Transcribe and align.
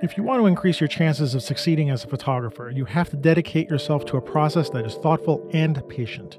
If 0.00 0.16
you 0.16 0.22
want 0.22 0.40
to 0.40 0.46
increase 0.46 0.80
your 0.80 0.86
chances 0.86 1.34
of 1.34 1.42
succeeding 1.42 1.90
as 1.90 2.04
a 2.04 2.08
photographer, 2.08 2.70
you 2.72 2.84
have 2.84 3.10
to 3.10 3.16
dedicate 3.16 3.68
yourself 3.68 4.04
to 4.06 4.16
a 4.16 4.22
process 4.22 4.70
that 4.70 4.86
is 4.86 4.94
thoughtful 4.94 5.50
and 5.52 5.86
patient. 5.88 6.38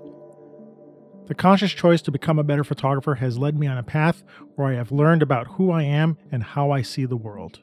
The 1.27 1.35
conscious 1.35 1.73
choice 1.73 2.01
to 2.03 2.11
become 2.11 2.39
a 2.39 2.43
better 2.43 2.63
photographer 2.63 3.15
has 3.15 3.37
led 3.37 3.59
me 3.59 3.67
on 3.67 3.77
a 3.77 3.83
path 3.83 4.23
where 4.55 4.69
I 4.69 4.75
have 4.75 4.93
learned 4.93 5.21
about 5.21 5.47
who 5.47 5.71
I 5.71 5.83
am 5.83 6.17
and 6.31 6.41
how 6.41 6.71
I 6.71 6.81
see 6.81 7.03
the 7.03 7.17
world. 7.17 7.59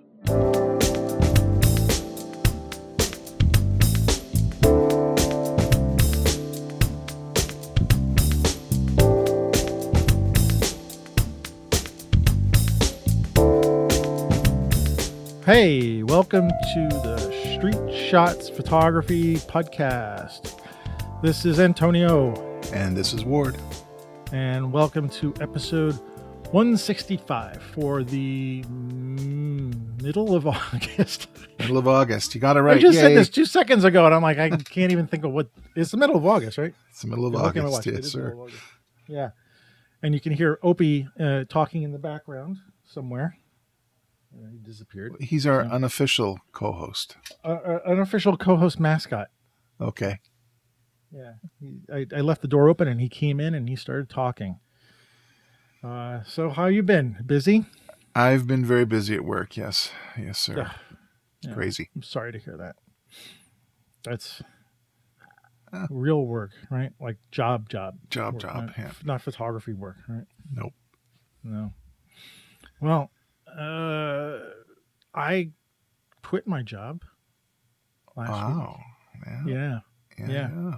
Hey, 15.57 16.03
welcome 16.03 16.51
to 16.51 16.89
the 16.91 17.17
Street 17.57 18.11
Shots 18.11 18.51
Photography 18.51 19.37
Podcast. 19.37 20.61
This 21.23 21.47
is 21.47 21.61
Antonio, 21.61 22.35
And 22.75 22.95
this 22.95 23.15
is 23.15 23.25
Ward. 23.25 23.57
and 24.35 24.71
welcome 24.71 25.09
to 25.09 25.33
episode 25.41 25.95
165 26.51 27.63
for 27.73 28.05
the 28.05 28.65
mm, 28.65 30.03
middle 30.03 30.35
of 30.37 30.47
August. 30.75 31.29
Middle 31.59 31.79
of 31.79 31.89
August. 31.89 32.35
You 32.35 32.41
got 32.43 32.59
it 32.59 32.61
right. 32.61 32.77
I 32.77 32.79
just 32.81 32.99
said 32.99 33.17
this 33.17 33.31
two 33.31 33.47
seconds 33.47 33.85
ago, 33.85 34.05
and 34.05 34.15
I'm 34.15 34.21
like, 34.21 34.37
I 34.37 34.51
can't 34.51 34.93
even 34.93 35.07
think 35.07 35.25
of 35.25 35.33
what. 35.33 35.49
It's 35.75 35.91
the 35.91 35.97
middle 35.97 36.17
of 36.17 36.27
August, 36.27 36.59
right? 36.59 36.75
It's 36.91 37.01
the 37.01 37.09
middle 37.09 37.25
of 37.25 37.33
You're 37.33 37.43
looking 37.43 37.63
at 37.63 37.71
my 37.71 37.77
August. 37.77 37.87
It 37.87 37.95
Yes, 37.95 38.13
sir. 38.13 38.37
August. 38.39 38.59
Yeah, 39.09 39.31
and 40.03 40.13
you 40.13 40.21
can 40.21 40.33
hear 40.35 40.59
Opie 40.63 41.09
uh, 41.19 41.45
talking 41.49 41.83
in 41.83 41.93
the 41.93 41.99
background 41.99 42.59
somewhere. 42.85 43.39
He 44.51 44.59
disappeared. 44.59 45.15
He's 45.21 45.47
our 45.47 45.63
Yeah. 45.65 45.71
unofficial 45.73 46.39
co-host. 46.53 47.17
Uh, 47.45 47.49
uh, 47.49 47.79
unofficial 47.87 48.37
co-host 48.37 48.79
mascot. 48.81 49.29
Okay. 49.81 50.21
Yeah, 51.13 51.35
he, 51.61 51.81
I, 51.93 52.07
I 52.15 52.21
left 52.21 52.43
the 52.43 52.49
door 52.49 52.69
open 52.69 52.89
and 52.89 53.01
he 53.01 53.09
came 53.09 53.41
in 53.41 53.55
and 53.55 53.69
he 53.69 53.77
started 53.77 54.11
talking. 54.11 54.59
Uh, 55.83 56.23
so 56.25 56.51
how 56.51 56.67
you 56.67 56.83
been? 56.83 57.17
Busy? 57.25 57.65
I've 58.15 58.47
been 58.47 58.65
very 58.65 58.85
busy 58.85 59.15
at 59.15 59.25
work. 59.25 59.57
Yes. 59.57 59.91
Yes, 60.19 60.39
sir. 60.39 60.71
Yeah. 61.43 61.55
Crazy. 61.55 61.91
I'm 61.95 62.03
sorry 62.03 62.33
to 62.33 62.39
hear 62.39 62.57
that. 62.57 62.77
That's 64.05 64.43
Uh. 65.73 65.87
real 65.91 66.25
work, 66.27 66.53
right? 66.71 66.93
Like 67.01 67.19
job, 67.31 67.69
job, 67.69 67.99
Job, 68.11 68.35
work, 68.35 68.43
job. 68.43 68.67
not, 68.67 68.79
Yeah. 68.79 68.93
not 69.05 69.21
photography 69.23 69.73
work, 69.75 69.97
right? 70.09 70.27
Nope. 70.53 70.73
No. 71.43 71.73
Well, 72.81 73.11
uh, 73.59 74.39
I 75.15 75.51
quit 76.23 76.47
my 76.47 76.63
job 76.63 77.03
last 78.17 78.31
Wow. 78.31 78.81
Yeah. 79.27 79.45
week. 79.45 79.55
Yeah. 79.55 79.79
Yeah. 80.19 80.27
yeah. 80.29 80.51
yeah. 80.55 80.73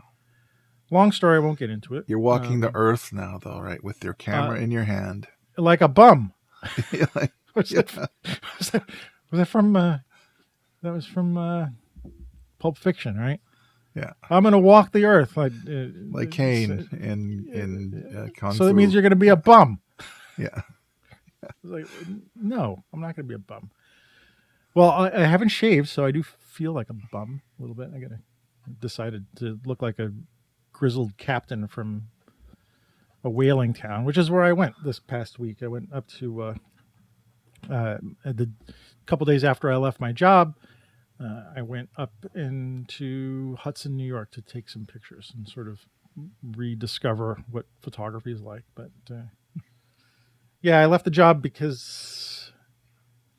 Long 0.90 1.12
story. 1.12 1.36
I 1.36 1.40
won't 1.40 1.58
get 1.58 1.70
into 1.70 1.96
it. 1.96 2.04
You're 2.08 2.18
walking 2.18 2.60
the 2.60 2.68
Um, 2.68 2.76
earth 2.76 3.12
now, 3.12 3.38
though, 3.42 3.60
right? 3.60 3.82
With 3.84 4.02
your 4.02 4.14
camera 4.14 4.58
uh, 4.58 4.62
in 4.62 4.70
your 4.70 4.84
hand. 4.84 5.26
like 5.56 5.80
a 5.80 5.88
bum. 5.88 6.32
Like, 7.14 7.32
Was, 7.54 7.72
yeah. 7.72 7.82
that, 7.82 8.10
was, 8.58 8.70
that, 8.70 8.84
was 9.30 9.38
that 9.38 9.46
from? 9.48 9.74
Uh, 9.74 9.98
that 10.82 10.92
was 10.92 11.04
from 11.06 11.36
uh, 11.36 11.66
Pulp 12.60 12.78
Fiction, 12.78 13.16
right? 13.16 13.40
Yeah. 13.96 14.12
I'm 14.30 14.44
gonna 14.44 14.60
walk 14.60 14.92
the 14.92 15.06
earth 15.06 15.36
like 15.36 15.50
uh, 15.68 15.86
Like 16.12 16.30
Caine 16.30 16.88
in 16.92 17.48
in 17.52 18.16
uh, 18.16 18.28
Kung 18.38 18.52
So 18.52 18.64
that 18.66 18.74
means 18.74 18.92
you're 18.92 19.02
gonna 19.02 19.16
be 19.16 19.28
a 19.28 19.36
bum. 19.36 19.80
Yeah. 20.36 20.60
Like, 21.62 21.86
no, 22.34 22.84
I'm 22.92 23.00
not 23.00 23.16
gonna 23.16 23.28
be 23.28 23.34
a 23.34 23.38
bum. 23.38 23.70
Well, 24.74 24.90
I, 24.90 25.10
I 25.10 25.24
haven't 25.24 25.48
shaved, 25.48 25.88
so 25.88 26.04
I 26.04 26.10
do 26.10 26.22
feel 26.22 26.72
like 26.72 26.90
a 26.90 26.94
bum 27.12 27.42
a 27.58 27.62
little 27.62 27.74
bit. 27.74 27.90
I 27.94 27.98
gotta 27.98 28.20
decided 28.80 29.26
to 29.36 29.58
look 29.64 29.82
like 29.82 29.98
a 29.98 30.12
grizzled 30.72 31.16
captain 31.16 31.66
from 31.66 32.08
a 33.24 33.30
whaling 33.30 33.72
town, 33.72 34.04
which 34.04 34.18
is 34.18 34.30
where 34.30 34.44
I 34.44 34.52
went 34.52 34.74
this 34.84 35.00
past 35.00 35.38
week. 35.38 35.62
I 35.62 35.68
went 35.68 35.92
up 35.92 36.06
to 36.18 36.42
uh, 36.42 36.54
uh, 37.70 37.98
the 38.24 38.50
couple 39.06 39.26
days 39.26 39.44
after 39.44 39.70
I 39.72 39.76
left 39.76 40.00
my 40.00 40.12
job. 40.12 40.54
Uh, 41.20 41.42
I 41.56 41.62
went 41.62 41.88
up 41.96 42.12
into 42.34 43.56
Hudson, 43.56 43.96
New 43.96 44.06
York, 44.06 44.30
to 44.32 44.42
take 44.42 44.68
some 44.68 44.86
pictures 44.86 45.32
and 45.36 45.48
sort 45.48 45.66
of 45.66 45.80
rediscover 46.56 47.42
what 47.50 47.66
photography 47.80 48.32
is 48.32 48.40
like. 48.40 48.62
But 48.76 48.90
uh, 49.10 49.22
yeah, 50.62 50.80
I 50.80 50.86
left 50.86 51.04
the 51.04 51.10
job 51.10 51.42
because 51.42 52.52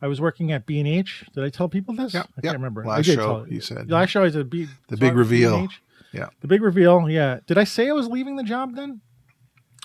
I 0.02 0.08
was 0.08 0.22
working 0.22 0.52
at 0.52 0.66
B 0.66 0.80
and 0.80 0.88
H. 0.88 1.26
Did 1.34 1.44
I 1.44 1.50
tell 1.50 1.70
people 1.70 1.94
this? 1.96 2.14
Yeah, 2.14 2.22
I 2.22 2.26
yeah. 2.38 2.42
can't 2.52 2.58
remember. 2.58 2.86
I 2.86 2.90
Last 2.90 3.06
did 3.06 3.16
show, 3.16 3.44
tell- 3.44 3.48
you 3.48 3.62
said. 3.62 3.88
The 3.88 3.94
last 3.96 4.10
show 4.10 4.24
I 4.24 4.30
said 4.30 4.50
B. 4.50 4.68
The 4.88 4.98
big 4.98 5.16
reveal. 5.16 5.58
B&H. 5.60 5.82
Yeah. 6.14 6.30
The 6.42 6.48
big 6.48 6.62
reveal. 6.62 7.10
Yeah. 7.10 7.40
Did 7.46 7.58
I 7.58 7.64
say 7.66 7.90
I 7.90 7.94
was 7.94 8.08
leaving 8.08 8.36
the 8.36 8.44
job 8.44 8.76
then? 8.76 9.02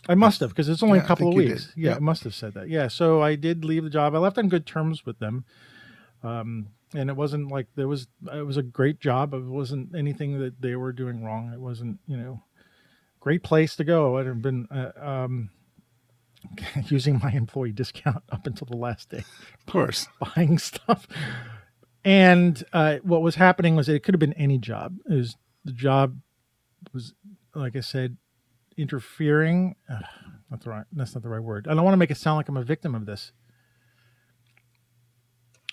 I 0.09 0.15
must 0.15 0.41
have 0.41 0.50
because 0.50 0.69
it's 0.69 0.83
only 0.83 0.99
Yeah, 0.99 1.03
a 1.03 1.05
I 1.05 1.09
couple 1.09 1.28
of 1.28 1.34
weeks. 1.34 1.72
Yeah. 1.77 1.97
I 1.97 1.99
must 1.99 2.25
have 2.25 2.34
said 2.34 2.55
that. 2.55 2.69
Yeah. 2.69 2.89
So 2.89 3.22
I 3.22 3.37
did 3.37 3.65
leave 3.65 3.84
the 3.84 3.91
job. 3.91 4.15
I 4.15 4.19
left 4.19 4.39
on 4.39 4.49
good 4.49 4.66
terms 4.66 5.05
with 5.06 5.19
them. 5.19 5.45
Um, 6.22 6.69
and 6.95 7.11
it 7.11 7.16
wasn't 7.16 7.51
like 7.51 7.66
there 7.75 7.89
was 7.89 8.06
it 8.33 8.47
was 8.47 8.56
a 8.56 8.62
great 8.62 9.01
job. 9.01 9.34
It 9.34 9.43
wasn't 9.45 9.95
anything 9.95 10.39
that 10.39 10.61
they 10.61 10.77
were 10.77 10.93
doing 10.93 11.25
wrong. 11.25 11.53
It 11.53 11.61
wasn't 11.61 11.99
you 12.06 12.16
know 12.16 12.43
great 13.21 13.43
place 13.43 13.77
to 13.77 13.84
go. 13.84 14.19
I'd 14.19 14.27
have 14.27 14.41
been 14.43 14.69
uh, 14.71 14.93
um, 14.99 15.51
using 16.88 17.19
my 17.22 17.31
employee 17.32 17.72
discount 17.72 18.22
up 18.31 18.47
until 18.47 18.66
the 18.71 18.77
last 18.77 19.10
day 19.10 19.25
Of 19.66 19.66
course. 19.72 20.09
buying 20.37 20.59
stuff. 20.59 21.06
And 22.05 22.62
uh, 22.72 22.99
what 23.03 23.22
was 23.22 23.37
happening 23.37 23.77
was 23.77 23.88
it 23.88 24.03
could 24.03 24.15
have 24.15 24.21
been 24.21 24.34
any 24.34 24.59
job. 24.59 24.97
It 25.09 25.15
was 25.15 25.37
the 25.65 25.72
job 25.72 26.19
was, 26.93 27.15
like 27.54 27.77
I 27.77 27.81
said, 27.81 28.19
interfering. 28.77 29.77
Uh, 29.88 30.00
not 30.50 30.60
the 30.62 30.71
right. 30.71 30.84
That's 30.93 31.15
not 31.15 31.22
the 31.22 31.31
right 31.31 31.43
word. 31.43 31.66
I 31.66 31.75
don't 31.75 31.83
want 31.84 31.94
to 31.94 31.99
make 31.99 32.10
it 32.10 32.19
sound 32.19 32.37
like 32.37 32.49
I'm 32.49 32.56
a 32.59 32.62
victim 32.62 32.94
of 32.94 33.06
this. 33.06 33.33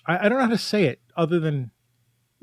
I, 0.06 0.18
I 0.24 0.28
don't 0.28 0.38
know 0.38 0.44
how 0.44 0.50
to 0.50 0.58
say 0.58 0.84
it 0.84 1.00
other 1.16 1.38
than 1.38 1.70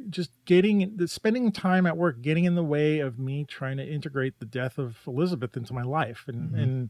just 0.10 0.32
getting 0.46 0.94
the 0.96 1.08
spending 1.08 1.52
time 1.52 1.86
at 1.86 1.98
work 1.98 2.22
getting 2.22 2.46
in 2.46 2.56
the 2.56 2.64
way 2.64 3.00
of 3.00 3.20
me 3.20 3.44
trying 3.44 3.78
to 3.78 3.86
integrate 3.86 4.40
the 4.40 4.46
death 4.46 4.78
of 4.78 4.98
Elizabeth 5.06 5.58
into 5.58 5.74
my 5.74 5.82
life 5.84 6.24
and 6.28 6.52
Mhm. 6.52 6.62
and 6.64 6.90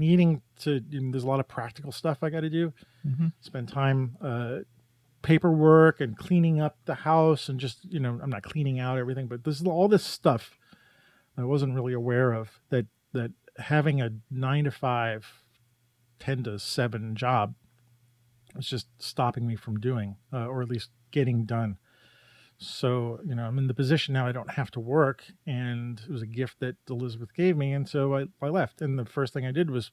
needing 0.00 0.42
to. 0.60 0.82
And 0.92 1.12
there's 1.14 1.22
a 1.24 1.28
lot 1.28 1.38
of 1.40 1.46
practical 1.46 1.92
stuff 1.92 2.18
I 2.22 2.30
got 2.30 2.40
to 2.40 2.50
do 2.50 2.72
Mhm. 3.06 3.32
spend 3.40 3.68
time 3.68 4.16
uh, 4.20 4.58
paperwork 5.22 6.00
and 6.00 6.16
cleaning 6.16 6.60
up 6.60 6.76
the 6.86 6.94
house 6.94 7.48
and 7.48 7.60
just 7.60 7.84
you 7.84 8.00
know 8.00 8.18
i'm 8.22 8.30
not 8.30 8.42
cleaning 8.42 8.78
out 8.78 8.96
everything 8.96 9.26
but 9.26 9.44
this 9.44 9.60
is 9.60 9.66
all 9.66 9.86
this 9.86 10.02
stuff 10.02 10.56
i 11.36 11.44
wasn't 11.44 11.74
really 11.74 11.92
aware 11.92 12.32
of 12.32 12.58
that 12.70 12.86
that 13.12 13.30
having 13.58 14.00
a 14.00 14.10
nine 14.30 14.64
to 14.64 14.70
five 14.70 15.42
10 16.20 16.44
to 16.44 16.58
7 16.58 17.14
job 17.16 17.54
was 18.56 18.66
just 18.66 18.86
stopping 18.98 19.46
me 19.46 19.56
from 19.56 19.78
doing 19.78 20.16
uh, 20.32 20.46
or 20.46 20.62
at 20.62 20.68
least 20.70 20.88
getting 21.10 21.44
done 21.44 21.76
so 22.62 23.18
you 23.24 23.34
know 23.34 23.44
i'm 23.44 23.56
in 23.56 23.66
the 23.66 23.74
position 23.74 24.12
now 24.12 24.26
i 24.26 24.32
don't 24.32 24.50
have 24.50 24.70
to 24.70 24.78
work 24.78 25.24
and 25.46 26.00
it 26.06 26.10
was 26.12 26.20
a 26.20 26.26
gift 26.26 26.60
that 26.60 26.76
elizabeth 26.90 27.32
gave 27.34 27.56
me 27.56 27.72
and 27.72 27.88
so 27.88 28.14
i, 28.14 28.26
I 28.42 28.48
left 28.50 28.82
and 28.82 28.98
the 28.98 29.06
first 29.06 29.32
thing 29.32 29.46
i 29.46 29.50
did 29.52 29.70
was 29.70 29.90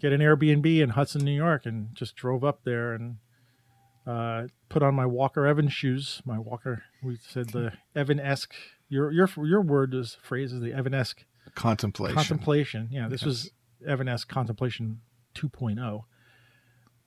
get 0.00 0.12
an 0.12 0.20
Airbnb 0.20 0.80
in 0.80 0.90
Hudson, 0.90 1.24
New 1.24 1.32
York, 1.34 1.66
and 1.66 1.92
just 1.92 2.14
drove 2.14 2.44
up 2.44 2.60
there 2.62 2.92
and 2.92 3.16
uh, 4.06 4.44
put 4.68 4.80
on 4.80 4.94
my 4.94 5.04
Walker 5.06 5.44
Evans 5.44 5.72
shoes. 5.72 6.22
My 6.24 6.38
Walker, 6.38 6.84
we 7.02 7.18
said 7.28 7.48
the 7.48 7.72
Evan 7.96 8.20
esque. 8.20 8.54
Your 8.88 9.10
your 9.10 9.28
your 9.44 9.60
word 9.60 9.94
is 9.94 10.16
phrase 10.22 10.52
is 10.52 10.60
the 10.60 10.72
Evan 10.72 10.94
esque 10.94 11.24
Contemplation. 11.56 12.14
contemplation. 12.14 12.88
Yeah, 12.92 13.08
this 13.08 13.22
Yes. 13.22 13.26
was 13.26 13.50
Evan 13.84 14.06
esque 14.08 14.28
contemplation 14.28 15.00
2.0, 15.34 16.04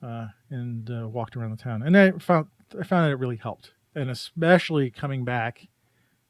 uh, 0.02 0.26
and 0.50 0.90
uh, 0.90 1.08
walked 1.08 1.34
around 1.34 1.52
the 1.52 1.56
town, 1.62 1.82
and 1.82 1.96
I 1.96 2.10
found 2.18 2.48
I 2.78 2.82
found 2.84 3.06
that 3.06 3.12
it 3.12 3.18
really 3.18 3.36
helped, 3.36 3.72
and 3.94 4.10
especially 4.10 4.90
coming 4.90 5.24
back 5.24 5.68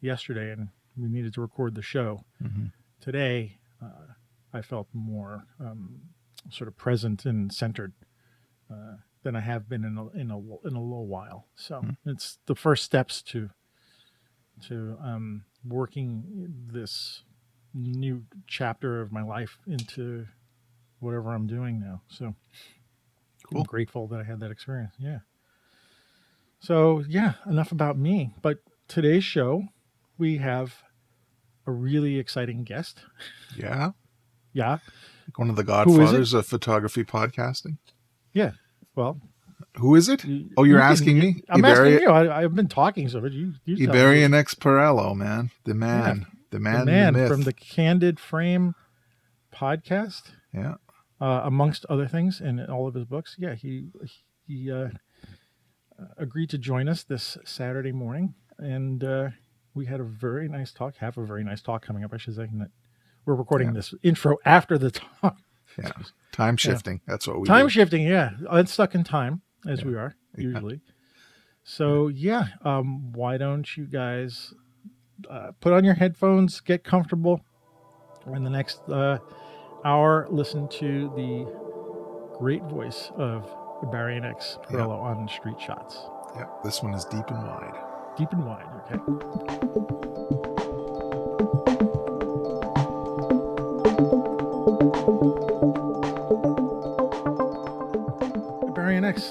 yesterday, 0.00 0.50
and 0.52 0.68
we 0.96 1.08
needed 1.08 1.34
to 1.34 1.40
record 1.40 1.74
the 1.74 1.82
show 1.82 2.24
Mhm. 2.42 2.72
today. 3.00 3.58
Uh, 3.80 4.14
I 4.52 4.62
felt 4.62 4.88
more 4.92 5.46
um, 5.60 6.02
sort 6.50 6.68
of 6.68 6.76
present 6.76 7.24
and 7.24 7.52
centered 7.52 7.92
uh, 8.70 8.96
than 9.22 9.36
I 9.36 9.40
have 9.40 9.68
been 9.68 9.84
in 9.84 9.96
a, 9.96 10.08
in 10.10 10.30
a 10.30 10.38
in 10.38 10.74
a 10.74 10.82
little 10.82 11.06
while. 11.06 11.46
So 11.54 11.80
Hmm. 11.82 11.90
it's 12.10 12.38
the 12.46 12.54
first 12.56 12.84
steps 12.84 13.22
to 13.22 13.50
to 14.62 14.96
um, 15.00 15.44
working 15.64 16.68
this 16.72 17.24
new 17.74 18.24
chapter 18.46 19.00
of 19.00 19.10
my 19.12 19.22
life 19.22 19.58
into 19.66 20.26
whatever 21.00 21.32
I'm 21.32 21.46
doing 21.46 21.80
now. 21.80 22.02
So 22.08 22.34
Cool. 23.44 23.60
I'm 23.62 23.64
grateful 23.66 24.06
that 24.08 24.20
I 24.20 24.24
had 24.24 24.40
that 24.40 24.50
experience. 24.50 24.94
Yeah. 24.98 25.20
So 26.62 27.02
yeah, 27.08 27.34
enough 27.46 27.72
about 27.72 27.98
me. 27.98 28.34
But 28.40 28.58
today's 28.88 29.24
show, 29.24 29.64
we 30.16 30.36
have 30.38 30.74
a 31.66 31.72
really 31.72 32.18
exciting 32.18 32.62
guest. 32.64 33.00
Yeah. 33.56 33.90
Yeah. 34.52 34.78
Like 35.26 35.38
one 35.38 35.50
of 35.50 35.56
the 35.56 35.64
Who 35.64 35.72
is 35.72 35.94
it? 35.94 35.98
godfathers 35.98 36.34
of 36.34 36.46
photography 36.46 37.04
podcasting. 37.04 37.78
Yeah. 38.32 38.52
Well, 38.94 39.20
Who 39.78 39.94
is 39.96 40.08
it? 40.08 40.24
Oh, 40.56 40.62
you're 40.64 40.76
you 40.76 40.82
can- 40.82 40.90
asking 40.92 41.18
me? 41.18 41.42
I'm 41.48 41.62
Iberi- 41.62 41.94
asking 41.94 42.00
you. 42.00 42.10
I, 42.10 42.42
I've 42.42 42.54
been 42.54 42.68
talking 42.68 43.08
so 43.08 43.20
much. 43.20 43.32
You, 43.32 43.54
you. 43.64 43.88
Iberian 43.88 44.32
X 44.32 44.54
Perello, 44.54 45.16
man. 45.16 45.50
The 45.64 45.74
man. 45.74 46.26
The 46.50 46.60
man. 46.60 46.80
the 46.80 46.92
man 46.92 47.14
myth. 47.14 47.28
from 47.28 47.42
the 47.42 47.52
Candid 47.52 48.20
Frame 48.20 48.74
podcast, 49.54 50.32
Yeah. 50.54 50.74
uh, 51.20 51.40
amongst 51.44 51.86
other 51.86 52.06
things, 52.06 52.40
in 52.40 52.60
all 52.66 52.86
of 52.86 52.94
his 52.94 53.04
books. 53.06 53.36
Yeah, 53.38 53.54
he 53.54 53.86
he 54.46 54.70
uh, 54.70 54.88
agreed 56.18 56.50
to 56.50 56.58
join 56.58 56.88
us 56.88 57.02
this 57.04 57.36
Saturday 57.44 57.92
morning, 57.92 58.34
and 58.58 59.02
uh, 59.04 59.28
we 59.74 59.86
had 59.86 60.00
a 60.00 60.04
very 60.04 60.48
nice 60.48 60.72
talk. 60.72 60.96
Have 60.96 61.18
a 61.18 61.24
very 61.24 61.44
nice 61.44 61.62
talk 61.62 61.84
coming 61.84 62.04
up, 62.04 62.12
I 62.12 62.16
should 62.16 62.36
say. 62.36 62.48
That 62.52 62.70
we're 63.24 63.34
recording 63.34 63.68
Yeah. 63.68 63.74
this 63.74 63.94
intro 64.02 64.36
after 64.44 64.78
the 64.78 64.90
talk. 64.90 65.36
Yeah. 65.78 65.92
Time 66.32 66.56
shifting. 66.56 67.00
That's 67.06 67.26
what 67.26 67.40
we 67.40 67.46
time 67.46 67.66
do. 67.66 67.70
shifting, 67.70 68.02
yeah, 68.06 68.30
it's 68.52 68.72
stuck 68.72 68.94
in 68.94 69.04
time 69.04 69.40
as 69.66 69.84
we 69.84 69.94
are 69.94 70.14
usually. 70.36 70.80
So 71.64 72.08
yeah, 72.08 72.46
um, 72.62 73.12
why 73.12 73.38
don't 73.38 73.76
you 73.76 73.86
guys 73.86 74.52
uh, 75.30 75.52
put 75.60 75.72
on 75.72 75.84
your 75.84 75.94
headphones, 75.94 76.60
get 76.60 76.84
comfortable, 76.84 77.40
in 78.34 78.44
the 78.44 78.50
next 78.50 78.80
uh, 78.88 79.18
hour, 79.84 80.26
listen 80.30 80.68
to 80.68 81.10
the 81.16 81.46
great 82.38 82.62
voice 82.64 83.10
of 83.16 83.48
Ibarionex 83.82 84.64
Perello 84.66 85.00
on 85.02 85.28
Street 85.28 85.60
Shots. 85.60 85.98
yeah. 86.36 86.46
This 86.64 86.82
one 86.82 86.94
is 86.94 87.04
deep 87.04 87.28
and 87.28 87.46
wide. 87.46 87.74
Deep 88.16 88.32
and 88.32 88.46
wide, 88.46 88.66
okay. 88.90 90.12
X, 99.04 99.30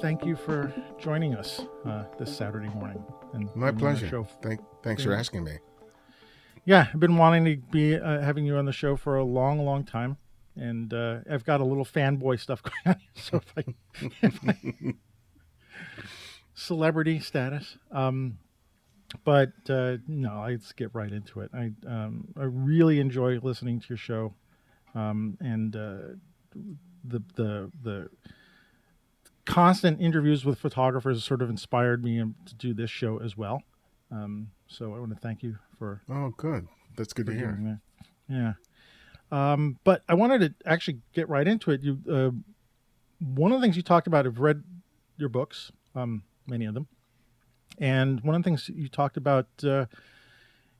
thank 0.00 0.24
you 0.24 0.34
for 0.34 0.72
joining 0.98 1.34
us 1.34 1.60
uh, 1.86 2.04
this 2.18 2.34
Saturday 2.36 2.68
morning. 2.70 3.04
And 3.34 3.54
My 3.54 3.70
the 3.70 3.78
pleasure. 3.78 4.08
show. 4.08 4.26
Thank, 4.42 4.60
thanks 4.82 5.04
for 5.04 5.12
asking 5.14 5.44
me. 5.44 5.58
Yeah, 6.64 6.86
I've 6.92 6.98
been 7.00 7.16
wanting 7.16 7.44
to 7.44 7.56
be 7.70 7.96
uh, 7.96 8.20
having 8.20 8.44
you 8.44 8.56
on 8.56 8.64
the 8.64 8.72
show 8.72 8.96
for 8.96 9.16
a 9.16 9.24
long, 9.24 9.64
long 9.64 9.84
time, 9.84 10.16
and 10.56 10.92
uh, 10.92 11.18
I've 11.30 11.44
got 11.44 11.60
a 11.60 11.64
little 11.64 11.84
fanboy 11.84 12.40
stuff 12.40 12.62
going 12.84 12.96
on. 12.96 13.00
So 13.14 13.38
if 13.38 13.52
I, 13.56 13.64
if 14.22 14.48
I 14.48 14.94
celebrity 16.54 17.20
status, 17.20 17.76
um, 17.90 18.38
but 19.24 19.52
uh, 19.68 19.98
no, 20.06 20.44
let's 20.48 20.72
get 20.72 20.94
right 20.94 21.12
into 21.12 21.40
it. 21.40 21.50
I 21.54 21.70
um, 21.86 22.28
I 22.36 22.44
really 22.44 23.00
enjoy 23.00 23.38
listening 23.42 23.80
to 23.80 23.86
your 23.90 23.98
show, 23.98 24.34
um, 24.94 25.36
and 25.40 25.74
uh, 25.76 25.98
the 27.04 27.22
the 27.34 27.70
the 27.82 28.08
constant 29.44 30.00
interviews 30.00 30.44
with 30.44 30.58
photographers 30.58 31.22
sort 31.24 31.42
of 31.42 31.50
inspired 31.50 32.04
me 32.04 32.20
um, 32.20 32.34
to 32.46 32.54
do 32.54 32.72
this 32.72 32.90
show 32.90 33.18
as 33.18 33.36
well. 33.36 33.62
Um, 34.10 34.50
so 34.66 34.94
I 34.94 34.98
want 34.98 35.12
to 35.12 35.18
thank 35.20 35.42
you 35.42 35.56
for 35.78 36.02
Oh, 36.08 36.32
good. 36.36 36.68
That's 36.96 37.12
good 37.12 37.26
to 37.26 37.32
hear. 37.34 37.58
that. 37.62 37.80
Yeah. 38.28 38.52
Um, 39.32 39.78
but 39.82 40.02
I 40.08 40.14
wanted 40.14 40.40
to 40.40 40.70
actually 40.70 40.98
get 41.14 41.28
right 41.28 41.48
into 41.48 41.70
it. 41.70 41.82
You, 41.82 41.98
uh, 42.08 42.30
one 43.18 43.50
of 43.50 43.60
the 43.60 43.64
things 43.64 43.76
you 43.76 43.82
talked 43.82 44.06
about, 44.06 44.26
I've 44.26 44.38
read 44.38 44.62
your 45.16 45.30
books, 45.30 45.72
um, 45.94 46.22
many 46.46 46.66
of 46.66 46.74
them, 46.74 46.86
and 47.78 48.20
one 48.20 48.34
of 48.34 48.42
the 48.42 48.44
things 48.44 48.70
you 48.72 48.88
talked 48.88 49.16
about 49.16 49.46
uh, 49.64 49.86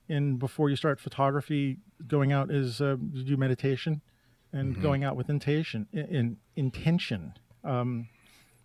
in 0.09 0.37
before 0.37 0.69
you 0.69 0.77
start 0.77 1.01
photography, 1.01 1.79
going 2.07 2.31
out 2.33 2.51
is 2.51 2.81
uh, 2.81 2.97
you 3.13 3.25
do 3.25 3.37
meditation 3.37 4.03
and 4.53 4.75
Mm-hmm. 4.75 4.83
going 4.83 5.03
out 5.03 5.17
with 5.17 5.31
intention. 5.31 5.89
In, 5.95 6.05
in 6.05 6.37
intention. 6.57 7.33
Um, 7.65 8.09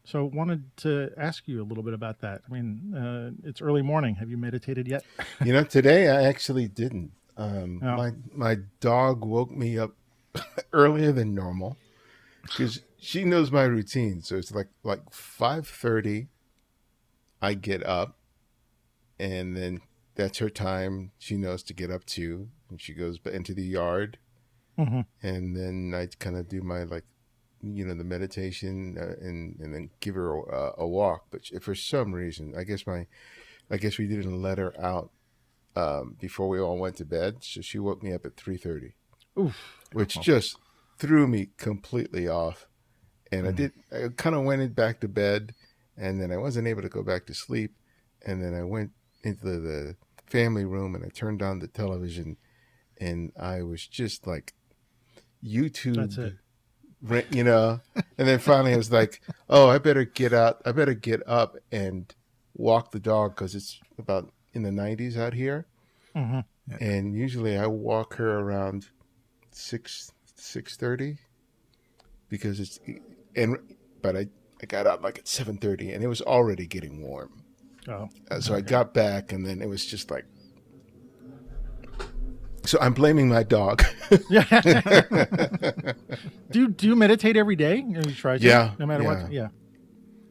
so 0.04 0.25
wanted 0.25 0.75
to 0.78 1.12
ask 1.18 1.48
you 1.48 1.62
a 1.62 1.66
little 1.66 1.83
bit 1.83 1.94
about 1.94 2.19
that. 2.22 2.42
I 2.50 2.54
mean, 2.54 2.94
uh, 2.94 3.48
it's 3.48 3.62
early 3.62 3.81
morning. 3.81 4.16
Have 4.16 4.30
you 4.30 4.38
meditated 4.38 4.86
yet? 4.88 5.06
You 5.45 5.54
know, 5.54 5.63
today 5.63 6.10
I 6.10 6.24
actually 6.24 6.68
didn't. 6.68 7.12
Um, 7.38 7.80
Oh. 7.84 7.95
My 7.95 8.12
my 8.34 8.56
dog 8.80 9.24
woke 9.24 9.51
me 9.51 9.78
up 9.78 9.94
earlier 10.74 11.12
than 11.12 11.36
normal 11.36 11.78
because 12.42 12.81
she 13.00 13.24
knows 13.24 13.51
my 13.51 13.63
routine. 13.63 14.22
So 14.22 14.36
it's 14.38 14.51
like 14.51 14.68
like 14.84 15.12
five 15.12 15.68
thirty. 15.68 16.28
I 17.42 17.54
get 17.54 17.86
up, 17.86 18.18
and 19.19 19.56
then 19.56 19.81
that's 20.16 20.39
her 20.39 20.50
time. 20.50 21.12
She 21.19 21.38
knows 21.38 21.63
to 21.63 21.74
get 21.74 21.92
up 21.92 22.06
to, 22.06 22.50
and 22.69 22.81
she 22.81 22.94
goes 22.94 23.19
into 23.31 23.54
the 23.54 23.63
yard, 23.63 24.18
Mhm. 24.78 25.06
and 25.22 25.56
then 25.56 25.94
I 25.95 26.07
kind 26.19 26.36
of 26.36 26.48
do 26.48 26.62
my 26.62 26.83
like, 26.83 27.04
you 27.62 27.86
know, 27.86 27.94
the 27.94 28.04
meditation, 28.04 28.98
uh, 29.00 29.16
and 29.24 29.60
and 29.60 29.74
then 29.74 29.92
give 30.00 30.16
her 30.16 30.36
a, 30.36 30.74
a 30.80 30.88
walk. 30.88 31.25
But 31.30 31.45
she, 31.45 31.60
for 31.60 31.75
some 31.75 32.12
reason, 32.13 32.56
I 32.57 32.63
guess 32.63 32.88
my, 32.88 33.06
I 33.69 33.78
guess 33.78 34.00
we 34.00 34.07
didn't 34.07 34.42
let 34.42 34.57
her 34.57 34.74
out 34.81 35.12
um, 35.77 36.15
before 36.19 36.50
we 36.50 36.59
all 36.59 36.77
went 36.77 36.95
to 36.97 37.06
bed. 37.06 37.38
So 37.41 37.62
she 37.62 37.77
woke 37.77 38.01
me 38.01 38.12
up 38.13 38.25
at 38.25 38.35
three 38.35 38.57
thirty, 38.57 38.94
Oof. 39.39 39.56
which 39.94 40.19
just 40.21 40.57
threw 40.97 41.27
me 41.27 41.50
completely 41.57 42.27
off. 42.27 42.68
And 43.31 43.45
I 43.47 43.51
did, 43.51 43.74
I 43.91 44.07
kind 44.15 44.35
of 44.35 44.44
went 44.44 44.74
back 44.74 45.01
to 45.01 45.07
bed, 45.07 45.53
and 45.97 46.21
then 46.21 46.31
I 46.31 46.38
wasn't 46.38 46.68
able 46.68 46.81
to 46.81 46.89
go 46.89 47.03
back 47.03 47.25
to 47.27 47.33
sleep. 47.33 47.75
And 48.25 48.41
then 48.44 48.56
I 48.56 48.63
went 48.63 48.91
into 49.21 49.59
the 49.59 49.95
family 50.25 50.65
room 50.65 50.95
and 50.95 51.06
I 51.06 51.09
turned 51.09 51.41
on 51.41 51.59
the 51.59 51.68
television, 51.68 52.38
and 53.00 53.31
I 53.39 53.62
was 53.62 53.85
just 53.85 54.25
like, 54.25 54.53
YouTube 55.44 55.95
That's 55.95 56.18
it. 56.18 56.33
Right, 57.00 57.31
you 57.31 57.44
know 57.44 57.80
and 58.18 58.27
then 58.27 58.39
finally 58.39 58.73
i 58.73 58.75
was 58.75 58.91
like 58.91 59.21
oh 59.51 59.69
i 59.69 59.77
better 59.77 60.03
get 60.03 60.33
out 60.33 60.59
i 60.65 60.71
better 60.71 60.95
get 60.95 61.21
up 61.27 61.56
and 61.71 62.15
walk 62.56 62.89
the 62.89 63.00
dog 63.00 63.35
because 63.35 63.53
it's 63.53 63.80
about 64.00 64.33
in 64.57 64.63
the 64.63 64.71
90s 64.81 65.15
out 65.18 65.33
here 65.33 65.65
Mhm. 66.15 66.44
and 66.80 67.15
usually 67.15 67.57
i 67.57 67.68
walk 67.68 68.15
her 68.15 68.39
around 68.39 68.88
6 69.51 70.12
6.30 70.36 71.18
because 72.30 72.59
it's 72.59 72.80
and 73.36 73.57
but 74.01 74.15
i 74.18 74.27
i 74.62 74.65
got 74.65 74.86
out 74.88 75.01
like 75.01 75.19
at 75.19 75.25
7.30 75.25 75.94
and 75.94 76.04
it 76.04 76.07
was 76.07 76.21
already 76.21 76.65
getting 76.68 77.01
warm 77.07 77.44
Oh. 77.88 78.09
uh, 78.31 78.42
so 78.42 78.54
i 78.56 78.62
got 78.62 78.94
back 78.94 79.31
and 79.31 79.45
then 79.45 79.62
it 79.62 79.69
was 79.69 79.86
just 79.86 80.09
like 80.12 80.25
so 82.65 82.77
i'm 82.81 82.94
blaming 82.94 83.30
my 83.30 83.44
dog 83.44 83.83
Yeah. 84.30 84.44
do 86.51 86.59
you, 86.62 86.68
do 86.69 86.88
you 86.88 86.95
meditate 86.95 87.36
every 87.38 87.56
day? 87.56 87.80
Or 87.81 88.01
you 88.07 88.13
try 88.13 88.38
to? 88.38 88.44
Yeah, 88.44 88.71
No 88.80 88.86
matter 88.86 89.04
what. 89.04 89.31
Yeah. 89.31 89.50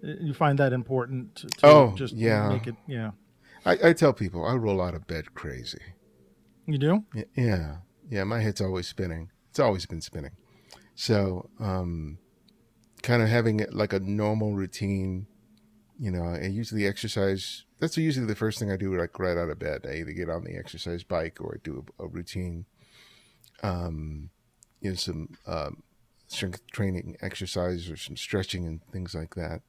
You 0.02 0.32
find 0.34 0.58
that 0.58 0.72
important 0.72 1.34
to, 1.36 1.46
to 1.46 1.66
Oh, 1.66 1.94
just 1.96 2.14
yeah. 2.14 2.48
make 2.48 2.66
it. 2.66 2.74
Yeah. 2.86 3.10
I, 3.66 3.88
I 3.88 3.92
tell 3.92 4.12
people 4.12 4.46
i 4.46 4.54
roll 4.54 4.80
out 4.80 4.94
of 4.94 5.06
bed 5.06 5.34
crazy 5.34 5.82
You 6.66 6.78
do? 6.78 7.04
Yeah, 7.36 7.76
yeah. 8.10 8.24
My 8.24 8.40
head's 8.40 8.60
always 8.60 8.88
spinning. 8.88 9.30
It's 9.50 9.60
always 9.60 9.86
been 9.86 10.00
spinning. 10.00 10.32
So, 10.96 11.48
um, 11.60 12.18
kind 13.02 13.22
of 13.22 13.28
having 13.28 13.60
it 13.60 13.72
like 13.72 13.92
a 13.92 14.00
normal 14.00 14.54
routine. 14.54 15.28
You 15.98 16.10
know, 16.10 16.24
I 16.24 16.46
usually 16.46 16.86
exercise. 16.86 17.64
That's 17.78 17.96
usually 17.96 18.26
the 18.26 18.34
first 18.34 18.58
thing 18.58 18.70
I 18.70 18.76
do, 18.76 18.98
like 18.98 19.18
right 19.18 19.36
out 19.36 19.48
of 19.48 19.58
bed. 19.60 19.86
I 19.88 19.94
either 19.94 20.12
get 20.12 20.28
on 20.28 20.44
the 20.44 20.56
exercise 20.56 21.04
bike 21.04 21.40
or 21.40 21.54
I 21.54 21.58
do 21.62 21.84
a, 22.00 22.04
a 22.04 22.08
routine. 22.08 22.66
Um, 23.62 24.30
you 24.80 24.90
know, 24.90 24.96
some 24.96 25.36
um, 25.46 25.82
strength 26.26 26.62
training 26.72 27.16
exercise 27.22 27.88
or 27.88 27.96
some 27.96 28.16
stretching 28.16 28.66
and 28.66 28.80
things 28.92 29.14
like 29.14 29.36
that. 29.36 29.62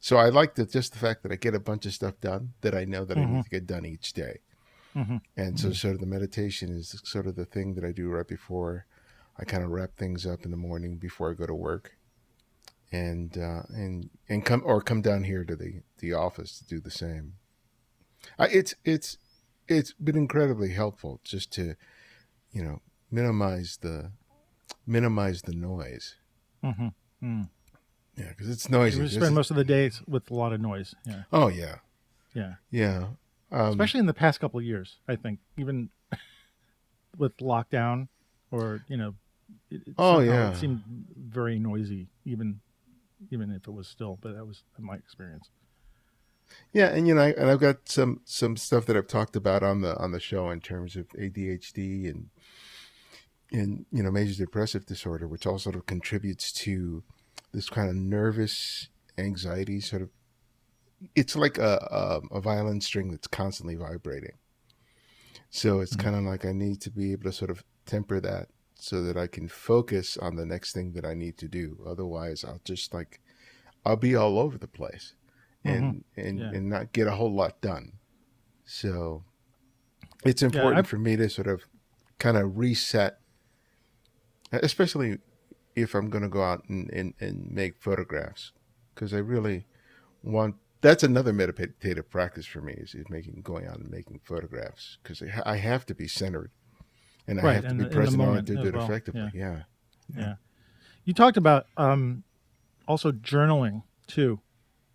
So 0.00 0.16
I 0.16 0.28
like 0.28 0.54
the 0.54 0.66
just 0.66 0.92
the 0.92 0.98
fact 0.98 1.22
that 1.22 1.32
I 1.32 1.36
get 1.36 1.54
a 1.54 1.60
bunch 1.60 1.86
of 1.86 1.92
stuff 1.92 2.20
done 2.20 2.54
that 2.60 2.74
I 2.74 2.84
know 2.84 3.04
that 3.04 3.16
I 3.16 3.24
need 3.24 3.44
to 3.44 3.50
get 3.50 3.66
done 3.66 3.84
each 3.86 4.12
day. 4.12 4.40
Mhm. 4.94 5.20
And 5.36 5.58
so, 5.58 5.72
sort 5.72 5.94
of, 5.94 6.00
the 6.00 6.06
meditation 6.06 6.70
is 6.70 7.00
sort 7.04 7.26
of 7.26 7.34
the 7.34 7.44
thing 7.44 7.74
that 7.74 7.84
I 7.84 7.90
do 7.90 8.08
right 8.10 8.26
before 8.26 8.86
I 9.36 9.44
kind 9.44 9.64
of 9.64 9.70
wrap 9.70 9.96
things 9.96 10.24
up 10.24 10.44
in 10.44 10.50
the 10.52 10.56
morning 10.56 10.98
before 10.98 11.30
I 11.30 11.34
go 11.34 11.46
to 11.46 11.54
work, 11.54 11.96
and 12.92 13.36
uh, 13.36 13.62
and 13.70 14.10
and 14.28 14.44
come 14.44 14.62
or 14.64 14.80
come 14.80 15.02
down 15.02 15.24
here 15.24 15.44
to 15.44 15.56
the 15.56 15.82
the 15.98 16.12
office 16.12 16.58
to 16.58 16.64
do 16.64 16.80
the 16.80 16.92
same. 16.92 17.34
I, 18.38 18.46
it's 18.46 18.74
it's 18.84 19.18
it's 19.66 19.92
been 19.94 20.16
incredibly 20.16 20.70
helpful 20.70 21.20
just 21.24 21.50
to, 21.54 21.74
you 22.52 22.62
know, 22.62 22.80
minimize 23.10 23.78
the 23.80 24.12
minimize 24.86 25.42
the 25.42 25.54
noise. 25.54 26.14
Mm-hmm. 26.62 26.88
Mm. 27.22 27.48
Yeah, 28.16 28.28
because 28.28 28.48
it's 28.48 28.68
noisy. 28.68 29.00
You 29.00 29.08
spend 29.08 29.34
most 29.34 29.50
of 29.50 29.56
the 29.56 29.64
days 29.64 30.02
with 30.06 30.30
a 30.30 30.34
lot 30.34 30.52
of 30.52 30.60
noise. 30.60 30.94
Yeah. 31.04 31.22
oh 31.32 31.48
yeah, 31.48 31.76
Yeah. 32.34 32.54
yeah. 32.70 33.06
Um, 33.50 33.70
Especially 33.70 34.00
in 34.00 34.06
the 34.06 34.14
past 34.14 34.40
couple 34.40 34.58
of 34.58 34.66
years, 34.66 34.96
I 35.06 35.16
think, 35.16 35.38
even 35.56 35.90
with 37.18 37.36
lockdown 37.38 38.08
or, 38.50 38.84
you 38.88 38.96
know, 38.96 39.14
it, 39.70 39.82
it 39.86 39.94
Oh, 39.98 40.20
yeah. 40.20 40.50
It 40.50 40.56
seemed 40.56 40.82
very 41.16 41.58
noisy, 41.58 42.08
even 42.24 42.60
even 43.30 43.50
if 43.50 43.66
it 43.66 43.70
was 43.72 43.88
still, 43.88 44.18
but 44.20 44.34
that 44.34 44.46
was 44.46 44.62
my 44.78 44.94
experience. 44.96 45.48
Yeah, 46.72 46.88
and 46.88 47.08
you 47.08 47.14
know, 47.14 47.22
I, 47.22 47.28
and 47.30 47.50
I've 47.50 47.60
got 47.60 47.88
some 47.88 48.20
some 48.24 48.56
stuff 48.56 48.86
that 48.86 48.96
I've 48.96 49.06
talked 49.08 49.36
about 49.36 49.62
on 49.62 49.80
the 49.80 49.96
on 49.96 50.12
the 50.12 50.20
show 50.20 50.50
in 50.50 50.60
terms 50.60 50.96
of 50.96 51.08
ADHD 51.10 52.10
and 52.10 52.28
and 53.52 53.86
you 53.90 54.02
know 54.02 54.10
major 54.10 54.34
depressive 54.34 54.84
disorder, 54.86 55.26
which 55.26 55.46
all 55.46 55.58
sort 55.58 55.76
of 55.76 55.86
contributes 55.86 56.52
to 56.52 57.02
this 57.54 57.70
kind 57.70 57.88
of 57.88 57.96
nervous 57.96 58.88
anxiety 59.16 59.80
sort 59.80 60.02
of 60.02 60.10
it's 61.14 61.36
like 61.36 61.58
a, 61.58 62.20
a, 62.30 62.36
a 62.36 62.40
violin 62.40 62.80
string 62.80 63.10
that's 63.10 63.26
constantly 63.26 63.74
vibrating. 63.76 64.36
So 65.50 65.80
it's 65.80 65.94
Mhm. 65.96 66.00
kind 66.02 66.16
of 66.16 66.22
like 66.24 66.44
I 66.44 66.52
need 66.52 66.80
to 66.82 66.90
be 66.90 67.12
able 67.12 67.24
to 67.24 67.32
sort 67.32 67.50
of 67.50 67.62
temper 67.86 68.20
that 68.20 68.48
so 68.74 69.02
that 69.04 69.16
I 69.16 69.26
can 69.26 69.46
focus 69.48 70.16
on 70.16 70.36
the 70.36 70.46
next 70.46 70.72
thing 70.72 70.92
that 70.92 71.04
I 71.04 71.14
need 71.14 71.36
to 71.38 71.48
do. 71.48 71.78
Otherwise, 71.86 72.42
I'll 72.44 72.60
just 72.64 72.92
like 72.94 73.20
I'll 73.84 73.96
be 73.96 74.16
all 74.16 74.38
over 74.38 74.56
the 74.58 74.66
place 74.66 75.14
and 75.64 76.04
and 76.16 76.38
Yeah. 76.40 76.50
and 76.54 76.68
not 76.68 76.92
get 76.92 77.06
a 77.06 77.12
whole 77.16 77.34
lot 77.34 77.60
done. 77.60 77.92
So 78.64 79.24
it's 80.24 80.42
important 80.42 80.78
I've- 80.78 80.88
for 80.88 80.98
me 80.98 81.16
to 81.16 81.28
sort 81.28 81.46
of 81.48 81.62
kind 82.18 82.36
of 82.38 82.56
reset, 82.58 83.20
especially 84.52 85.18
if 85.76 85.94
I'm 85.94 86.10
going 86.10 86.22
to 86.22 86.28
go 86.28 86.42
out 86.42 86.64
and, 86.68 86.90
and, 86.90 87.14
and 87.20 87.50
make 87.50 87.76
photographs, 87.80 88.52
because 88.94 89.12
I 89.14 89.18
really 89.18 89.66
want. 90.22 90.56
That's 90.80 91.02
another 91.02 91.32
meditative 91.32 92.10
practice 92.10 92.44
for 92.44 92.60
me 92.60 92.74
is, 92.74 92.94
is 92.94 93.06
making 93.08 93.40
going 93.42 93.66
out 93.66 93.78
and 93.78 93.90
making 93.90 94.20
photographs 94.22 94.98
because 95.02 95.22
I, 95.22 95.54
I 95.54 95.56
have 95.56 95.86
to 95.86 95.94
be 95.94 96.06
centered, 96.06 96.50
and 97.26 97.40
I 97.40 97.42
Right, 97.42 97.54
have 97.54 97.68
to 97.68 97.74
be 97.74 97.84
the- 97.84 97.90
present 97.90 98.20
on 98.22 98.36
it 98.36 98.46
to 98.46 98.54
do 98.56 98.68
it 98.68 98.74
well, 98.74 98.84
effectively. 98.84 99.30
Yeah. 99.34 99.62
Yeah. 100.14 100.34
You 101.04 101.14
talked 101.14 101.38
about 101.38 101.66
um, 101.78 102.22
also 102.86 103.12
journaling 103.12 103.82
too. 104.06 104.40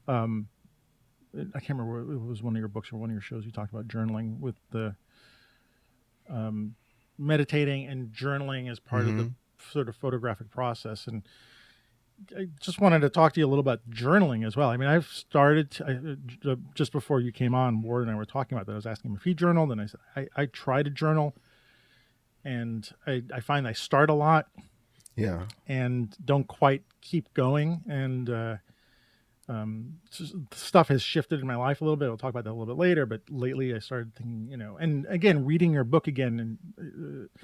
Um, 0.07 0.47
I 1.35 1.59
can't 1.59 1.79
remember 1.79 2.13
it 2.13 2.19
was 2.19 2.41
one 2.43 2.55
of 2.55 2.59
your 2.59 2.67
books 2.67 2.91
or 2.93 2.97
one 2.97 3.09
of 3.09 3.13
your 3.13 3.21
shows. 3.21 3.43
You 3.45 3.51
talked 3.51 3.71
about 3.73 3.87
journaling 3.87 4.39
with 4.39 4.55
the 4.71 4.95
um, 6.29 6.75
meditating 7.17 7.87
and 7.87 8.09
journaling 8.11 8.69
as 8.71 8.79
part 8.79 9.07
of 9.07 9.17
the 9.17 9.31
sort 9.71 9.89
of 9.89 9.95
photographic 9.95 10.49
process. 10.49 11.07
And 11.07 11.23
I 12.37 12.47
just 12.59 12.81
wanted 12.81 12.99
to 13.01 13.09
talk 13.09 13.33
to 13.33 13.39
you 13.39 13.45
a 13.45 13.49
little 13.49 13.61
about 13.61 13.79
journaling 13.89 14.45
as 14.45 14.57
well. 14.57 14.69
I 14.69 14.77
mean, 14.77 14.89
I've 14.89 15.07
started 15.07 15.77
I, 15.85 16.49
uh, 16.49 16.55
just 16.75 16.91
before 16.91 17.19
you 17.21 17.31
came 17.31 17.55
on, 17.55 17.81
Ward 17.81 18.03
and 18.03 18.11
I 18.11 18.15
were 18.15 18.25
talking 18.25 18.57
about 18.57 18.65
that. 18.65 18.73
I 18.73 18.75
was 18.75 18.85
asking 18.85 19.11
him 19.11 19.17
if 19.17 19.23
he 19.23 19.33
journaled, 19.33 19.71
and 19.71 19.79
I 19.81 19.85
said 19.85 19.99
I, 20.15 20.27
I 20.35 20.45
try 20.47 20.83
to 20.83 20.89
journal, 20.89 21.33
and 22.43 22.89
I, 23.07 23.23
I 23.33 23.39
find 23.39 23.67
I 23.67 23.73
start 23.73 24.09
a 24.09 24.13
lot 24.13 24.47
Yeah. 25.15 25.45
and 25.67 26.13
don't 26.23 26.47
quite 26.47 26.83
keep 27.01 27.33
going. 27.33 27.81
And 27.87 28.29
uh, 28.29 28.55
um, 29.47 29.99
stuff 30.53 30.89
has 30.89 31.01
shifted 31.01 31.39
in 31.39 31.47
my 31.47 31.55
life 31.55 31.81
a 31.81 31.83
little 31.83 31.97
bit. 31.97 32.09
I'll 32.09 32.17
talk 32.17 32.29
about 32.31 32.43
that 32.43 32.51
a 32.51 32.57
little 32.57 32.73
bit 32.73 32.79
later. 32.79 33.05
But 33.05 33.21
lately, 33.29 33.73
I 33.73 33.79
started 33.79 34.13
thinking, 34.15 34.47
you 34.49 34.57
know, 34.57 34.77
and 34.77 35.05
again, 35.09 35.45
reading 35.45 35.71
your 35.73 35.83
book 35.85 36.07
again 36.07 36.39
and 36.77 37.27
uh, 37.33 37.39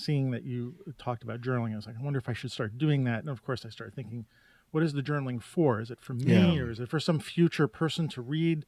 seeing 0.00 0.30
that 0.30 0.44
you 0.44 0.74
talked 0.98 1.22
about 1.22 1.40
journaling, 1.40 1.72
I 1.72 1.76
was 1.76 1.86
like, 1.86 1.96
I 1.98 2.02
wonder 2.02 2.18
if 2.18 2.28
I 2.28 2.32
should 2.32 2.50
start 2.52 2.78
doing 2.78 3.04
that. 3.04 3.20
And 3.20 3.28
of 3.28 3.44
course, 3.44 3.64
I 3.66 3.68
started 3.68 3.94
thinking, 3.94 4.26
what 4.70 4.82
is 4.82 4.92
the 4.92 5.02
journaling 5.02 5.42
for? 5.42 5.80
Is 5.80 5.90
it 5.90 6.00
for 6.00 6.14
me, 6.14 6.32
Yeah. 6.56 6.62
or 6.62 6.70
is 6.70 6.80
it 6.80 6.88
for 6.88 7.00
some 7.00 7.18
future 7.18 7.68
person 7.68 8.08
to 8.08 8.22
read? 8.22 8.64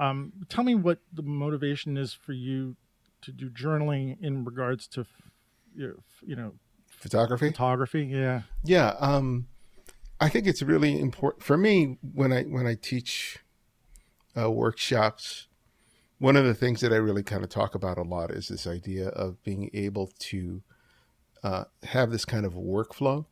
Um, 0.00 0.32
tell 0.48 0.64
me 0.64 0.74
what 0.74 0.98
the 1.12 1.22
motivation 1.22 1.96
is 1.96 2.12
for 2.12 2.32
you 2.32 2.76
to 3.22 3.30
do 3.32 3.48
journaling 3.50 4.16
in 4.20 4.44
regards 4.44 4.86
to, 4.88 5.06
you 5.76 5.88
know, 5.88 5.94
you 6.26 6.36
know 6.36 6.54
Photography. 6.88 7.48
photography. 7.50 8.04
Yeah. 8.06 8.42
Yeah, 8.64 8.94
um, 8.98 9.46
I 10.20 10.28
think 10.28 10.46
it's 10.46 10.62
really 10.62 10.98
important 10.98 11.42
for 11.44 11.56
me 11.56 11.98
when 12.14 12.32
I 12.32 12.42
when 12.44 12.66
I 12.66 12.74
teach 12.74 13.38
uh, 14.36 14.50
workshops. 14.50 15.46
One 16.18 16.36
of 16.36 16.44
the 16.44 16.54
things 16.54 16.80
that 16.80 16.92
I 16.92 16.96
really 16.96 17.22
kind 17.22 17.42
of 17.42 17.50
talk 17.50 17.74
about 17.74 17.98
a 17.98 18.02
lot 18.02 18.30
is 18.30 18.48
this 18.48 18.66
idea 18.66 19.08
of 19.08 19.42
being 19.42 19.70
able 19.74 20.12
to 20.20 20.62
uh, 21.42 21.64
have 21.82 22.10
this 22.10 22.24
kind 22.24 22.46
of 22.46 22.54
workflow. 22.54 23.26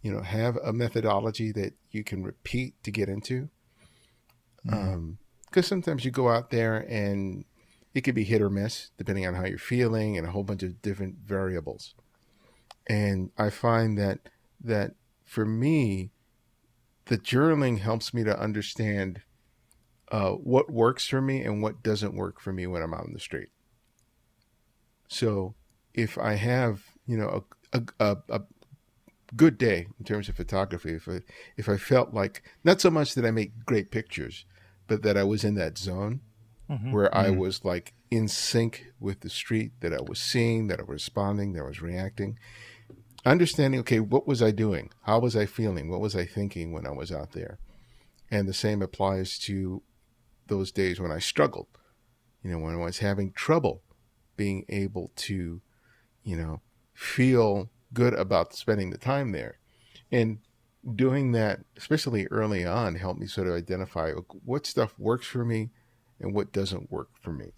You 0.00 0.12
know, 0.12 0.22
have 0.22 0.56
a 0.64 0.72
methodology 0.72 1.52
that 1.52 1.74
you 1.92 2.02
can 2.02 2.24
repeat 2.24 2.74
to 2.82 2.90
get 2.90 3.08
into. 3.08 3.48
Because 4.64 5.66
sometimes 5.66 6.04
you 6.04 6.10
go 6.10 6.28
out 6.28 6.50
there 6.50 6.78
and 6.88 7.44
it 7.94 8.00
could 8.00 8.14
be 8.14 8.24
hit 8.24 8.42
or 8.42 8.50
miss 8.50 8.90
depending 8.96 9.26
on 9.26 9.34
how 9.34 9.44
you're 9.44 9.58
feeling 9.58 10.16
and 10.16 10.26
a 10.26 10.30
whole 10.30 10.42
bunch 10.42 10.62
of 10.62 10.80
different 10.82 11.16
variables 11.24 11.94
and 12.86 13.30
I 13.38 13.50
find 13.50 13.98
that 13.98 14.20
that 14.60 14.94
for 15.24 15.44
me, 15.44 16.10
the 17.06 17.18
journaling 17.18 17.78
helps 17.78 18.12
me 18.12 18.24
to 18.24 18.38
understand 18.38 19.22
uh, 20.12 20.32
what 20.32 20.70
works 20.70 21.06
for 21.08 21.20
me 21.20 21.42
and 21.42 21.62
what 21.62 21.82
doesn't 21.82 22.14
work 22.14 22.38
for 22.38 22.52
me 22.52 22.66
when 22.68 22.82
I'm 22.82 22.94
out 22.94 23.06
in 23.06 23.12
the 23.14 23.18
street. 23.18 23.48
So 25.08 25.54
if 25.94 26.16
I 26.18 26.34
have 26.34 26.82
you 27.06 27.16
know 27.16 27.44
a 27.72 27.78
a, 27.78 27.82
a, 27.98 28.16
a 28.28 28.40
good 29.34 29.56
day 29.58 29.86
in 29.98 30.04
terms 30.04 30.28
of 30.28 30.36
photography, 30.36 30.92
if 30.94 31.08
I 31.08 31.20
if 31.56 31.68
I 31.68 31.76
felt 31.76 32.12
like 32.14 32.42
not 32.64 32.80
so 32.80 32.90
much 32.90 33.14
that 33.14 33.24
I 33.24 33.30
make 33.30 33.64
great 33.64 33.90
pictures, 33.90 34.44
but 34.86 35.02
that 35.02 35.16
I 35.16 35.24
was 35.24 35.44
in 35.44 35.54
that 35.56 35.78
zone 35.78 36.20
Mhm. 36.70 36.92
where 36.92 37.14
I 37.14 37.28
was 37.30 37.64
like 37.64 37.92
in 38.10 38.28
sync 38.28 38.86
with 39.00 39.20
the 39.20 39.28
street 39.28 39.72
that 39.80 39.92
I 39.92 40.00
was 40.00 40.18
seeing, 40.20 40.68
that 40.68 40.78
I 40.78 40.82
was 40.82 41.02
responding, 41.02 41.52
that 41.52 41.60
I 41.64 41.66
was 41.66 41.82
reacting. 41.82 42.38
Understanding, 43.26 43.80
okay, 43.80 44.00
what 44.00 44.26
was 44.26 44.42
I 44.42 44.52
doing? 44.52 44.90
How 45.02 45.18
was 45.18 45.36
I 45.36 45.44
feeling? 45.44 45.88
What 45.90 46.00
was 46.00 46.16
I 46.16 46.24
thinking 46.24 46.72
when 46.72 46.86
I 46.86 46.90
was 46.90 47.12
out 47.12 47.32
there? 47.32 47.58
And 48.30 48.48
the 48.48 48.54
same 48.54 48.80
applies 48.80 49.38
to 49.40 49.82
those 50.46 50.70
days 50.72 51.00
when 51.00 51.10
I 51.12 51.18
struggled, 51.18 51.68
you 52.42 52.50
know, 52.50 52.58
when 52.58 52.74
I 52.74 52.78
was 52.84 52.98
having 52.98 53.32
trouble 53.32 53.82
being 54.36 54.64
able 54.68 55.10
to, 55.16 55.60
you 56.24 56.36
know, 56.36 56.60
feel 56.94 57.70
good 57.92 58.14
about 58.14 58.54
spending 58.54 58.90
the 58.90 58.98
time 58.98 59.32
there. 59.32 59.58
And 60.10 60.38
doing 60.96 61.32
that, 61.32 61.60
especially 61.76 62.26
early 62.26 62.64
on, 62.64 62.96
helped 62.96 63.20
me 63.20 63.26
sort 63.26 63.46
of 63.48 63.54
identify 63.54 64.12
what 64.44 64.66
stuff 64.66 64.94
works 64.98 65.26
for 65.26 65.44
me 65.44 65.70
and 66.20 66.34
what 66.34 66.52
doesn't 66.52 66.90
work 66.90 67.08
for 67.20 67.32
me. 67.32 67.52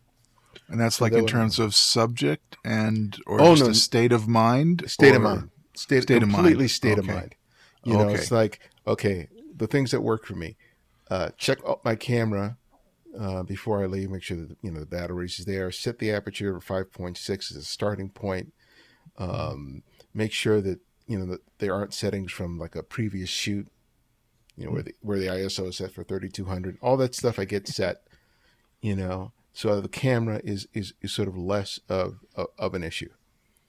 And 0.69 0.81
that's 0.81 0.97
So 0.97 1.05
like 1.05 1.13
that 1.13 1.21
in 1.21 1.27
terms 1.27 1.59
of 1.59 1.75
subject 1.75 2.57
and 2.65 3.19
or 3.27 3.41
Oh, 3.41 3.53
just 3.55 3.65
no. 3.65 3.71
a 3.71 3.75
state 3.75 4.13
of 4.13 4.29
mind. 4.29 4.85
State 4.89 5.15
of 5.15 5.23
mind. 5.23 5.51
State, 5.75 6.03
State 6.05 6.23
of 6.23 6.29
mind. 6.29 6.35
completely 6.35 6.69
state 6.69 6.99
of 6.99 7.07
mind. 7.07 7.35
You 7.83 7.95
know, 7.95 8.09
it's 8.09 8.31
like, 8.31 8.61
okay, 8.87 9.29
the 9.57 9.67
things 9.67 9.91
that 9.91 10.01
work 10.01 10.25
for 10.25 10.35
me. 10.35 10.57
Uh, 11.11 11.31
check 11.37 11.59
out 11.69 11.85
my 11.85 11.95
camera 11.95 12.57
uh, 13.19 13.43
before 13.43 13.83
I 13.83 13.87
leave. 13.87 14.11
Make 14.11 14.23
sure 14.23 14.37
that 14.37 14.57
you 14.63 14.71
know 14.71 14.81
the 14.81 14.87
batteries 14.87 15.39
is 15.39 15.45
there. 15.47 15.71
Set 15.71 15.99
the 15.99 16.11
aperture 16.13 16.57
at 16.57 16.63
five 16.63 16.93
point 16.93 17.17
six 17.19 17.51
as 17.51 17.57
a 17.57 17.63
starting 17.63 18.09
point. 18.11 18.53
Um, 19.19 19.83
make 20.13 20.33
sure 20.33 20.61
that 20.61 20.81
you 21.07 21.19
know 21.19 21.27
that 21.27 21.41
there 21.59 21.75
aren't 21.75 21.95
settings 21.95 22.33
from 22.33 22.59
like 22.59 22.75
a 22.75 22.83
previous 22.83 23.29
shoot. 23.31 23.69
You 24.57 24.67
know 24.67 24.73
where 24.73 24.83
the 24.83 24.95
where 25.01 25.19
the 25.19 25.27
ISO 25.27 25.69
is 25.69 25.77
set 25.77 25.93
for 25.93 26.05
thirty 26.05 26.29
two 26.29 26.45
hundred. 26.47 26.79
All 26.81 26.97
that 26.99 27.15
stuff 27.15 27.39
I 27.39 27.45
get 27.45 27.67
set. 27.69 28.03
You 28.81 28.95
know, 28.97 29.33
so 29.53 29.81
the 29.81 29.89
camera 29.89 30.41
is 30.45 30.69
is, 30.75 30.95
is 31.01 31.13
sort 31.13 31.29
of 31.29 31.37
less 31.37 31.81
of 31.89 32.21
of, 32.35 32.49
of 32.59 32.75
an 32.75 32.83
issue 32.85 33.11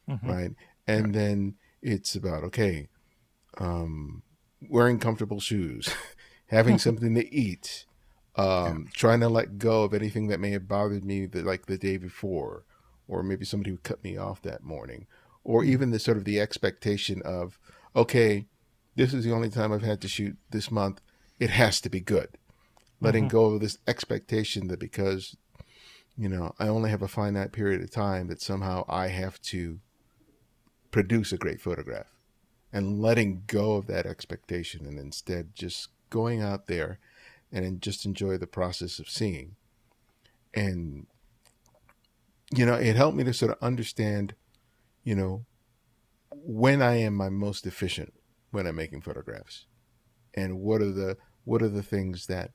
Mhm. 0.10 0.24
right? 0.28 0.52
And 0.88 1.16
then 1.16 1.56
it's 1.82 2.16
about 2.16 2.44
okay, 2.44 2.90
um, 3.58 4.22
wearing 4.70 5.00
comfortable 5.00 5.40
shoes, 5.40 5.90
having 6.48 6.78
something 6.86 7.16
to 7.16 7.34
eat, 7.34 7.86
um, 8.38 8.90
trying 8.94 9.22
to 9.22 9.30
let 9.30 9.58
go 9.58 9.84
of 9.84 9.94
anything 9.94 10.28
that 10.28 10.40
may 10.40 10.52
have 10.52 10.68
bothered 10.68 11.06
me 11.06 11.26
the, 11.26 11.42
like 11.44 11.66
the 11.66 11.78
day 11.78 11.98
before, 11.98 12.66
or 13.08 13.24
maybe 13.24 13.46
somebody 13.46 13.72
who 13.72 13.78
cut 13.78 14.04
me 14.04 14.18
off 14.18 14.42
that 14.42 14.64
morning, 14.64 15.08
or 15.44 15.64
even 15.64 15.92
the 15.92 16.00
sort 16.00 16.18
of 16.18 16.26
the 16.26 16.40
expectation 16.40 17.22
of 17.24 17.58
okay, 17.96 18.48
this 18.96 19.14
is 19.14 19.24
the 19.24 19.32
only 19.32 19.50
time 19.50 19.72
I've 19.72 19.82
had 19.82 20.02
to 20.02 20.08
shoot 20.08 20.36
this 20.50 20.70
month. 20.70 21.02
It 21.40 21.50
has 21.52 21.80
to 21.82 21.90
be 21.90 22.02
good. 22.02 22.38
Letting 23.00 23.26
Mhm. 23.26 23.32
go 23.32 23.46
of 23.46 23.62
this 23.62 23.78
expectation 23.88 24.68
that 24.68 24.80
because 24.80 25.36
you 26.18 26.30
know 26.30 26.54
I 26.60 26.68
only 26.68 26.90
have 26.90 27.02
a 27.02 27.08
finite 27.08 27.52
period 27.52 27.82
of 27.82 27.92
time 27.92 28.28
that 28.28 28.42
somehow 28.42 28.86
I 28.88 29.08
have 29.08 29.42
to 29.44 29.80
produce 30.92 31.32
a 31.34 31.38
great 31.38 31.62
photograph 31.62 32.16
and 32.72 33.02
letting 33.02 33.44
go 33.48 33.76
of 33.76 33.88
that 33.88 34.06
expectation 34.06 34.86
and 34.86 34.98
instead 34.98 35.54
just 35.54 35.90
going 36.10 36.42
out 36.42 36.68
there 36.68 37.00
and 37.64 37.82
just 37.82 38.06
enjoy 38.06 38.38
the 38.38 38.48
process 38.48 39.00
of 39.00 39.10
seeing 39.10 39.56
and 40.54 41.08
you 42.54 42.66
know 42.66 42.76
it 42.76 42.96
helped 42.96 43.18
me 43.18 43.24
to 43.24 43.34
sort 43.34 43.52
of 43.52 43.58
understand 43.62 44.36
you 45.04 45.16
know 45.16 45.46
when 46.32 46.82
i 46.82 46.96
am 46.96 47.16
my 47.16 47.30
most 47.30 47.66
efficient 47.66 48.14
when 48.52 48.68
i'm 48.68 48.76
making 48.76 49.02
photographs 49.02 49.66
and 50.34 50.60
what 50.60 50.82
are 50.82 50.92
the 50.92 51.18
what 51.44 51.62
are 51.62 51.70
the 51.70 51.84
things 51.84 52.28
that 52.28 52.52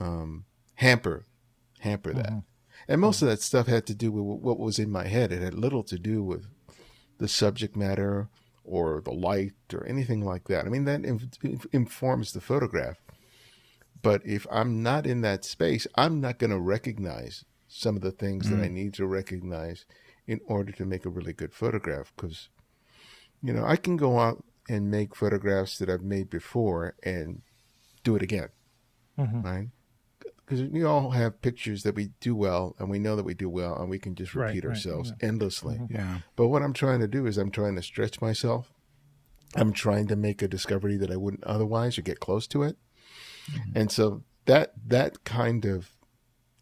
um 0.00 0.44
hamper 0.76 1.24
hamper 1.80 2.12
that 2.12 2.30
Mhm. 2.30 2.44
and 2.88 3.00
most 3.00 3.22
of 3.22 3.28
that 3.28 3.40
stuff 3.40 3.66
had 3.66 3.86
to 3.86 3.94
do 3.94 4.10
with 4.12 4.42
what 4.42 4.58
was 4.58 4.78
in 4.78 4.90
my 4.90 5.06
head 5.06 5.32
it 5.32 5.42
had 5.42 5.54
little 5.54 5.84
to 5.84 5.98
do 5.98 6.22
with 6.22 6.46
the 7.18 7.28
subject 7.28 7.76
matter 7.76 8.28
or 8.64 9.00
the 9.02 9.12
light 9.12 9.52
or 9.74 9.86
anything 9.86 10.24
like 10.24 10.48
that. 10.48 10.64
I 10.64 10.68
mean, 10.70 10.84
that 10.86 11.04
inf- 11.04 11.66
informs 11.70 12.32
the 12.32 12.40
photograph. 12.40 12.96
But 14.04 14.24
if 14.24 14.46
I'm 14.50 14.82
not 14.82 15.06
in 15.06 15.22
that 15.22 15.44
space, 15.44 15.86
I'm 15.96 16.20
not 16.20 16.38
going 16.38 16.50
to 16.50 16.60
recognize 16.60 17.44
some 17.66 17.96
of 17.96 18.02
the 18.02 18.12
things 18.12 18.50
that 18.50 18.60
I 18.60 18.68
need 18.68 18.94
to 18.94 19.06
recognize 19.06 19.86
in 20.26 20.40
order 20.46 20.72
to 20.72 20.84
make 20.84 21.04
a 21.04 21.08
really 21.10 21.32
good 21.32 21.52
photograph. 21.52 22.12
Because, 22.14 22.50
you 23.42 23.52
know, 23.52 23.64
I 23.64 23.76
can 23.76 23.96
go 23.96 24.20
out 24.20 24.44
and 24.68 24.90
make 24.90 25.16
photographs 25.16 25.78
that 25.78 25.88
I've 25.90 26.02
made 26.02 26.30
before 26.30 26.94
and 27.02 27.42
do 28.04 28.14
it 28.14 28.22
again, 28.22 28.50
Mhm. 29.18 29.42
right? 29.42 29.68
Because 30.36 30.62
we 30.62 30.82
all 30.84 31.10
have 31.12 31.40
pictures 31.40 31.82
that 31.84 31.94
we 31.94 32.10
do 32.20 32.36
well, 32.36 32.76
and 32.78 32.90
we 32.90 32.98
know 32.98 33.16
that 33.16 33.24
we 33.24 33.34
do 33.34 33.48
well, 33.48 33.74
and 33.80 33.88
we 33.88 33.98
can 33.98 34.14
just 34.14 34.34
repeat 34.34 34.64
right, 34.64 34.70
ourselves 34.70 35.12
yeah. 35.18 35.26
endlessly. 35.28 35.78
Mhm. 35.78 35.90
Yeah. 35.90 36.20
But 36.36 36.48
what 36.48 36.62
I'm 36.62 36.74
trying 36.74 37.00
to 37.00 37.08
do 37.08 37.26
is 37.26 37.38
I'm 37.38 37.50
trying 37.50 37.76
to 37.76 37.82
stretch 37.82 38.20
myself. 38.20 38.70
I'm 39.56 39.72
trying 39.72 40.06
to 40.08 40.16
make 40.16 40.42
a 40.42 40.48
discovery 40.48 40.96
that 40.98 41.10
I 41.10 41.16
wouldn't 41.16 41.44
otherwise 41.44 41.98
or 41.98 42.02
get 42.02 42.20
close 42.20 42.46
to 42.48 42.62
it. 42.62 42.76
And 43.74 43.90
so 43.90 44.22
that 44.46 44.72
that 44.86 45.24
kind 45.24 45.64
of 45.64 45.90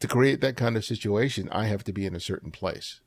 to 0.00 0.08
create 0.08 0.40
that 0.40 0.56
kind 0.56 0.76
of 0.76 0.84
situation, 0.84 1.48
I 1.52 1.66
have 1.66 1.84
to 1.84 1.92
be 1.92 2.06
in 2.06 2.14
a 2.14 2.20
certain 2.20 2.50
place. 2.50 3.00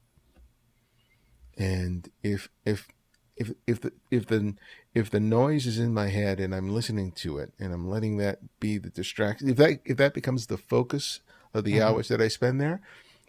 And 1.57 2.09
if 2.23 2.49
if 2.65 2.87
if 3.35 3.51
if 3.67 3.81
the 3.81 3.91
if 4.11 4.25
the 4.27 4.55
if 4.93 5.09
the 5.09 5.19
noise 5.19 5.65
is 5.65 5.79
in 5.79 5.93
my 5.93 6.07
head 6.07 6.39
and 6.39 6.53
I'm 6.55 6.69
listening 6.69 7.11
to 7.13 7.37
it 7.37 7.53
and 7.59 7.73
I'm 7.73 7.89
letting 7.89 8.17
that 8.17 8.59
be 8.59 8.77
the 8.77 8.89
distraction, 8.89 9.49
if 9.49 9.57
that 9.57 9.79
if 9.85 9.97
that 9.97 10.13
becomes 10.13 10.47
the 10.47 10.57
focus 10.57 11.21
of 11.53 11.63
the 11.63 11.77
Mhm. 11.77 11.81
hours 11.81 12.07
that 12.09 12.21
I 12.21 12.27
spend 12.27 12.61
there, 12.61 12.81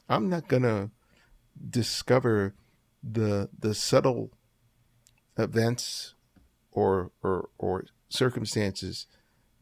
I'm 0.09 0.29
not 0.29 0.49
gonna 0.49 0.91
discover 1.71 2.55
the 3.03 3.49
the 3.59 3.75
subtle 3.75 4.31
events 5.39 6.15
or 6.71 7.11
or 7.23 7.51
or 7.59 7.85
circumstances 8.09 9.07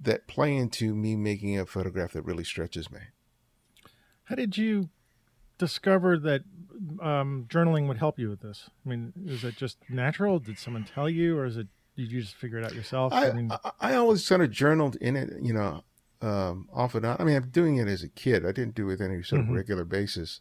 that 0.00 0.26
play 0.26 0.54
into 0.54 0.94
me 0.94 1.16
making 1.16 1.58
a 1.58 1.66
photograph 1.66 2.12
that 2.12 2.22
really 2.22 2.44
stretches 2.44 2.90
me. 2.90 3.00
How 4.24 4.34
did 4.34 4.56
you 4.56 4.88
discover 5.58 6.18
that 6.18 6.42
um, 7.00 7.46
journaling 7.48 7.86
would 7.88 7.98
help 7.98 8.18
you 8.18 8.28
with 8.28 8.40
this? 8.40 8.68
I 8.84 8.88
mean, 8.88 9.12
is 9.26 9.44
it 9.44 9.56
just 9.56 9.78
natural? 9.88 10.38
Did 10.38 10.58
someone 10.58 10.84
tell 10.84 11.08
you, 11.08 11.38
or 11.38 11.44
is 11.44 11.56
it 11.56 11.68
did 11.96 12.10
you 12.10 12.22
just 12.22 12.34
figure 12.34 12.58
it 12.58 12.64
out 12.64 12.74
yourself? 12.74 13.12
I, 13.12 13.32
mean, 13.32 13.50
I, 13.52 13.70
I 13.80 13.94
always 13.94 14.24
sort 14.24 14.40
of 14.40 14.50
journaled 14.50 14.96
in 14.96 15.14
it, 15.14 15.30
you 15.40 15.52
know, 15.52 15.84
um, 16.20 16.68
off 16.72 16.94
and 16.94 17.06
on. 17.06 17.16
I 17.20 17.24
mean, 17.24 17.36
I'm 17.36 17.50
doing 17.50 17.76
it 17.76 17.86
as 17.86 18.02
a 18.02 18.08
kid. 18.08 18.44
I 18.44 18.50
didn't 18.52 18.74
do 18.74 18.84
it 18.84 18.86
with 18.86 19.00
any 19.00 19.22
sort 19.22 19.42
of 19.42 19.48
Mhm. 19.48 19.54
regular 19.54 19.84
basis. 19.84 20.40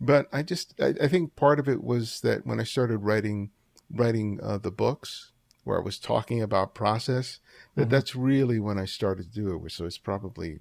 But 0.00 0.28
I 0.32 0.42
just, 0.42 0.74
I, 0.80 0.94
I 1.00 1.08
think 1.08 1.36
part 1.36 1.58
of 1.58 1.68
it 1.68 1.82
was 1.82 2.20
that 2.20 2.46
when 2.46 2.60
I 2.60 2.64
started 2.64 2.98
writing, 2.98 3.50
writing 3.90 4.38
uh, 4.42 4.58
the 4.58 4.70
books 4.70 5.32
where 5.68 5.78
I 5.78 5.84
was 5.84 5.98
talking 5.98 6.42
about 6.42 6.74
process, 6.74 7.40
that 7.74 7.86
Mhm. 7.88 7.90
that's 7.90 8.16
really 8.16 8.58
when 8.58 8.78
I 8.78 8.86
started 8.86 9.24
to 9.32 9.40
do 9.40 9.54
it. 9.54 9.70
So 9.70 9.84
it's 9.84 9.98
probably 9.98 10.60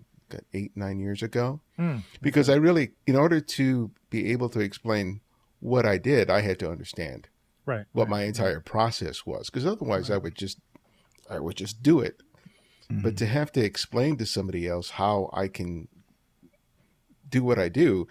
eight, 0.53 0.75
nine 0.75 0.99
years 0.99 1.23
ago. 1.23 1.61
mm, 1.79 2.03
Because 2.21 2.49
I 2.49 2.55
really, 2.55 2.91
in 3.05 3.15
order 3.15 3.39
to 3.39 3.91
be 4.09 4.31
able 4.33 4.49
to 4.49 4.59
explain 4.59 5.21
what 5.61 5.85
I 5.85 5.97
did, 5.97 6.29
I 6.29 6.41
had 6.41 6.59
to 6.59 6.69
understand 6.69 7.29
right. 7.65 7.85
what 7.93 8.03
right, 8.03 8.09
my 8.11 8.23
entire 8.23 8.59
process 8.59 9.25
was 9.25 9.49
because 9.49 9.65
otherwise 9.65 10.11
I 10.11 10.17
would 10.17 10.35
just 10.35 10.59
I 11.29 11.39
would 11.39 11.55
just 11.57 11.81
do 11.81 11.99
it. 12.01 12.21
But 12.89 13.17
to 13.17 13.25
have 13.25 13.51
to 13.53 13.61
explain 13.61 14.15
to 14.17 14.25
somebody 14.25 14.65
else 14.67 14.91
how 14.91 15.29
I 15.33 15.47
can 15.49 15.87
do 17.29 17.43
what 17.43 17.59
I 17.59 17.67
do, 17.69 18.07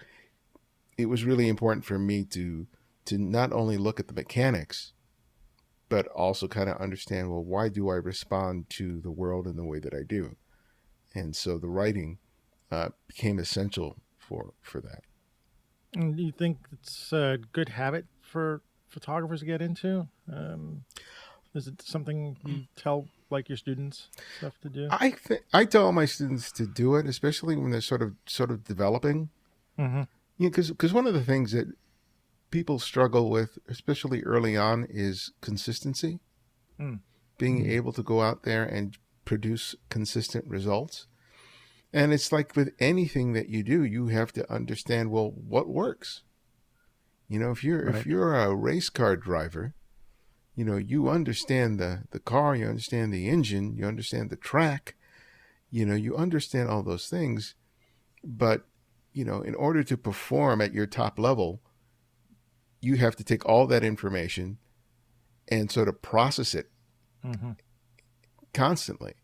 it 0.99 1.07
was 1.07 1.25
really 1.25 1.49
important 1.49 1.85
for 1.85 1.99
me 1.99 2.25
to 2.25 2.67
to 3.07 3.17
not 3.19 3.53
only 3.53 3.77
look 3.79 4.01
at 4.01 4.09
the 4.09 4.15
mechanics, 4.15 4.93
but 5.89 6.07
also 6.09 6.49
kind 6.49 6.69
of 6.69 6.77
understand 6.79 7.31
well 7.31 7.45
why 7.45 7.69
do 7.69 7.89
I 7.89 7.97
respond 7.97 8.69
to 8.71 9.01
the 9.01 9.11
world 9.11 9.47
in 9.47 9.57
the 9.57 9.65
way 9.65 9.79
that 9.79 9.95
I 9.95 10.03
do, 10.03 10.37
and 11.15 11.35
so 11.35 11.59
the 11.59 11.69
writing 11.69 12.19
uh, 12.71 12.91
became 13.07 13.39
essential 13.39 13.97
for 14.19 14.53
for 14.61 14.81
that. 14.81 15.03
And 15.95 16.17
do 16.17 16.23
you 16.23 16.33
think 16.33 16.59
it's 16.73 17.13
a 17.13 17.39
good 17.53 17.71
habit 17.71 18.07
for 18.21 18.61
photographers 18.89 19.41
to 19.41 19.47
get 19.47 19.63
into? 19.63 20.09
Um, 20.33 20.85
is 21.55 21.67
it 21.67 21.81
something 21.81 22.37
you 22.45 22.65
tell 22.77 23.07
like 23.31 23.49
your 23.49 23.57
students 23.57 24.09
stuff 24.39 24.59
to 24.63 24.69
do? 24.69 24.89
I 24.91 25.15
I 25.53 25.65
tell 25.65 25.91
my 25.93 26.05
students 26.05 26.53
to 26.53 26.67
do 26.67 26.97
it, 26.97 27.07
especially 27.07 27.57
when 27.57 27.71
they're 27.71 27.81
sort 27.81 28.03
of 28.03 28.15
sort 28.27 28.51
of 28.51 28.65
developing. 28.65 29.31
hmm 29.77 30.03
Yeah, 30.39 30.51
because 30.51 30.93
one 30.93 31.07
of 31.07 31.15
the 31.15 31.25
things 31.25 31.53
that 31.53 31.69
people 32.51 32.79
struggle 32.79 33.31
with, 33.31 33.59
especially 33.69 34.23
early 34.23 34.57
on, 34.57 34.87
is 34.89 35.33
consistency. 35.41 36.21
Mm. 36.79 37.01
Being 37.39 37.65
Mhm. 37.65 37.71
able 37.71 37.93
to 37.93 38.03
go 38.03 38.23
out 38.23 38.43
there 38.45 38.65
and 38.65 38.97
produce 39.25 39.75
consistent 39.89 40.47
results. 40.47 41.07
And 41.93 42.13
it's 42.13 42.33
like 42.33 42.57
with 42.57 42.75
anything 42.79 43.33
that 43.33 43.49
you 43.49 43.63
do, 43.63 43.85
you 43.85 44.09
have 44.09 44.33
to 44.33 44.51
understand 44.53 45.11
well 45.11 45.31
what 45.31 45.69
works. 45.69 46.23
You 47.29 47.39
know, 47.39 47.51
if 47.51 47.65
you're 47.65 47.87
Right. 47.87 47.97
if 47.97 48.07
you're 48.07 48.35
a 48.35 48.55
race 48.55 48.89
car 48.89 49.17
driver, 49.17 49.75
you 50.55 50.65
know, 50.65 50.77
you 50.77 51.09
understand 51.09 51.79
the 51.81 52.05
the 52.11 52.21
car, 52.21 52.55
you 52.55 52.67
understand 52.67 53.13
the 53.13 53.29
engine, 53.29 53.77
you 53.77 53.85
understand 53.87 54.31
the 54.31 54.37
track, 54.37 54.95
you 55.71 55.85
know, 55.85 55.95
you 55.95 56.17
understand 56.17 56.69
all 56.69 56.83
those 56.83 57.09
things, 57.09 57.55
but 58.25 58.67
you 59.13 59.25
know, 59.25 59.41
in 59.41 59.55
order 59.55 59.83
to 59.83 59.97
perform 59.97 60.61
at 60.61 60.75
your 60.75 60.87
top 60.87 61.19
level, 61.19 61.61
you 62.81 62.97
have 62.97 63.17
to 63.17 63.25
take 63.25 63.45
all 63.47 63.67
that 63.67 63.85
information 63.85 64.59
and 65.49 65.71
sort 65.71 65.89
of 65.89 66.03
process 66.03 66.55
it 66.55 66.71
hmm 67.23 67.53
constantly. 68.53 69.15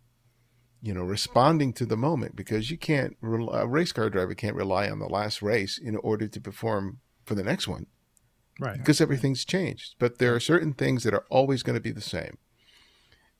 You 0.82 0.92
know, 0.92 1.04
responding 1.04 1.72
to 1.74 1.86
the 1.86 1.96
moment 1.96 2.34
because 2.34 2.70
you 2.70 2.76
can't. 2.76 3.16
A 3.22 3.66
race 3.66 3.92
car 3.92 4.10
driver 4.10 4.34
can't 4.34 4.56
rely 4.56 4.90
on 4.90 4.98
the 4.98 5.08
last 5.08 5.40
race 5.40 5.78
in 5.78 5.96
order 5.96 6.26
to 6.26 6.40
perform 6.40 6.98
for 7.24 7.34
the 7.34 7.44
next 7.44 7.68
one 7.68 7.86
Right. 8.58 8.76
because 8.78 9.00
everything's 9.00 9.44
changed. 9.44 9.94
But 9.98 10.18
there 10.18 10.34
are 10.34 10.40
certain 10.40 10.72
things 10.74 11.04
that 11.04 11.14
are 11.14 11.24
always 11.30 11.62
going 11.62 11.74
to 11.76 11.80
be 11.80 11.92
the 11.92 12.00
same. 12.00 12.36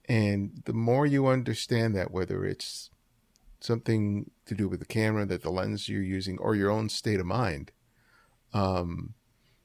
And 0.09 0.63
the 0.67 0.73
more 0.73 1.05
you 1.05 1.27
understand 1.27 1.95
that, 1.97 2.11
whether 2.11 2.45
it's 2.45 2.91
something 3.61 4.31
to 4.47 4.55
do 4.55 4.69
with 4.69 4.81
the 4.81 4.87
camera, 4.87 5.27
that 5.27 5.43
the 5.43 5.51
lens 5.51 5.89
you're 5.89 6.03
using, 6.03 6.39
or 6.39 6.55
your 6.55 6.71
own 6.71 6.89
state 6.89 7.21
of 7.21 7.27
mind, 7.27 7.73
um, 8.55 9.15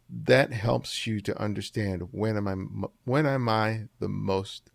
that 0.09 0.53
helps 0.53 1.05
you 1.05 1.19
to 1.21 1.37
understand 1.39 2.09
when 2.11 2.37
am 2.37 2.47
I 2.47 2.87
when 3.03 3.25
am 3.25 3.49
I 3.49 3.83
the 3.99 4.09
most 4.09 4.69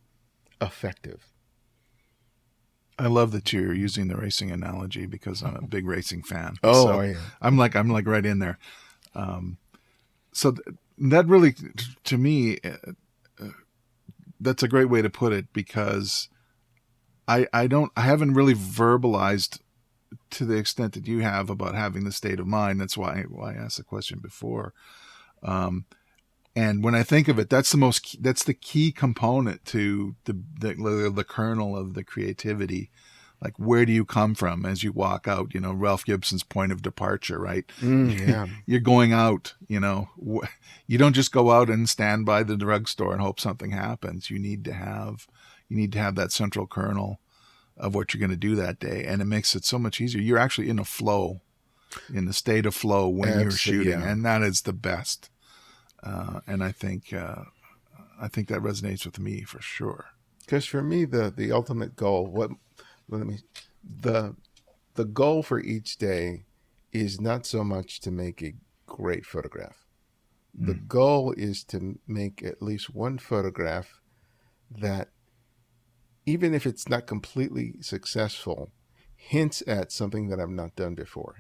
effective. 0.61 1.29
I 2.99 3.07
love 3.07 3.33
that 3.33 3.53
you're 3.53 3.75
using 3.75 4.09
the 4.09 4.16
racing 4.16 4.51
analogy 4.51 5.07
because 5.07 5.42
I'm 5.42 5.57
a 5.57 5.62
big 5.66 5.87
racing 5.87 6.23
fan. 6.23 6.57
Oh, 6.62 6.85
So 6.85 7.01
yeah. 7.01 7.14
I'm 7.40 7.57
like 7.57 7.75
I'm 7.75 7.88
like 7.88 8.07
right 8.07 8.25
in 8.25 8.38
there. 8.38 8.59
Um, 9.14 9.59
so 10.33 10.53
th- 10.53 10.77
that 10.99 11.27
really, 11.27 11.53
t- 11.53 11.68
to 12.05 12.18
me, 12.18 12.59
uh, 12.64 12.92
uh, 13.40 13.49
that's 14.40 14.62
a 14.62 14.68
great 14.68 14.88
way 14.88 15.03
to 15.03 15.11
put 15.11 15.33
it 15.33 15.53
because 15.53 16.29
I 17.27 17.47
I 17.53 17.66
don't 17.66 17.90
I 17.97 18.03
haven't 18.03 18.35
really 18.35 18.55
verbalized 18.55 19.61
to 20.31 20.45
the 20.45 20.57
extent 20.57 20.92
that 20.92 21.09
you 21.09 21.21
have 21.21 21.51
about 21.51 21.75
having 21.75 22.05
the 22.05 22.12
state 22.12 22.38
of 22.38 22.47
mind. 22.47 22.81
That's 22.81 22.97
why 22.97 23.25
why 23.29 23.53
I 23.53 23.57
asked 23.57 23.79
the 23.79 23.85
question 23.85 24.18
before. 24.21 24.75
Um, 25.43 25.87
and 26.55 26.85
when 26.85 26.95
I 26.95 27.03
think 27.03 27.29
of 27.29 27.39
it, 27.39 27.49
that's 27.49 27.71
the 27.71 27.79
most 27.79 28.03
key, 28.03 28.19
that's 28.21 28.45
the 28.45 28.55
key 28.55 28.93
component 28.93 29.65
to 29.67 30.15
the, 30.25 30.39
the 30.59 31.11
the 31.15 31.25
kernel 31.25 31.77
of 31.77 31.95
the 31.95 32.05
creativity. 32.05 32.91
Like 33.41 33.59
where 33.59 33.85
do 33.85 33.93
you 33.93 34.05
come 34.05 34.35
from 34.35 34.65
as 34.65 34.85
you 34.85 34.93
walk 34.93 35.27
out? 35.27 35.55
You 35.55 35.61
know, 35.61 35.73
Ralph 35.73 36.05
Gibson's 36.05 36.45
point 36.45 36.71
of 36.71 36.83
departure, 36.83 37.41
right? 37.41 37.65
Mm, 37.81 38.19
yeah. 38.29 38.47
You're 38.67 38.81
going 38.81 39.13
out. 39.13 39.55
You 39.67 39.81
know, 39.81 40.11
you 40.87 40.99
don't 40.99 41.15
just 41.15 41.33
go 41.33 41.51
out 41.51 41.69
and 41.69 41.89
stand 41.89 42.27
by 42.27 42.43
the 42.43 42.57
drugstore 42.57 43.13
and 43.13 43.21
hope 43.21 43.41
something 43.41 43.71
happens. 43.71 44.31
You 44.31 44.39
need 44.39 44.65
to 44.67 44.73
have 44.73 45.27
you 45.69 45.77
need 45.77 45.93
to 45.93 45.99
have 45.99 46.15
that 46.17 46.33
central 46.33 46.67
kernel 46.67 47.19
of 47.79 47.95
what 47.95 48.13
you're 48.13 48.21
going 48.21 48.31
to 48.31 48.37
do 48.37 48.55
that 48.57 48.79
day, 48.79 49.05
and 49.07 49.23
it 49.23 49.25
makes 49.25 49.57
it 49.57 49.65
so 49.65 49.79
much 49.79 50.01
easier. 50.01 50.21
You're 50.21 50.39
actually 50.39 50.69
in 50.69 50.79
a 50.79 50.85
flow, 50.85 51.41
in 52.13 52.27
the 52.27 52.35
state 52.35 52.67
of 52.67 52.75
flow 52.75 53.09
when 53.09 53.41
you're 53.41 53.51
shooting, 53.51 54.01
yeah. 54.01 54.09
and 54.09 54.25
that 54.25 54.43
is 54.43 54.63
the 54.63 54.75
best. 54.75 55.31
Uh, 56.03 56.41
and 56.47 56.62
I 56.65 56.73
think 56.73 57.12
uh, 57.12 57.45
I 58.21 58.29
think 58.29 58.49
that 58.49 58.61
resonates 58.61 59.05
with 59.05 59.19
me 59.19 59.43
for 59.43 59.61
sure. 59.61 60.07
because 60.41 60.67
for 60.67 60.83
me 60.83 61.05
the 61.05 61.31
the 61.31 61.53
ultimate 61.53 61.95
goal 61.97 62.27
what 62.27 62.51
let 63.09 63.27
me 63.27 63.38
the 63.85 64.35
the 64.95 65.05
goal 65.05 65.43
for 65.43 65.61
each 65.61 65.97
day 65.99 66.45
is 66.93 67.21
not 67.21 67.47
so 67.47 67.62
much 67.65 68.01
to 68.01 68.11
make 68.11 68.43
a 68.43 68.55
great 68.87 69.25
photograph 69.25 69.79
the 70.55 70.75
goal 70.75 71.33
is 71.33 71.65
to 71.65 71.99
make 72.07 72.43
at 72.43 72.61
least 72.61 72.95
one 72.95 73.17
photograph 73.19 74.01
that 74.71 75.09
even 76.27 76.53
if 76.55 76.67
it's 76.67 76.88
not 76.88 77.07
completely 77.07 77.75
successful 77.81 78.71
hints 79.17 79.62
at 79.67 79.91
something 79.93 80.29
that 80.29 80.41
i've 80.41 80.51
not 80.51 80.77
done 80.77 80.95
before 80.95 81.37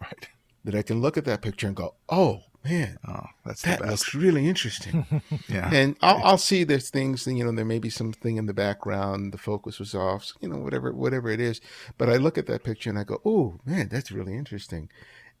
Right. 0.00 0.28
that 0.64 0.74
i 0.74 0.82
can 0.82 1.00
look 1.00 1.16
at 1.16 1.24
that 1.24 1.42
picture 1.42 1.66
and 1.66 1.76
go 1.76 1.94
oh 2.08 2.42
man 2.68 2.98
Oh, 3.06 3.26
that's 3.44 3.62
that 3.62 3.80
looks 3.84 4.14
really 4.14 4.46
interesting. 4.48 4.96
Yeah. 5.48 5.70
and 5.72 5.96
I'll, 6.02 6.20
I'll 6.28 6.38
see 6.38 6.64
there's 6.64 6.90
things 6.90 7.26
you 7.26 7.44
know 7.44 7.52
there 7.52 7.64
may 7.74 7.78
be 7.78 7.90
something 7.90 8.36
in 8.36 8.46
the 8.46 8.54
background 8.66 9.32
the 9.32 9.38
focus 9.38 9.78
was 9.78 9.94
off 9.94 10.32
you 10.40 10.48
know 10.48 10.58
whatever 10.58 10.92
whatever 10.92 11.28
it 11.30 11.40
is. 11.40 11.60
But 11.98 12.08
i 12.08 12.16
look 12.16 12.36
at 12.38 12.46
that 12.46 12.64
picture 12.64 12.90
and 12.90 12.98
i 12.98 13.04
go 13.04 13.20
oh 13.24 13.60
man 13.64 13.88
that's 13.88 14.12
really 14.12 14.34
interesting. 14.36 14.88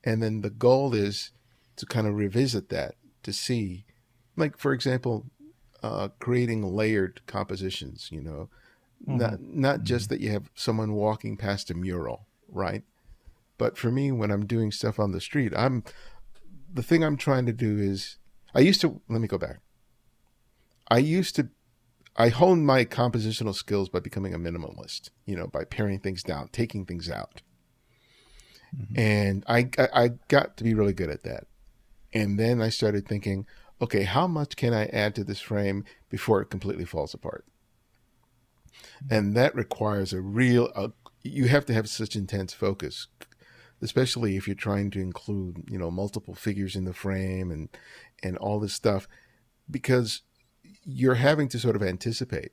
And 0.04 0.22
then 0.22 0.42
the 0.42 0.50
goal 0.50 0.94
is 0.94 1.32
to 1.76 1.86
kind 1.86 2.06
of 2.06 2.14
revisit 2.14 2.68
that 2.70 2.94
to 3.24 3.32
see 3.32 3.84
like 4.36 4.56
for 4.56 4.72
example 4.72 5.26
uh, 5.82 6.08
creating 6.18 6.62
layered 6.62 7.20
compositions 7.26 8.08
you 8.12 8.20
know? 8.22 8.48
Not 9.06 9.40
not 9.42 9.82
just 9.82 10.08
that 10.08 10.20
you 10.20 10.30
have 10.30 10.50
someone 10.54 10.94
walking 10.94 11.36
past 11.36 11.70
a 11.70 11.74
mural, 11.74 12.26
right? 12.48 12.82
But 13.58 13.76
for 13.78 13.90
me, 13.90 14.10
when 14.10 14.30
I'm 14.30 14.46
doing 14.46 14.72
stuff 14.72 14.98
on 14.98 15.12
the 15.12 15.20
street, 15.20 15.52
I'm 15.56 15.84
the 16.76 16.82
thing 16.82 17.02
I'm 17.02 17.16
trying 17.16 17.46
to 17.46 17.52
do 17.52 17.78
is 17.78 18.18
I 18.54 18.60
used 18.60 18.80
to 18.82 19.00
let 19.08 19.20
me 19.20 19.28
go 19.28 19.38
back. 19.38 19.58
I 20.88 20.98
used 20.98 21.34
to 21.36 21.48
I 22.18 22.28
honed 22.28 22.66
my 22.66 22.84
compositional 22.84 23.54
skills 23.54 23.88
by 23.88 24.00
becoming 24.00 24.32
a 24.32 24.38
minimalist, 24.38 25.10
you 25.26 25.36
know, 25.36 25.46
by 25.46 25.64
paring 25.64 25.98
things 25.98 26.22
down, 26.22 26.48
taking 26.48 26.86
things 26.86 27.10
out. 27.10 27.42
Mm-hmm. 28.74 28.98
And 28.98 29.44
I, 29.46 29.70
I 29.78 30.04
I 30.04 30.08
got 30.28 30.56
to 30.58 30.64
be 30.64 30.74
really 30.74 30.92
good 30.92 31.10
at 31.10 31.24
that. 31.24 31.46
And 32.12 32.38
then 32.38 32.62
I 32.62 32.68
started 32.68 33.06
thinking, 33.06 33.46
okay, 33.80 34.04
how 34.04 34.26
much 34.26 34.56
can 34.56 34.72
I 34.72 34.86
add 34.86 35.14
to 35.16 35.24
this 35.24 35.40
frame 35.40 35.84
before 36.08 36.40
it 36.40 36.50
completely 36.50 36.84
falls 36.84 37.14
apart? 37.14 37.44
Mm-hmm. 39.04 39.14
And 39.14 39.36
that 39.36 39.54
requires 39.54 40.12
a 40.12 40.20
real 40.20 40.66
a, 40.74 40.92
you 41.22 41.48
have 41.48 41.66
to 41.66 41.74
have 41.74 41.88
such 41.88 42.16
intense 42.16 42.52
focus 42.52 43.08
especially 43.82 44.36
if 44.36 44.46
you're 44.46 44.54
trying 44.54 44.90
to 44.90 45.00
include 45.00 45.64
you 45.68 45.78
know 45.78 45.90
multiple 45.90 46.34
figures 46.34 46.76
in 46.76 46.84
the 46.84 46.92
frame 46.92 47.50
and 47.50 47.68
and 48.22 48.36
all 48.38 48.58
this 48.58 48.74
stuff 48.74 49.06
because 49.70 50.22
you're 50.84 51.14
having 51.14 51.48
to 51.48 51.58
sort 51.58 51.76
of 51.76 51.82
anticipate 51.82 52.52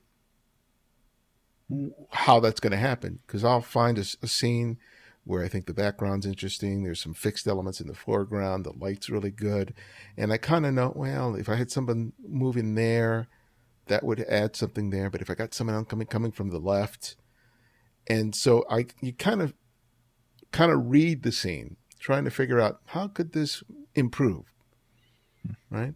how 2.10 2.40
that's 2.40 2.60
going 2.60 2.72
to 2.72 2.76
happen. 2.76 3.20
Because 3.26 3.44
i'll 3.44 3.60
find 3.60 3.98
a, 3.98 4.04
a, 4.22 4.26
scene 4.26 4.78
where 5.24 5.42
i 5.42 5.48
think 5.48 5.66
the 5.66 5.72
background's 5.74 6.26
interesting 6.26 6.82
there's 6.82 7.00
some 7.00 7.14
fixed 7.14 7.46
elements 7.46 7.80
in 7.80 7.86
the 7.86 7.94
foreground 7.94 8.64
the 8.64 8.72
light's 8.72 9.08
really 9.08 9.30
good 9.30 9.72
and 10.18 10.32
i 10.32 10.36
kind 10.36 10.66
of 10.66 10.74
know 10.74 10.92
well 10.94 11.34
if 11.34 11.48
i 11.48 11.54
had 11.54 11.70
someone 11.70 12.12
moving 12.26 12.74
there 12.74 13.26
that 13.86 14.04
would 14.04 14.20
add 14.20 14.54
something 14.54 14.90
there 14.90 15.08
but 15.08 15.22
if 15.22 15.30
i 15.30 15.34
got 15.34 15.54
someone 15.54 15.84
coming 15.86 16.06
coming 16.06 16.30
from 16.30 16.50
the 16.50 16.58
left 16.58 17.16
and 18.06 18.34
so 18.34 18.66
i 18.70 18.84
you 19.00 19.14
kind 19.14 19.40
of 19.40 19.54
kind 20.54 20.70
of 20.70 20.88
read 20.88 21.24
the 21.24 21.32
scene, 21.32 21.76
trying 21.98 22.24
to 22.24 22.30
figure 22.30 22.60
out 22.60 22.80
how 22.86 23.08
could 23.08 23.32
this 23.32 23.64
improve, 23.96 24.44
right? 25.68 25.94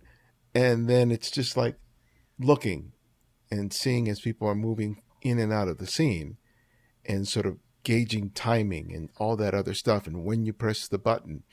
And 0.53 0.89
then 0.89 1.13
it's 1.13 1.31
just 1.31 1.57
like 1.57 1.77
looking 2.41 2.91
and 3.53 3.73
seeing 3.73 4.09
as 4.09 4.19
people 4.19 4.49
are 4.49 4.57
moving 4.57 5.01
in 5.23 5.39
and 5.39 5.53
out 5.53 5.69
of 5.69 5.79
the 5.79 5.87
scene 5.87 6.39
and 7.07 7.29
sort 7.29 7.47
of 7.47 7.59
gauging 7.85 8.31
timing 8.31 8.93
and 8.93 9.11
all 9.19 9.37
that 9.37 9.55
other 9.55 9.75
stuff 9.75 10.09
and 10.09 10.25
when 10.25 10.45
you 10.45 10.53
press 10.53 10.89
the 10.89 10.99
button. 10.99 11.45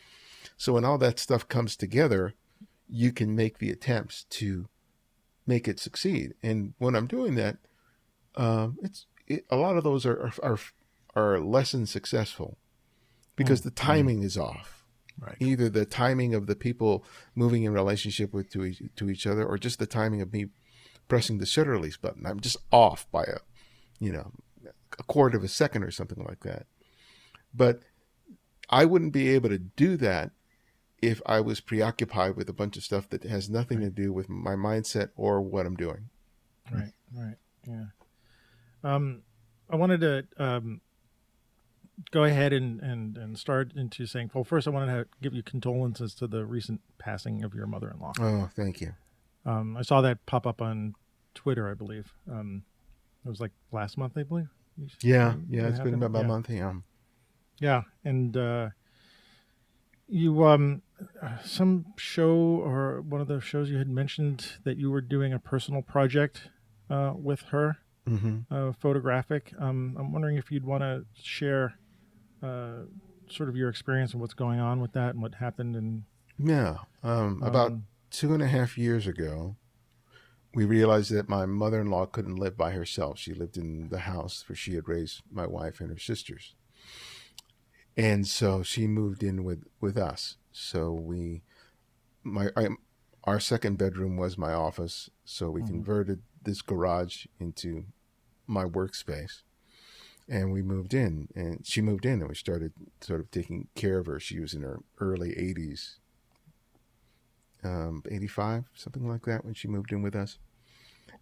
So 0.58 0.74
when 0.74 0.84
all 0.84 0.98
that 0.98 1.20
stuff 1.20 1.48
comes 1.48 1.76
together, 1.76 2.34
you 2.90 3.12
can 3.12 3.36
make 3.36 3.60
the 3.60 3.70
attempts 3.70 4.24
to 4.32 4.66
make 5.46 5.68
it 5.68 5.80
succeed. 5.80 6.34
And 6.42 6.74
when 6.80 6.96
I'm 6.96 7.06
doing 7.06 7.36
that, 7.36 7.58
um, 8.36 8.80
it's 8.82 9.06
it, 9.28 9.46
a 9.52 9.58
lot 9.58 9.78
of 9.78 9.84
those 9.84 10.08
are, 10.08 10.32
are 10.42 10.58
are 11.16 11.40
less 11.40 11.72
than 11.72 11.86
successful 11.86 12.58
because 13.36 13.62
mm 13.62 13.66
the 13.66 13.72
timing 13.72 14.24
is 14.24 14.38
off. 14.38 14.86
Right. 15.20 15.38
Either 15.40 15.70
the 15.70 15.86
timing 15.86 16.34
of 16.34 16.46
the 16.46 16.56
people 16.56 17.06
moving 17.36 17.64
in 17.64 17.74
relationship 17.74 18.34
with 18.34 18.50
to 18.52 18.66
each, 18.66 18.82
to 18.98 19.10
each 19.10 19.26
other, 19.26 19.46
or 19.46 19.58
just 19.58 19.80
the 19.80 19.86
timing 19.86 20.22
of 20.22 20.34
me 20.34 20.48
pressing 21.08 21.38
the 21.38 21.46
shutter 21.46 21.72
release 21.72 21.96
button. 21.96 22.26
I'm 22.26 22.42
just 22.42 22.58
off 22.72 23.10
by 23.12 23.24
a, 23.24 23.38
you 24.00 24.12
know, 24.12 24.32
a 25.00 25.04
quarter 25.04 25.38
of 25.38 25.44
a 25.44 25.48
second 25.48 25.84
or 25.84 25.92
something 25.92 26.24
like 26.28 26.42
that. 26.42 26.66
But 27.54 27.80
I 28.70 28.86
wouldn't 28.86 29.14
be 29.14 29.30
able 29.30 29.50
to 29.50 29.58
do 29.58 29.96
that 29.98 30.32
if 31.02 31.22
I 31.26 31.40
was 31.40 31.60
preoccupied 31.60 32.36
with 32.36 32.50
a 32.50 32.54
bunch 32.54 32.78
of 32.78 32.84
stuff 32.84 33.10
that 33.10 33.24
has 33.24 33.50
nothing 33.50 33.80
right. 33.80 33.86
to 33.86 33.90
do 33.92 34.12
with 34.12 34.28
my 34.28 34.56
mindset 34.56 35.10
or 35.16 35.42
what 35.42 35.66
I'm 35.66 35.76
doing. 35.76 36.10
Right. 36.72 36.94
Right. 37.16 37.36
Yeah. 37.68 37.86
Um, 38.84 39.22
I 39.70 39.76
wanted 39.76 40.02
to 40.02 40.28
um, 40.38 40.82
go 42.12 42.24
ahead 42.24 42.54
and, 42.54 42.80
and, 42.82 43.18
and 43.18 43.38
start 43.38 43.74
into 43.76 44.06
saying, 44.06 44.32
well, 44.34 44.44
first 44.44 44.68
I 44.68 44.72
wanted 44.72 44.94
to 44.94 45.08
give 45.22 45.34
you 45.34 45.44
condolences 45.44 46.14
to 46.16 46.28
the 46.28 46.46
recent 46.46 46.82
passing 46.98 47.44
of 47.44 47.54
your 47.54 47.68
mother-in-law. 47.68 48.14
Oh, 48.20 48.50
thank 48.56 48.82
you. 48.82 48.94
Um, 49.46 49.78
I 49.78 49.82
saw 49.82 50.02
that 50.02 50.26
pop 50.26 50.46
up 50.48 50.62
on 50.62 50.96
Twitter, 51.34 51.70
I 51.70 51.74
believe. 51.74 52.14
Um, 52.30 52.64
it 53.26 53.30
was 53.30 53.40
like 53.40 53.52
last 53.72 53.98
month, 53.98 54.18
I 54.18 54.24
believe. 54.24 54.50
Yeah, 55.02 55.36
yeah, 55.50 55.68
it's 55.68 55.80
been 55.80 55.94
about 55.94 56.14
yeah. 56.14 56.20
a 56.20 56.28
month. 56.28 56.50
Yeah, 56.50 56.74
yeah, 57.60 57.82
and 58.04 58.36
uh, 58.36 58.70
you 60.08 60.46
um, 60.46 60.82
some 61.44 61.86
show 61.98 62.34
or 62.34 63.02
one 63.02 63.22
of 63.22 63.28
the 63.28 63.40
shows 63.40 63.70
you 63.70 63.78
had 63.78 63.90
mentioned 63.90 64.58
that 64.64 64.78
you 64.78 64.92
were 64.92 65.02
doing 65.02 65.32
a 65.32 65.40
personal 65.40 65.82
project 65.82 66.50
uh, 66.90 67.14
with 67.16 67.42
her, 67.52 67.78
mm-hmm. 68.08 68.54
uh, 68.54 68.74
photographic. 68.74 69.54
Um, 69.60 69.96
I'm 69.98 70.12
wondering 70.12 70.38
if 70.38 70.52
you'd 70.52 70.66
want 70.66 70.82
to 70.82 71.06
share 71.22 71.76
uh, 72.46 72.86
sort 73.30 73.50
of 73.50 73.56
your 73.56 73.70
experience 73.70 74.12
and 74.12 74.22
what's 74.22 74.34
going 74.34 74.60
on 74.60 74.80
with 74.80 74.94
that 74.94 75.12
and 75.14 75.22
what 75.22 75.36
happened 75.36 75.76
and 75.76 76.04
yeah 76.38 76.78
um, 77.04 77.42
about 77.44 77.72
um, 77.72 77.86
two 78.12 78.34
and 78.34 78.44
a 78.44 78.48
half 78.48 78.78
years 78.78 79.08
ago 79.08 79.56
we 80.56 80.64
realized 80.64 81.12
that 81.12 81.28
my 81.28 81.46
mother-in-law 81.46 82.06
couldn't 82.08 82.38
live 82.38 82.58
by 82.58 82.72
herself. 82.72 83.20
She 83.20 83.34
lived 83.34 83.58
in 83.58 83.90
the 83.90 84.00
house 84.00 84.46
where 84.48 84.56
she 84.56 84.76
had 84.76 84.88
raised 84.88 85.22
my 85.30 85.46
wife 85.46 85.82
and 85.82 85.90
her 85.90 86.00
sisters. 86.00 86.56
And 87.98 88.26
so 88.26 88.64
she 88.64 88.88
moved 88.88 89.22
in 89.22 89.44
with 89.44 89.66
with 89.82 89.98
us. 89.98 90.38
So 90.54 90.94
we 90.94 91.44
my 92.24 92.50
I, 92.56 92.70
our 93.26 93.40
second 93.40 93.78
bedroom 93.78 94.16
was 94.16 94.38
my 94.38 94.54
office. 94.54 95.10
So 95.26 95.52
we 95.52 95.62
mm-hmm. 95.62 95.72
converted 95.72 96.22
this 96.42 96.62
garage 96.62 97.26
into 97.38 97.86
my 98.48 98.64
workspace 98.64 99.42
and 100.28 100.52
we 100.52 100.62
moved 100.62 100.94
in 100.94 101.28
and 101.36 101.66
she 101.66 101.82
moved 101.82 102.06
in 102.06 102.20
and 102.20 102.28
we 102.28 102.36
started 102.36 102.74
sort 103.02 103.20
of 103.20 103.30
taking 103.32 103.68
care 103.76 104.00
of 104.00 104.06
her 104.08 104.20
she 104.20 104.40
was 104.40 104.54
in 104.54 104.62
her 104.62 104.80
early 105.00 105.30
80s 105.32 105.96
um, 107.64 108.04
85 108.10 108.66
something 108.76 109.08
like 109.08 109.26
that 109.26 109.46
when 109.46 109.54
she 109.54 109.68
moved 109.68 109.92
in 109.92 110.02
with 110.02 110.16
us 110.16 110.38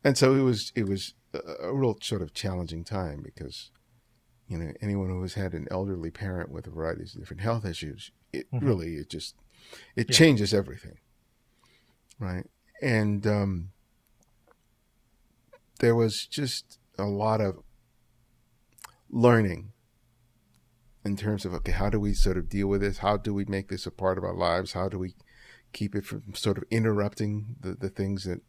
and 0.04 0.18
so 0.18 0.34
it 0.34 0.42
was 0.42 0.72
it 0.76 0.88
was 0.88 1.14
a, 1.34 1.74
real 1.74 1.98
sort 2.02 2.22
of 2.22 2.34
challenging 2.34 2.84
time 2.84 3.22
because 3.24 3.72
you 4.48 4.58
know 4.58 4.72
anyone 4.82 5.10
who 5.10 5.22
has 5.22 5.34
had 5.34 5.54
an 5.54 5.68
elderly 5.72 6.12
parent 6.12 6.52
with 6.52 6.68
a 6.68 6.70
variety 6.70 7.04
of 7.04 7.12
different 7.14 7.42
health 7.42 7.66
issues 7.66 8.12
it 8.32 8.50
mm-hmm. 8.52 8.66
really 8.66 8.96
it 8.96 9.10
just 9.10 9.36
it 9.96 10.10
yeah. 10.10 10.16
changes 10.16 10.54
everything 10.54 10.98
right 12.20 12.50
and 12.82 13.26
um, 13.26 13.70
there 15.80 15.96
was 15.96 16.26
just 16.26 16.80
a 16.98 17.06
lot 17.06 17.40
of 17.40 17.60
learning 19.14 19.72
in 21.06 21.16
terms 21.16 21.46
of 21.46 21.54
okay 21.54 21.72
how 21.72 21.90
do 21.90 22.00
we 22.00 22.14
sort 22.14 22.38
of 22.38 22.50
deal 22.50 22.68
with 22.68 22.82
this? 22.82 22.98
How 23.00 23.18
do 23.18 23.34
we 23.34 23.46
make 23.46 23.70
this 23.70 23.86
a 23.86 23.92
part 23.92 24.18
of 24.18 24.24
our 24.24 24.34
lives? 24.34 24.74
How 24.74 24.90
do 24.90 24.98
we 24.98 25.14
keep 25.72 25.96
it 25.96 26.06
from 26.06 26.24
sort 26.34 26.58
of 26.58 26.64
interrupting 26.70 27.56
the, 27.60 27.74
the 27.74 27.90
things 27.90 28.24
that 28.24 28.42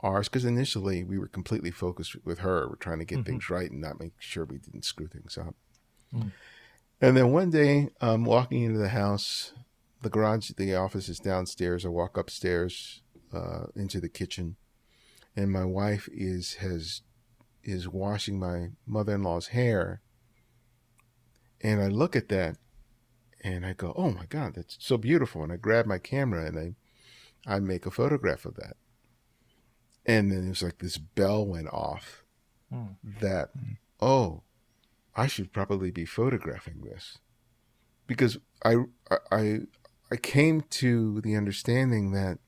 ours 0.00 0.28
because 0.28 0.44
initially 0.44 1.04
we 1.04 1.18
were 1.18 1.28
completely 1.28 1.70
focused 1.70 2.16
with 2.24 2.40
her. 2.40 2.68
We're 2.68 2.76
trying 2.76 2.98
to 2.98 3.04
get 3.04 3.18
mm-hmm. 3.18 3.24
things 3.24 3.50
right 3.50 3.70
and 3.70 3.80
not 3.80 4.00
make 4.00 4.14
sure 4.18 4.44
we 4.44 4.58
didn't 4.58 4.84
screw 4.84 5.06
things 5.06 5.38
up. 5.38 5.54
Mm. 6.14 6.32
and 7.00 7.16
then 7.16 7.32
one 7.32 7.48
day 7.48 7.88
um, 8.02 8.26
walking 8.26 8.64
into 8.64 8.78
the 8.78 8.90
house 8.90 9.54
the 10.02 10.10
garage 10.10 10.50
the 10.50 10.74
office 10.74 11.08
is 11.08 11.18
downstairs. 11.18 11.86
I 11.86 11.88
walk 11.88 12.18
upstairs 12.18 13.00
uh, 13.32 13.66
into 13.74 14.00
the 14.00 14.08
kitchen 14.08 14.56
and 15.36 15.50
my 15.50 15.64
wife 15.64 16.08
is 16.12 16.54
has 16.54 17.02
is 17.64 17.88
washing 17.88 18.38
my 18.38 18.68
mother-in-law's 18.86 19.48
hair. 19.48 20.00
And 21.60 21.80
i 21.80 21.86
look 21.86 22.16
at 22.16 22.28
that 22.28 22.56
and 23.42 23.64
i 23.64 23.72
go 23.72 23.92
oh 23.96 24.10
my 24.10 24.26
god 24.26 24.54
that's 24.54 24.76
so 24.80 24.96
beautiful. 24.96 25.42
And 25.42 25.52
i 25.52 25.56
grab 25.56 25.86
my 25.86 25.98
camera 25.98 26.46
and 26.46 26.58
i 26.58 27.54
i 27.54 27.58
make 27.58 27.86
a 27.86 27.90
photograph 27.90 28.44
of 28.44 28.56
that. 28.56 28.76
And 30.04 30.32
then 30.32 30.46
it 30.46 30.48
was 30.48 30.62
like 30.62 30.78
this 30.78 30.98
bell 30.98 31.46
went 31.46 31.68
off 31.68 32.24
mm. 32.72 32.96
that 33.20 33.50
oh 34.00 34.42
i 35.14 35.26
should 35.26 35.52
probably 35.52 35.90
be 35.90 36.04
photographing 36.04 36.82
this. 36.82 37.18
Because 38.06 38.38
i 38.64 38.76
i 39.30 39.60
i 40.10 40.16
came 40.16 40.62
to 40.62 41.20
the 41.20 41.36
understanding 41.36 42.12
that 42.12 42.38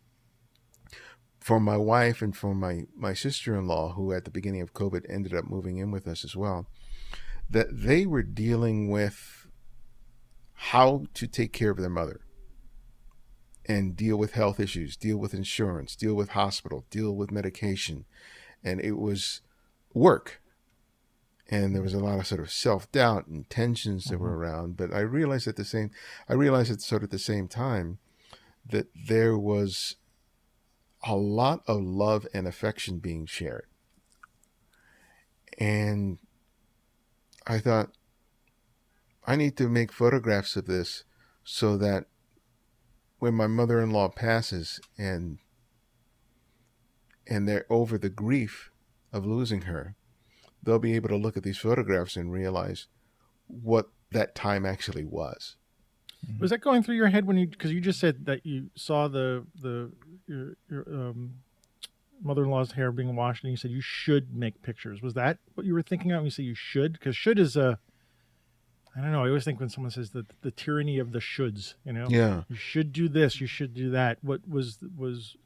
for 1.45 1.61
my 1.61 1.77
wife 1.77 2.23
and 2.23 2.35
for 2.35 2.55
my, 2.55 2.85
my 2.97 3.13
sister-in-law 3.13 3.93
who 3.93 4.13
at 4.13 4.25
the 4.25 4.31
beginning 4.31 4.63
of 4.63 4.73
covid 4.73 5.05
ended 5.09 5.35
up 5.35 5.45
moving 5.45 5.77
in 5.77 5.91
with 5.91 6.07
us 6.09 6.25
as 6.25 6.35
well 6.35 6.67
that 7.51 7.67
they 7.71 8.07
were 8.07 8.23
dealing 8.23 8.89
with 8.89 9.47
how 10.55 11.05
to 11.13 11.27
take 11.27 11.53
care 11.53 11.71
of 11.71 11.77
their 11.77 11.91
mother 11.91 12.21
and 13.67 13.97
deal 13.97 14.17
with 14.17 14.33
health 14.33 14.61
issues 14.61 14.97
deal 14.97 15.17
with 15.17 15.35
insurance 15.35 15.97
deal 15.97 16.15
with 16.15 16.31
hospital 16.31 16.85
deal 16.91 17.15
with 17.15 17.31
medication. 17.31 18.05
And 18.63 18.81
it 18.81 18.93
was 18.93 19.43
work. 19.93 20.41
And 21.51 21.75
there 21.75 21.83
was 21.83 21.93
a 21.93 21.99
lot 21.99 22.19
of 22.19 22.27
sort 22.27 22.41
of 22.41 22.51
self-doubt 22.51 23.27
and 23.27 23.49
tensions 23.51 24.05
that 24.05 24.15
mm-hmm. 24.15 24.25
were 24.25 24.37
around. 24.37 24.77
But 24.77 24.93
i 24.93 25.01
realized 25.01 25.47
at 25.47 25.57
the 25.57 25.65
same 25.65 25.91
i 26.29 26.33
realized 26.33 26.71
at 26.71 26.81
sort 26.81 27.03
of 27.03 27.11
the 27.11 27.19
same 27.19 27.49
time 27.49 27.99
that 28.67 28.87
there 28.95 29.37
was 29.37 29.97
a 31.07 31.15
lot 31.15 31.63
of 31.67 31.83
love 31.83 32.27
and 32.33 32.47
affection 32.47 32.99
being 32.99 33.27
shared. 33.27 33.67
And 35.59 36.19
I 37.47 37.59
thought, 37.59 37.91
I 39.27 39.37
need 39.37 39.57
to 39.59 39.69
make 39.69 39.93
photographs 39.93 40.57
of 40.57 40.67
this 40.67 41.05
so 41.45 41.77
that 41.77 42.07
when 43.19 43.35
my 43.35 43.47
mother-in-law 43.47 44.11
passes 44.11 44.81
and 44.99 45.39
and 47.27 47.49
they're 47.49 47.65
over 47.71 47.97
the 47.97 48.11
grief 48.11 48.71
of 49.11 49.25
losing 49.25 49.63
her, 49.63 49.97
they'll 50.63 50.79
be 50.79 50.95
able 50.95 51.09
to 51.09 51.17
look 51.17 51.39
at 51.39 51.43
these 51.43 51.57
photographs 51.57 52.17
and 52.17 52.31
realize 52.31 52.87
what 53.47 53.89
that 54.11 54.35
time 54.35 54.67
actually 54.67 55.05
was. 55.05 55.57
Was 56.41 56.51
that 56.51 56.59
going 56.61 56.83
through 56.83 56.97
your 56.97 57.09
head 57.09 57.27
when 57.27 57.37
you 57.37 57.47
because 57.47 57.73
you 57.73 57.81
just 57.81 58.01
said 58.01 58.27
that 58.27 58.45
you 58.47 58.71
saw 58.75 59.09
the 59.09 59.45
the 59.61 59.91
your, 60.27 60.57
your 60.71 60.83
um, 60.89 61.35
mother-in-law's 62.23 62.73
hair 62.73 62.91
being 62.93 63.15
washed 63.17 63.43
and 63.45 63.51
you 63.51 63.57
said 63.57 63.71
you 63.71 63.81
should 63.81 64.35
make 64.35 64.63
pictures. 64.63 65.03
Was 65.03 65.15
that 65.15 65.39
what 65.55 65.67
you 65.67 65.75
were 65.75 65.83
thinking 65.83 66.13
of 66.13 66.19
when 66.19 66.25
you 66.27 66.31
say 66.31 66.43
you 66.43 66.55
should? 66.55 66.93
Because 66.95 67.17
should 67.17 67.39
is 67.39 67.57
a 67.57 67.79
I 68.97 69.01
don't 69.01 69.11
know. 69.11 69.25
I 69.25 69.29
always 69.29 69.45
think 69.45 69.59
when 69.59 69.69
someone 69.69 69.91
says 69.91 70.11
the 70.11 70.25
the 70.43 70.51
tyranny 70.51 70.99
of 70.99 71.13
the 71.13 71.19
shoulds, 71.19 71.75
you 71.85 71.93
know, 71.93 72.07
Yeah. 72.09 72.43
you 72.49 72.57
should 72.57 72.93
do 72.93 73.09
this, 73.09 73.41
you 73.41 73.47
should 73.47 73.75
do 73.75 73.91
that. 73.91 74.19
What 74.23 74.49
was 74.49 74.79
was 74.97 75.37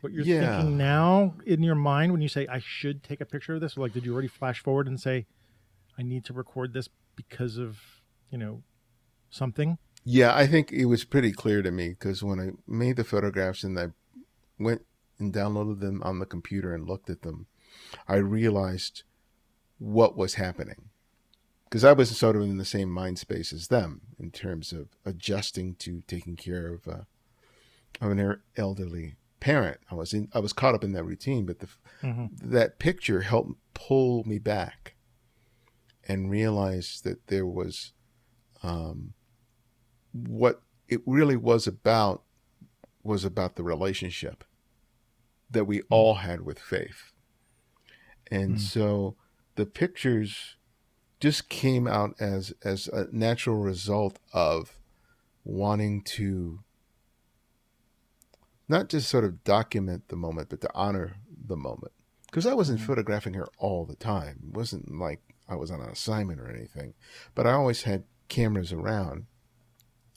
what 0.00 0.12
you're 0.12 0.24
Yeah. 0.24 0.56
thinking 0.56 0.76
now 0.76 1.34
in 1.46 1.62
your 1.62 1.74
mind 1.74 2.12
when 2.12 2.20
you 2.20 2.28
say 2.28 2.46
I 2.46 2.58
should 2.58 3.02
take 3.02 3.20
a 3.20 3.26
picture 3.26 3.54
of 3.54 3.60
this? 3.60 3.76
Like, 3.76 3.92
did 3.92 4.04
you 4.04 4.12
already 4.12 4.28
flash 4.28 4.60
forward 4.62 4.86
and 4.86 5.00
say 5.00 5.26
I 5.98 6.02
need 6.02 6.24
to 6.26 6.32
record 6.32 6.72
this 6.74 6.88
because 7.16 7.56
of 7.58 7.78
you 8.30 8.38
know 8.38 8.62
something? 9.30 9.78
Yeah, 10.04 10.34
I 10.34 10.46
think 10.46 10.72
it 10.72 10.86
was 10.86 11.04
pretty 11.04 11.32
clear 11.32 11.62
to 11.62 11.70
me 11.70 11.90
because 11.90 12.22
when 12.22 12.40
I 12.40 12.50
made 12.66 12.96
the 12.96 13.04
photographs 13.04 13.62
and 13.62 13.78
I 13.78 13.88
went 14.58 14.82
and 15.18 15.32
downloaded 15.32 15.80
them 15.80 16.02
on 16.02 16.18
the 16.18 16.26
computer 16.26 16.74
and 16.74 16.88
looked 16.88 17.08
at 17.08 17.22
them, 17.22 17.46
I 18.08 18.16
realized 18.16 19.04
what 19.78 20.16
was 20.16 20.34
happening. 20.34 20.88
Because 21.64 21.84
I 21.84 21.92
was 21.92 22.14
sort 22.16 22.36
of 22.36 22.42
in 22.42 22.58
the 22.58 22.64
same 22.64 22.90
mind 22.90 23.18
space 23.18 23.52
as 23.52 23.68
them 23.68 24.02
in 24.18 24.30
terms 24.30 24.72
of 24.72 24.88
adjusting 25.06 25.74
to 25.76 26.02
taking 26.06 26.36
care 26.36 26.66
of, 26.74 26.86
uh, 26.86 27.04
of 28.00 28.10
an 28.10 28.20
er- 28.20 28.42
elderly 28.56 29.14
parent. 29.40 29.78
I 29.90 29.94
was 29.94 30.12
in, 30.12 30.28
I 30.34 30.40
was 30.40 30.52
caught 30.52 30.74
up 30.74 30.84
in 30.84 30.92
that 30.92 31.04
routine, 31.04 31.46
but 31.46 31.60
the, 31.60 31.68
Mm-hmm. 32.02 32.50
that 32.50 32.78
picture 32.80 33.20
helped 33.22 33.52
pull 33.74 34.24
me 34.24 34.38
back 34.38 34.96
and 36.08 36.28
realize 36.30 37.00
that 37.04 37.28
there 37.28 37.46
was 37.46 37.92
um, 38.64 39.14
what 40.12 40.62
it 40.88 41.00
really 41.06 41.36
was 41.36 41.66
about 41.66 42.22
was 43.02 43.24
about 43.24 43.56
the 43.56 43.62
relationship 43.62 44.44
that 45.50 45.64
we 45.64 45.82
all 45.90 46.14
had 46.16 46.42
with 46.42 46.58
faith. 46.58 47.12
And 48.30 48.56
Mm. 48.56 48.60
so 48.60 49.16
the 49.56 49.66
pictures 49.66 50.56
just 51.20 51.48
came 51.48 51.86
out 51.86 52.14
as 52.20 52.52
as 52.62 52.88
a 52.88 53.06
natural 53.12 53.56
result 53.56 54.18
of 54.32 54.78
wanting 55.44 56.02
to 56.02 56.62
not 58.68 58.88
just 58.88 59.08
sort 59.08 59.24
of 59.24 59.44
document 59.44 60.08
the 60.08 60.16
moment 60.16 60.48
but 60.48 60.60
to 60.60 60.70
honor 60.74 61.16
the 61.46 61.56
moment 61.56 61.92
because 62.26 62.46
I 62.46 62.54
wasn't 62.54 62.80
Mhm. 62.80 62.86
photographing 62.86 63.34
her 63.34 63.46
all 63.58 63.84
the 63.84 63.94
time. 63.96 64.40
It 64.48 64.56
wasn't 64.56 64.90
like 64.98 65.20
I 65.48 65.54
was 65.56 65.70
on 65.70 65.80
an 65.82 65.90
assignment 65.90 66.40
or 66.40 66.48
anything, 66.48 66.94
but 67.34 67.46
I 67.46 67.52
always 67.52 67.82
had 67.82 68.04
cameras 68.28 68.72
around. 68.72 69.26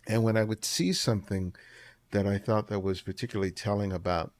And 0.07 0.23
when 0.23 0.37
I 0.37 0.43
would 0.43 0.63
see 0.63 0.93
something 0.93 1.53
that 2.11 2.27
I 2.27 2.37
thought 2.37 2.67
that 2.67 2.79
was 2.79 3.01
particularly 3.01 3.51
telling 3.51 3.91
about 3.91 4.31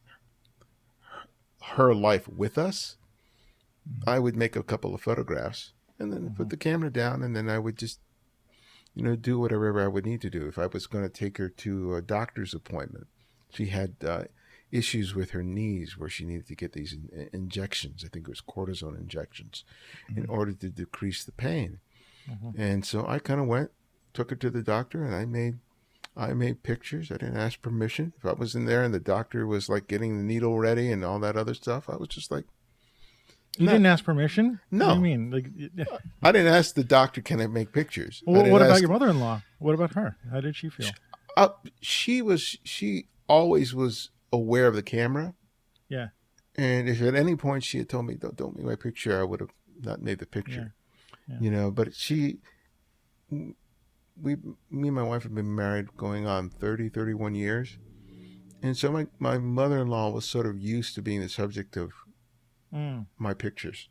her 1.63 1.93
life 1.93 2.27
with 2.27 2.57
us, 2.57 2.97
I 4.05 4.19
would 4.19 4.35
make 4.35 4.55
a 4.55 4.63
couple 4.63 4.93
of 4.93 5.01
photographs 5.01 5.73
and 5.99 6.11
then 6.11 6.33
put 6.35 6.49
the 6.49 6.57
camera 6.57 6.91
down 6.91 7.23
and 7.23 7.35
then 7.35 7.49
I 7.49 7.57
would 7.59 7.77
just 7.77 7.99
you 8.93 9.03
know 9.03 9.15
do 9.15 9.39
whatever 9.39 9.81
I 9.81 9.87
would 9.87 10.05
need 10.05 10.21
to 10.21 10.29
do 10.29 10.47
if 10.47 10.57
I 10.57 10.67
was 10.67 10.87
going 10.87 11.03
to 11.03 11.09
take 11.09 11.37
her 11.37 11.49
to 11.49 11.95
a 11.95 12.01
doctor's 12.01 12.53
appointment. 12.53 13.07
She 13.49 13.67
had 13.67 13.95
uh, 14.05 14.23
issues 14.71 15.15
with 15.15 15.31
her 15.31 15.43
knees 15.43 15.97
where 15.97 16.09
she 16.09 16.25
needed 16.25 16.47
to 16.47 16.55
get 16.55 16.73
these 16.73 16.93
in- 16.93 17.29
injections. 17.33 18.03
I 18.05 18.09
think 18.09 18.27
it 18.27 18.31
was 18.31 18.41
cortisone 18.41 18.97
injections 18.97 19.63
in 20.15 20.25
order 20.27 20.53
to 20.53 20.69
decrease 20.69 21.23
the 21.23 21.31
pain. 21.31 21.79
Mhm. 22.29 22.55
And 22.57 22.85
so 22.85 23.05
I 23.07 23.19
kind 23.19 23.39
of 23.39 23.47
went, 23.47 23.71
took 24.15 24.31
her 24.31 24.35
to 24.37 24.49
the 24.49 24.63
doctor, 24.63 25.03
and 25.03 25.13
I 25.13 25.25
made, 25.25 25.59
I 26.17 26.33
made 26.33 26.63
pictures. 26.63 27.11
I 27.11 27.17
didn't 27.17 27.37
ask 27.37 27.61
permission. 27.61 28.13
If 28.17 28.25
I 28.25 28.33
was 28.33 28.55
in 28.55 28.65
there 28.65 28.83
and 28.83 28.93
the 28.93 28.99
doctor 28.99 29.45
was 29.45 29.69
like 29.69 29.87
getting 29.87 30.17
the 30.17 30.23
needle 30.23 30.57
ready 30.57 30.91
and 30.91 31.03
all 31.05 31.19
that 31.19 31.35
other 31.37 31.53
stuff, 31.53 31.89
I 31.89 31.97
was 31.97 32.07
just 32.07 32.31
like, 32.31 32.45
You 33.57 33.65
No. 33.67 33.73
didn't 33.73 33.85
ask 33.85 34.03
permission? 34.03 34.59
What 34.69 34.79
do 34.79 34.85
No. 34.85 34.93
you 34.95 34.99
mean? 35.01 35.31
Like, 35.31 35.45
I 36.23 36.31
didn't 36.31 36.53
ask 36.53 36.73
the 36.75 36.83
doctor, 36.83 37.21
can 37.21 37.39
I 37.41 37.47
make 37.47 37.71
pictures? 37.71 38.23
Well, 38.25 38.37
didn't 38.41 38.51
what 38.53 38.61
about 38.61 38.79
your 38.81 38.89
mother-in-law? 38.89 39.41
What 39.59 39.75
about 39.75 39.93
her? 39.93 40.17
How 40.31 40.41
did 40.41 40.55
she 40.55 40.69
feel? 40.69 40.89
Uh, 41.37 41.49
she 41.81 42.21
was, 42.21 42.57
she 42.63 43.07
always 43.27 43.73
was 43.75 44.09
aware 44.31 44.67
of 44.67 44.75
the 44.75 44.83
camera. 44.83 45.33
Yeah. 45.89 46.07
And 46.57 46.87
if 46.87 47.01
at 47.01 47.15
any 47.15 47.35
point 47.35 47.63
she 47.65 47.77
had 47.79 47.89
told 47.89 48.05
me, 48.07 48.15
don't, 48.15 48.35
don't 48.37 48.55
make 48.55 48.65
my 48.65 48.75
picture, 48.75 49.19
I 49.19 49.23
would 49.23 49.41
have 49.41 49.51
not 49.81 50.01
made 50.01 50.19
the 50.19 50.25
picture. 50.25 50.73
Yeah. 51.27 51.37
You 51.41 51.51
know, 51.51 51.71
but 51.71 51.93
she, 51.93 52.37
we, 54.21 54.35
me 54.69 54.87
and 54.87 54.95
my 54.95 55.03
wife 55.03 55.23
have 55.23 55.35
been 55.35 55.53
married 55.55 55.95
going 55.97 56.25
on 56.25 56.49
30, 56.49 56.89
31 56.89 57.35
years. 57.35 57.77
And 58.61 58.75
so 58.77 58.91
my, 58.91 59.07
my 59.19 59.37
mother 59.37 59.79
in 59.81 59.87
law 59.87 60.09
was 60.09 60.25
sort 60.25 60.45
of 60.45 60.57
used 60.57 60.95
to 60.95 61.01
being 61.01 61.21
the 61.21 61.29
subject 61.29 61.77
of 61.77 61.91
Mm. 62.73 63.05
my 63.17 63.33
pictures. 63.33 63.89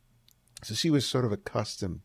So 0.63 0.75
she 0.75 0.91
was 0.91 1.07
sort 1.07 1.25
of 1.25 1.33
accustomed 1.33 2.01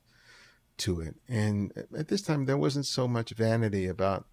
to 0.78 1.02
it. 1.02 1.16
And 1.28 1.74
at 1.98 2.08
this 2.08 2.22
time, 2.22 2.46
there 2.46 2.58
wasn't 2.58 2.86
so 2.86 3.06
much 3.08 3.32
vanity 3.32 3.86
about 3.88 4.28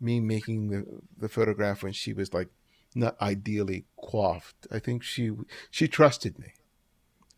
me 0.00 0.20
making 0.20 0.68
the, 0.68 0.84
the 1.16 1.28
photograph 1.28 1.82
when 1.82 1.92
she 1.92 2.12
was 2.12 2.32
like 2.32 2.48
not 2.94 3.20
ideally 3.20 3.86
coiffed. 4.00 4.66
I 4.70 4.78
think 4.78 5.02
she 5.02 5.32
she 5.70 5.88
trusted 5.88 6.38
me, 6.38 6.52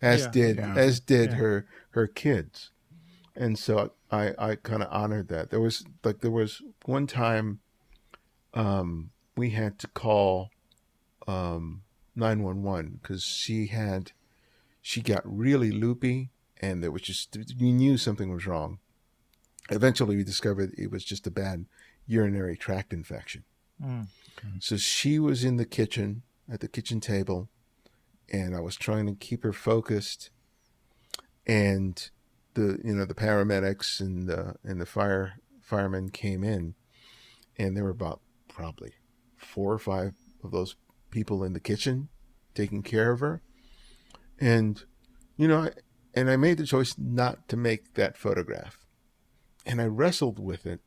as 0.03 0.23
Yeah. 0.23 0.31
did 0.31 0.57
Yeah. 0.59 0.75
as 0.77 1.01
did 1.01 1.31
Yeah. 1.31 1.37
her 1.37 1.67
her 1.91 2.07
kids, 2.07 2.71
and 3.37 3.59
so 3.59 3.93
I 4.13 4.33
I 4.39 4.55
kind 4.57 4.83
of 4.83 4.89
honored 4.93 5.29
that. 5.29 5.51
There 5.51 5.61
was 5.61 5.85
like 6.05 6.21
there 6.21 6.31
was 6.31 6.63
one 6.85 7.07
time, 7.07 7.61
um, 8.55 9.11
we 9.37 9.51
had 9.51 9.79
to 9.81 9.89
call, 9.89 10.51
um, 11.27 11.83
nine 12.15 12.43
one 12.43 12.63
one 12.63 12.99
because 13.03 13.25
she 13.25 13.69
had 13.69 14.13
she 14.83 15.01
got 15.01 15.23
really 15.25 15.71
loopy 15.71 16.29
and 16.61 16.83
there 16.83 16.91
was 16.91 17.03
just 17.03 17.37
we 17.59 17.73
knew 17.73 17.97
something 17.97 18.31
was 18.33 18.47
wrong 18.47 18.79
eventually 19.71 20.17
we 20.17 20.25
discovered 20.25 20.75
it 20.77 20.91
was 20.91 21.05
just 21.05 21.27
a 21.27 21.31
bad 21.31 21.65
urinary 22.07 22.57
tract 22.57 22.93
infection 22.93 23.45
Mm. 23.83 24.07
so 24.61 24.77
she 24.77 25.19
was 25.19 25.43
in 25.45 25.57
the 25.57 25.65
kitchen 25.65 26.23
at 26.53 26.61
the 26.61 26.69
kitchen 26.69 27.01
table 27.01 27.49
and 28.31 28.55
i 28.55 28.61
was 28.61 28.77
trying 28.77 29.07
to 29.07 29.15
keep 29.15 29.43
her 29.43 29.53
focused 29.53 30.31
and 31.47 32.11
the 32.55 32.79
you 32.85 32.95
know 32.95 33.05
the 33.05 33.15
paramedics 33.15 34.01
and 34.01 34.29
the 34.29 34.55
and 34.65 34.81
the 34.81 34.87
fire 34.87 35.35
firemen 35.61 36.11
came 36.11 36.45
in 36.45 36.75
and 37.59 37.77
there 37.77 37.85
were 37.85 37.91
about 37.91 38.21
probably 38.49 38.93
four 39.37 39.73
or 39.73 39.79
five 39.79 40.15
of 40.43 40.51
those 40.51 40.77
people 41.11 41.43
in 41.45 41.53
the 41.53 41.61
kitchen 41.61 42.09
taking 42.55 42.83
care 42.83 43.11
of 43.13 43.21
her. 43.21 43.43
And 44.41 44.83
you 45.37 45.49
know 45.49 45.63
I- 45.63 45.73
and 46.15 46.31
i 46.31 46.37
made 46.37 46.59
the 46.59 46.67
choice 46.67 46.95
not 46.99 47.49
to 47.49 47.57
make 47.57 47.95
that 47.95 48.17
photograph. 48.17 48.79
And 49.65 49.81
i 49.81 49.87
wrestled 49.87 50.39
with 50.39 50.67
it 50.67 50.81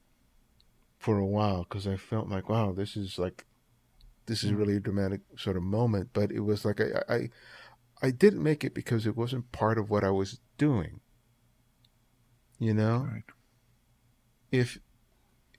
for 0.98 1.18
a 1.18 1.26
while 1.26 1.64
because 1.64 1.88
i 1.88 1.96
felt 1.96 2.30
like 2.30 2.50
wow 2.50 2.72
this 2.72 2.96
is 2.96 3.18
like 3.18 3.46
this 4.28 4.44
is 4.44 4.52
mm. 4.52 4.58
really 4.58 4.76
a 4.78 4.80
dramatic 4.80 5.22
sort 5.38 5.58
of 5.58 5.64
moment. 5.64 6.10
But 6.14 6.32
it 6.32 6.42
was 6.42 6.66
like 6.66 6.80
i 6.82 7.14
i 7.14 7.30
i 8.02 8.12
didn't 8.12 8.44
make 8.44 8.64
it 8.64 8.74
because 8.74 9.08
it 9.08 9.18
wasn't 9.18 9.52
part 9.52 9.78
of 9.78 9.90
what 9.90 10.04
i 10.04 10.12
was 10.12 10.40
doing 10.58 11.00
you 12.66 12.74
know 12.74 13.08
Right. 13.12 13.24
if 14.52 14.80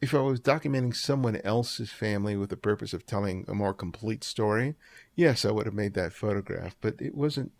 if 0.01 0.15
I 0.15 0.21
was 0.21 0.41
documenting 0.41 0.95
someone 0.95 1.37
else's 1.37 1.91
family 1.91 2.37
with 2.37 2.51
the 2.51 2.57
purpose 2.57 2.93
of 2.93 3.07
telling 3.07 3.45
a 3.49 3.55
more 3.55 3.75
complete 3.75 4.23
story, 4.25 4.75
yes, 5.15 5.45
I 5.45 5.51
would 5.53 5.67
have 5.67 5.75
made 5.75 5.95
that 5.95 6.13
photograph. 6.13 6.77
But 6.81 7.01
it 7.01 7.15
wasn't. 7.15 7.53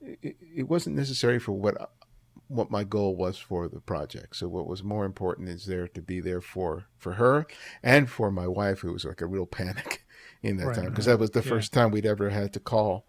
It, 0.00 0.36
it 0.40 0.68
wasn't 0.68 0.96
necessary 0.96 1.38
for 1.38 1.52
what 1.52 1.92
what 2.48 2.70
my 2.70 2.84
goal 2.84 3.16
was 3.16 3.38
for 3.38 3.68
the 3.68 3.80
project. 3.80 4.36
So 4.36 4.48
what 4.48 4.68
was 4.68 4.82
more 4.84 5.04
important 5.04 5.48
is 5.48 5.66
there 5.66 5.88
to 5.88 6.02
be 6.02 6.20
there 6.20 6.40
for 6.40 6.86
for 6.98 7.14
her 7.14 7.46
and 7.82 8.08
for 8.10 8.30
my 8.30 8.46
wife, 8.46 8.80
who 8.80 8.92
was 8.92 9.04
like 9.04 9.20
a 9.22 9.26
real 9.26 9.46
panic 9.46 10.04
in 10.42 10.58
that 10.58 10.66
Right. 10.66 10.76
time 10.76 10.86
because 10.86 11.06
that 11.06 11.18
was 11.18 11.30
the 11.30 11.42
Yeah. 11.42 11.48
first 11.50 11.72
time 11.72 11.90
we'd 11.90 12.06
ever 12.06 12.30
had 12.30 12.52
to 12.54 12.60
call 12.60 13.06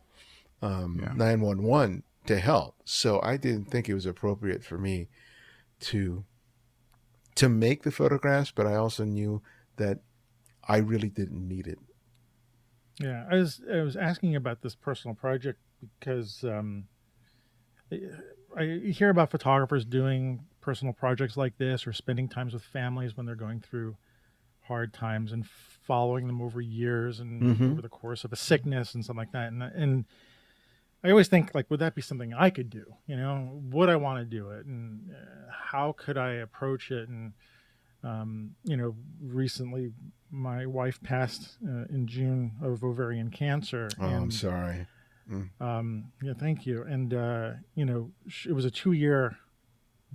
um, 0.62 1.00
Yeah. 1.02 1.14
911 1.16 2.04
to 2.28 2.40
help. 2.40 2.76
So 2.86 3.22
I 3.22 3.38
didn't 3.38 3.66
think 3.72 3.90
it 3.90 3.94
was 3.94 4.06
appropriate 4.06 4.64
for 4.64 4.78
me 4.78 5.08
to 5.82 6.24
to 7.36 7.50
make 7.50 7.84
the 7.84 7.92
photographs, 7.92 8.52
but 8.52 8.66
I 8.66 8.76
also 8.76 9.04
knew 9.04 9.42
that 9.76 10.00
I 10.68 10.78
really 10.78 11.10
didn't 11.10 11.48
need 11.48 11.68
it. 11.68 11.78
Yeah, 13.00 13.26
I 13.30 13.36
was 13.36 13.62
I 13.72 13.82
was 13.82 13.96
asking 13.96 14.36
about 14.36 14.62
this 14.62 14.76
personal 14.76 15.14
project 15.16 15.60
because 16.00 16.44
um, 16.44 16.86
I 17.92 18.00
I 18.58 18.80
hear 18.92 19.10
about 19.10 19.30
photographers 19.30 19.86
doing 19.86 20.46
personal 20.62 20.94
projects 20.94 21.38
like 21.38 21.58
this 21.58 21.86
or 21.86 21.94
spending 21.94 22.28
times 22.28 22.54
with 22.54 22.64
families 22.64 23.16
when 23.16 23.26
they're 23.26 23.36
going 23.36 23.62
through 23.62 23.96
hard 24.64 24.94
times 24.94 25.32
and 25.32 25.48
following 25.48 26.28
them 26.28 26.42
over 26.42 26.60
years 26.60 27.20
and 27.20 27.42
Mhm. 27.42 27.72
over 27.72 27.82
the 27.82 27.88
course 27.88 28.26
of 28.26 28.34
a 28.34 28.36
sickness 28.36 28.96
and 28.96 29.06
something 29.06 29.20
like 29.20 29.32
that. 29.32 29.52
And 29.52 29.62
and 29.64 30.06
I 31.04 31.10
always 31.12 31.28
think 31.28 31.54
like, 31.54 31.70
would 31.70 31.80
that 31.80 31.96
be 31.96 32.02
something 32.02 32.34
I 32.34 32.50
could 32.50 32.70
do? 32.70 32.86
You 33.06 33.18
know, 33.18 33.62
would 33.72 33.90
I 33.90 33.96
want 33.96 34.20
to 34.20 34.26
do 34.26 34.50
it, 34.52 34.66
and 34.66 35.12
uh, 35.12 35.52
how 35.52 35.94
could 35.98 36.18
I 36.18 36.34
approach 36.34 36.92
it? 36.92 37.08
And 37.10 37.34
um, 38.04 38.56
you 38.64 38.78
know, 38.78 38.96
recently 39.22 39.92
my 40.32 40.66
wife 40.66 41.02
passed 41.04 41.58
uh, 41.66 41.86
in 41.90 42.06
June 42.08 42.52
of 42.62 42.84
ovarian 42.84 43.30
cancer. 43.32 43.90
Oh, 44.00 44.06
and, 44.06 44.16
I'm 44.16 44.32
sorry. 44.32 44.88
um, 45.60 46.12
yeah, 46.22 46.34
thank 46.38 46.66
you. 46.66 46.84
And 46.84 47.14
uh, 47.14 47.52
you 47.76 47.86
know, 47.86 48.12
it 48.46 48.54
was 48.54 48.66
a 48.66 48.72
two-year 48.72 49.38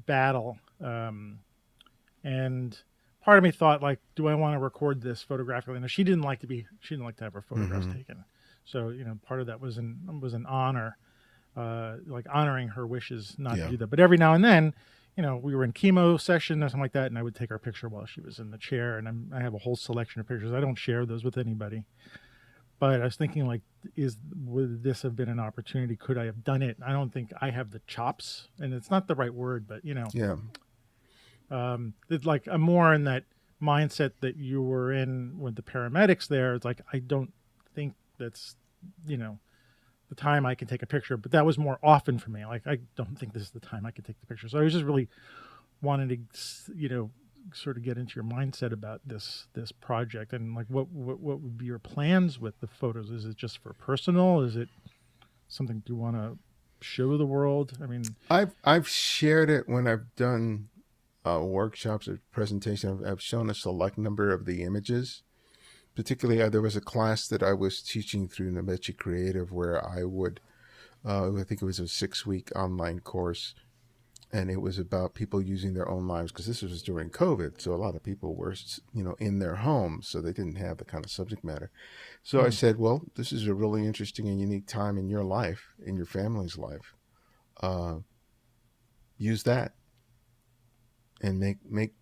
battle, 0.07 0.59
um, 0.83 1.41
and 2.25 2.79
part 3.25 3.39
of 3.39 3.45
me 3.45 3.51
thought, 3.51 3.83
like, 3.83 4.01
do 4.17 4.27
I 4.29 4.35
want 4.35 4.55
to 4.55 4.59
record 4.59 5.01
this 5.01 5.23
photographically? 5.23 5.79
Now, 5.81 5.87
she 5.87 6.03
didn't 6.05 6.23
like 6.23 6.41
to 6.41 6.47
be, 6.47 6.67
she 6.81 6.95
didn't 6.95 7.05
like 7.05 7.17
to 7.17 7.25
have 7.25 7.35
her 7.35 7.43
photographs 7.43 7.87
Mhm. 7.87 7.97
taken. 7.97 8.25
So, 8.65 8.89
you 8.91 9.05
know, 9.05 9.19
part 9.27 9.41
of 9.41 9.47
that 9.49 9.61
was 9.61 9.79
an 9.79 10.21
was 10.21 10.35
an 10.35 10.47
honor, 10.47 10.97
uh, 11.57 11.97
like 12.07 12.27
honoring 12.33 12.69
her 12.69 12.87
wishes 12.87 13.35
not 13.39 13.59
Yeah. 13.59 13.65
to 13.65 13.71
do 13.71 13.77
that. 13.79 13.89
But 13.89 14.01
every 14.01 14.17
now 14.17 14.35
and 14.35 14.45
then, 14.45 14.75
you 15.17 15.23
know, 15.23 15.37
we 15.37 15.55
were 15.55 15.65
in 15.65 15.73
chemo 15.73 16.21
session 16.21 16.63
or 16.63 16.69
something 16.69 16.81
like 16.81 16.93
that, 16.93 17.07
and 17.07 17.19
I 17.19 17.23
would 17.23 17.35
take 17.35 17.51
her 17.51 17.59
picture 17.59 17.89
while 17.89 18.07
she 18.07 18.21
was 18.21 18.39
in 18.39 18.51
the 18.51 18.59
chair, 18.59 18.97
and 18.99 19.07
I'm, 19.09 19.31
I 19.35 19.41
have 19.41 19.53
a 19.55 19.59
whole 19.59 19.77
selection 19.77 20.21
of 20.21 20.29
pictures. 20.29 20.53
I 20.53 20.61
don't 20.61 20.77
share 20.77 21.05
those 21.05 21.25
with 21.25 21.37
anybody. 21.37 21.85
But 22.79 23.01
I 23.01 23.05
was 23.05 23.17
thinking, 23.17 23.47
like, 23.47 23.61
is 23.95 24.17
would 24.45 24.83
this 24.83 25.03
have 25.03 25.15
been 25.15 25.29
an 25.29 25.39
opportunity? 25.39 25.95
Could 25.95 26.19
I 26.19 26.25
have 26.25 26.43
done 26.43 26.63
it? 26.63 26.77
I 26.85 26.93
don't 26.93 27.13
think 27.13 27.33
I 27.41 27.51
have 27.51 27.71
the 27.71 27.81
chops, 27.87 28.49
and 28.59 28.73
it's 28.75 28.91
not 28.91 29.07
the 29.07 29.15
right 29.15 29.33
word, 29.33 29.69
but 29.69 29.85
you 29.85 29.95
know, 29.95 30.07
Yeah. 30.13 30.37
um, 31.51 31.95
it's 32.09 32.25
like 32.25 32.49
I'm 32.51 32.61
more 32.61 32.93
in 32.95 33.05
that 33.05 33.25
mindset 33.63 34.13
that 34.21 34.37
you 34.37 34.63
were 34.63 34.93
in 34.93 35.39
with 35.39 35.55
the 35.55 35.63
paramedics 35.63 36.27
there. 36.27 36.55
It's 36.55 36.65
like 36.65 36.81
I 36.93 36.99
don't 36.99 37.33
that's 38.19 38.57
you 39.07 39.17
know 39.17 39.39
the 40.09 40.15
time 40.15 40.45
I 40.45 40.55
can 40.55 40.69
take 40.69 40.83
a 40.83 40.87
picture, 40.87 41.17
but 41.17 41.33
that 41.33 41.47
was 41.47 41.57
more 41.57 41.79
often 41.83 42.19
for 42.19 42.31
me. 42.31 42.45
Like 42.45 42.67
I 42.67 42.79
don't 42.97 43.19
think 43.19 43.33
this 43.33 43.43
is 43.43 43.51
the 43.51 43.61
time 43.61 43.87
I 43.87 43.91
could 43.91 44.05
take 44.05 44.21
the 44.21 44.27
picture. 44.27 44.49
So 44.49 44.59
I 44.59 44.63
was 44.63 44.73
just 44.73 44.85
really 44.85 45.09
wanting 45.81 46.09
to 46.09 46.73
you 46.75 46.89
know 46.89 47.11
sort 47.53 47.77
of 47.77 47.83
get 47.83 47.99
into 47.99 48.15
your 48.15 48.25
mindset 48.25 48.73
about 48.73 49.01
this 49.05 49.49
this 49.55 49.73
project 49.73 50.33
and 50.33 50.55
like 50.55 50.67
what 50.69 50.89
what, 50.89 51.19
what 51.19 51.41
would 51.41 51.59
be 51.59 51.67
your 51.67 51.79
plans 51.79 52.39
with 52.39 52.61
the 52.61 52.67
photos? 52.67 53.11
Is 53.11 53.25
it 53.25 53.37
just 53.37 53.59
for 53.59 53.73
personal? 53.73 54.41
Is 54.41 54.57
it 54.57 54.69
something 55.49 55.83
you 55.87 55.97
want 55.97 56.17
to 56.17 56.39
show 56.81 57.17
the 57.17 57.27
world? 57.27 57.79
I 57.83 57.87
mean, 57.87 58.05
I've 58.31 58.55
I've 58.65 58.89
shared 58.89 59.51
it 59.51 59.69
when 59.69 59.87
I've 59.87 60.15
done 60.17 60.69
uh, 61.25 61.41
workshops 61.43 62.09
or 62.09 62.21
presentations. 62.33 63.03
I've, 63.03 63.13
I've 63.13 63.23
shown 63.23 63.51
a 63.51 63.55
select 63.55 63.99
number 63.99 64.31
of 64.31 64.45
the 64.45 64.63
images. 64.63 65.23
Particularly, 65.95 66.41
uh, 66.41 66.49
there 66.49 66.63
was 66.63 66.77
a 66.77 66.81
class 66.81 67.29
that 67.29 67.43
I 67.43 67.53
was 67.53 67.83
teaching 67.83 68.29
through 68.29 68.53
Namechi 68.53 68.97
Creative 68.97 69.53
where 69.53 69.85
I 69.87 70.05
would, 70.05 70.41
uh, 71.05 71.35
I 71.37 71.45
think 71.45 71.61
it 71.61 71.67
was 71.67 71.81
a 71.81 71.89
six 71.89 72.25
week 72.25 72.51
online 72.57 73.01
course, 73.01 73.55
and 74.33 74.51
it 74.51 74.63
was 74.63 74.79
about 74.79 75.15
people 75.15 75.43
using 75.43 75.75
their 75.75 75.89
own 75.89 76.09
lives 76.09 76.33
because 76.33 76.47
this 76.47 76.63
was 76.63 76.83
during 76.83 77.11
COVID, 77.11 77.61
so 77.61 77.75
a 77.75 77.77
lot 77.77 77.95
of 77.95 78.03
people 78.03 78.35
were, 78.35 78.55
you 78.95 79.03
know, 79.03 79.15
in 79.19 79.39
their 79.39 79.57
homes, 79.57 80.09
so 80.09 80.21
they 80.23 80.33
didn't 80.33 80.57
have 80.57 80.79
the 80.79 80.87
kind 80.87 81.05
of 81.05 81.11
subject 81.11 81.45
matter. 81.45 81.71
So 82.23 82.41
I 82.41 82.49
Mm. 82.49 82.55
said, 82.55 82.79
well, 82.79 83.03
this 83.15 83.33
is 83.33 83.47
a 83.47 83.55
really 83.55 83.87
interesting 83.87 84.29
and 84.29 84.41
unique 84.41 84.67
time 84.67 84.97
in 84.97 85.09
your 85.11 85.25
life, 85.25 85.75
in 85.85 85.97
your 85.97 86.07
family's 86.07 86.57
life. 86.57 86.95
Uh, 87.61 87.99
use 89.19 89.43
that 89.43 89.75
and 91.21 91.39
make 91.39 91.59
make 91.71 91.95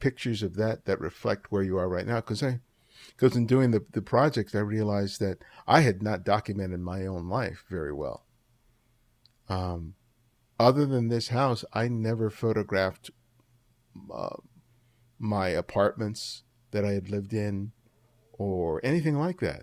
pictures 0.00 0.42
of 0.42 0.54
that 0.56 0.84
that 0.84 1.00
reflect 1.00 1.50
where 1.50 1.62
you 1.62 1.76
are 1.78 1.88
right 1.88 2.06
now 2.06 2.16
because 2.16 2.42
i 2.42 2.60
because 3.16 3.36
in 3.36 3.46
doing 3.46 3.70
the, 3.70 3.84
the 3.92 4.02
project 4.02 4.54
i 4.54 4.58
realized 4.58 5.20
that 5.20 5.38
i 5.66 5.80
had 5.80 6.02
not 6.02 6.24
documented 6.24 6.80
my 6.80 7.06
own 7.06 7.28
life 7.28 7.64
very 7.68 7.92
well. 7.92 8.24
Um, 9.48 9.94
other 10.60 10.84
than 10.86 11.08
this 11.08 11.28
house 11.28 11.64
i 11.72 11.88
never 11.88 12.30
photographed 12.30 13.10
uh, 14.14 14.36
my 15.18 15.48
apartments 15.48 16.42
that 16.70 16.84
i 16.84 16.92
had 16.92 17.08
lived 17.08 17.32
in 17.32 17.72
or 18.32 18.80
anything 18.84 19.18
like 19.18 19.40
that. 19.40 19.62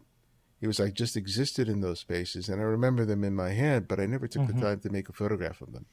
It 0.62 0.68
was 0.68 0.80
like 0.80 0.94
just 0.94 1.16
existed 1.16 1.70
in 1.70 1.82
those 1.82 2.00
spaces 2.00 2.50
and 2.50 2.60
i 2.60 2.64
remember 2.64 3.06
them 3.06 3.24
in 3.24 3.36
my 3.36 3.52
head 3.52 3.88
but 3.88 4.00
i 4.00 4.06
never 4.06 4.28
took 4.28 4.44
Mhm. 4.44 4.56
the 4.56 4.62
time 4.62 4.80
to 4.82 4.90
make 4.90 5.10
a 5.10 5.14
photograph 5.14 5.62
of 5.62 5.72
them. 5.74 5.86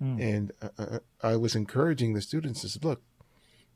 Mm, 0.00 0.20
and 0.20 0.52
uh, 0.62 0.68
uh, 0.78 0.98
I 1.22 1.36
was 1.36 1.54
encouraging 1.54 2.14
the 2.14 2.22
students 2.22 2.62
to 2.62 2.68
say, 2.70 2.80
look, 2.82 3.02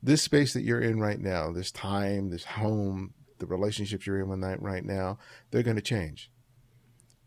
this 0.01 0.21
space 0.21 0.53
that 0.53 0.63
you're 0.63 0.81
in 0.81 0.99
right 0.99 1.19
now, 1.19 1.51
this 1.51 1.71
time, 1.71 2.29
this 2.29 2.45
home, 2.45 3.13
the 3.39 3.45
relationships 3.45 4.05
you're 4.05 4.19
in 4.19 4.29
one 4.29 4.39
night 4.39 4.61
right 4.61 4.83
now, 4.83 5.17
they're 5.51 5.63
going 5.63 5.75
to 5.75 5.81
change. 5.81 6.31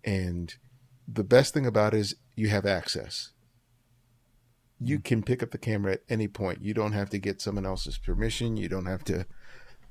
And 0.04 0.54
the 1.06 1.24
best 1.24 1.54
thing 1.54 1.66
about 1.66 1.94
it 1.94 2.00
is 2.00 2.16
you 2.36 2.48
have 2.48 2.66
access. 2.66 3.32
You 4.80 4.96
mm-hmm. 4.96 5.02
can 5.02 5.22
pick 5.22 5.42
up 5.42 5.50
the 5.50 5.58
camera 5.58 5.94
at 5.94 6.02
any 6.08 6.28
point. 6.28 6.62
You 6.62 6.74
don't 6.74 6.92
have 6.92 7.10
to 7.10 7.18
get 7.18 7.40
someone 7.40 7.66
else's 7.66 7.98
permission. 7.98 8.56
You 8.56 8.68
don't 8.68 8.86
have 8.86 9.04
to 9.04 9.26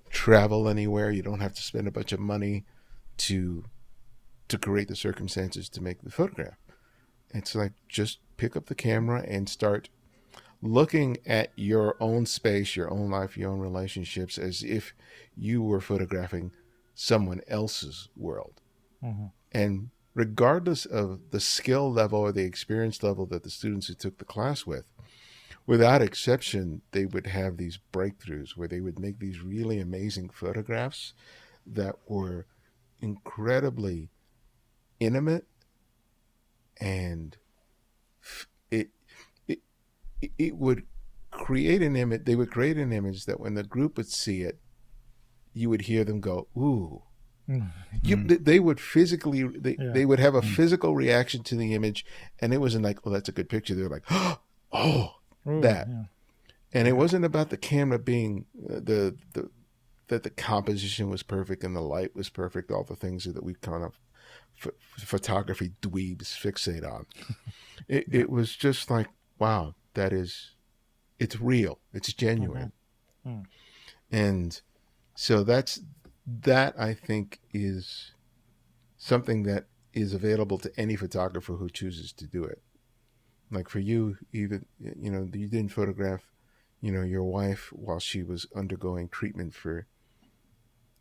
travel 0.10 0.70
anywhere. 0.70 1.12
You 1.12 1.22
don't 1.22 1.42
have 1.42 1.54
to 1.54 1.62
spend 1.62 1.88
a 1.88 1.92
bunch 1.92 2.12
of 2.12 2.20
money 2.20 2.66
to 3.18 3.66
to 4.48 4.58
create 4.58 4.88
the 4.88 4.96
circumstances 4.96 5.68
to 5.68 5.84
make 5.84 6.02
the 6.02 6.10
photograph. 6.10 6.56
It's 7.32 7.54
like 7.54 7.74
just 7.90 8.20
pick 8.38 8.56
up 8.56 8.68
the 8.68 8.76
camera 8.76 9.26
and 9.28 9.50
start 9.50 9.90
looking 10.62 11.17
at 11.26 11.52
your 11.56 11.96
own 12.00 12.26
space, 12.26 12.76
your 12.76 12.91
own 12.91 13.10
life, 13.10 13.38
your 13.38 13.52
own 13.52 13.60
relationships 13.60 14.38
as 14.38 14.63
if 14.63 14.93
you 15.36 15.62
were 15.62 15.82
photographing 15.82 16.52
someone 16.96 17.41
else's 17.48 18.10
world. 18.15 18.62
mhm. 19.04 19.32
And 19.52 19.89
regardless 20.13 20.86
of 20.86 21.30
the 21.32 21.39
skill 21.39 21.91
level 21.91 22.20
or 22.20 22.32
the 22.32 22.43
experience 22.43 23.04
level 23.04 23.26
that 23.28 23.43
the 23.43 23.50
students 23.50 23.88
who 23.88 23.93
took 23.93 24.17
the 24.17 24.26
class 24.26 24.65
with, 24.65 24.86
without 25.65 26.02
exception, 26.02 26.82
they 26.91 27.06
would 27.06 27.28
have 27.28 27.58
these 27.58 27.80
breakthroughs 27.93 28.58
where 28.58 28.67
they 28.67 28.82
would 28.82 29.00
make 29.00 29.20
these 29.20 29.41
really 29.41 29.80
amazing 29.80 30.30
photographs 30.30 31.13
that 31.65 31.96
were 32.08 32.46
incredibly 33.00 34.10
intimate 35.00 35.46
and 36.80 37.38
f- 37.38 37.38
it 37.38 37.46
it 37.46 37.46
it- 40.21 40.32
it 40.38 40.56
would 40.58 40.84
create 41.32 41.82
an 41.82 41.95
image 41.95 42.23
they 42.25 42.36
would 42.36 42.49
create 42.51 42.77
an 42.77 42.91
image 42.91 43.25
that 43.25 43.39
when 43.39 43.53
the 43.53 43.63
group 43.63 43.97
would 43.97 44.08
see 44.08 44.41
it 44.41 44.60
you 45.53 45.69
would 45.69 45.82
hear 45.84 46.03
them 46.03 46.19
go 46.21 46.47
ooh 46.58 47.03
Mm. 47.49 47.71
you, 48.03 48.17
they, 48.25 48.36
they 48.36 48.60
would 48.60 48.77
physically 48.77 49.41
they, 49.43 49.77
Yeah. 49.80 49.91
they 49.93 50.06
would 50.06 50.19
have 50.19 50.36
a 50.36 50.41
Mm. 50.41 50.53
physical 50.56 50.95
reaction 50.95 51.43
to 51.43 51.56
the 51.56 51.73
image 51.73 52.06
and 52.39 52.53
it 52.53 52.58
wasn't 52.58 52.84
like 52.84 52.99
"Oh, 53.06 53.10
that's 53.10 53.30
a 53.30 53.32
good 53.32 53.47
picture 53.47 53.73
they 53.73 53.84
were 53.84 53.89
like 53.89 54.03
oh 54.73 55.15
Ooh, 55.47 55.62
that. 55.62 55.88
yeah. 55.88 56.03
and 56.73 56.89
it 56.89 56.97
wasn't 56.97 57.23
about 57.23 57.49
the 57.49 57.56
camera 57.58 57.99
being 57.99 58.47
uh, 58.69 58.82
the 58.84 59.15
the 59.34 59.49
that 60.10 60.23
the 60.23 60.30
composition 60.30 61.10
was 61.10 61.23
perfect 61.23 61.63
and 61.63 61.73
the 61.73 61.80
light 61.82 62.13
was 62.15 62.27
perfect 62.30 62.69
all 62.69 62.84
the 62.84 62.97
things 62.97 63.23
that 63.23 63.43
we 63.43 63.53
kind 63.56 63.84
of 63.84 63.97
ph- 64.62 64.75
photography 64.97 65.71
dweebs 65.82 66.36
fixate 66.36 66.86
on 66.86 67.06
it, 67.88 68.06
it 68.12 68.30
was 68.30 68.56
just 68.58 68.89
like 68.91 69.08
wow 69.39 69.73
that 69.97 70.13
is 70.13 70.55
it's 71.19 71.39
real 71.41 71.79
it's 71.93 72.13
genuine. 72.13 72.71
Mhm. 73.25 73.45
and 74.12 74.62
so 75.15 75.43
that's 75.43 75.73
that 76.25 76.71
i 76.79 76.93
think 76.93 77.39
is 77.53 78.13
something 78.97 79.43
that 79.43 79.65
is 79.93 80.13
available 80.13 80.57
to 80.60 80.71
any 80.79 80.95
photographer 80.95 81.54
who 81.56 81.69
chooses 81.69 82.13
to 82.13 82.27
do 82.27 82.43
it. 82.43 82.62
Like 83.50 83.67
for 83.69 83.79
you 83.79 84.17
even 84.31 84.65
you 84.79 85.10
know 85.10 85.23
you 85.33 85.48
didn't 85.48 85.71
photograph 85.71 86.23
you 86.81 86.91
know 86.91 87.02
your 87.15 87.23
wife 87.23 87.71
while 87.73 88.00
she 88.00 88.21
was 88.21 88.45
undergoing 88.56 89.08
treatment 89.10 89.54
for 89.56 89.87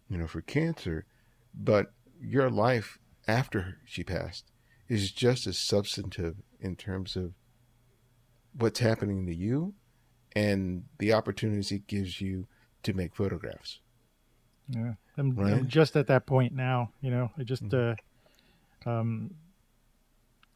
you 0.08 0.16
know 0.18 0.26
for 0.26 0.40
cancer 0.40 1.04
but 1.52 1.92
your 2.20 2.48
life 2.50 2.98
after 3.28 3.78
she 3.84 4.02
passed 4.04 4.44
is 4.88 5.10
just 5.12 5.46
as 5.46 5.58
substantive 5.58 6.36
in 6.60 6.76
terms 6.76 7.16
of 7.16 7.34
what's 8.58 8.80
happening 8.80 9.26
to 9.26 9.34
you 9.34 9.74
and 10.34 10.84
the 10.98 11.12
opportunities 11.12 11.72
it 11.72 11.86
gives 11.86 12.20
you 12.20 12.46
to 12.82 12.92
make 12.92 13.14
photographs 13.14 13.80
Yeah, 14.68 14.94
I'm, 15.16 15.34
Right? 15.34 15.52
I'm 15.52 15.68
just 15.68 15.96
at 15.96 16.06
that 16.08 16.26
point 16.26 16.52
now. 16.54 16.90
You 17.00 17.10
know, 17.10 17.30
I 17.38 17.42
just 17.44 17.62
Mhm. 17.64 17.96
uh, 18.86 18.88
um, 18.90 19.34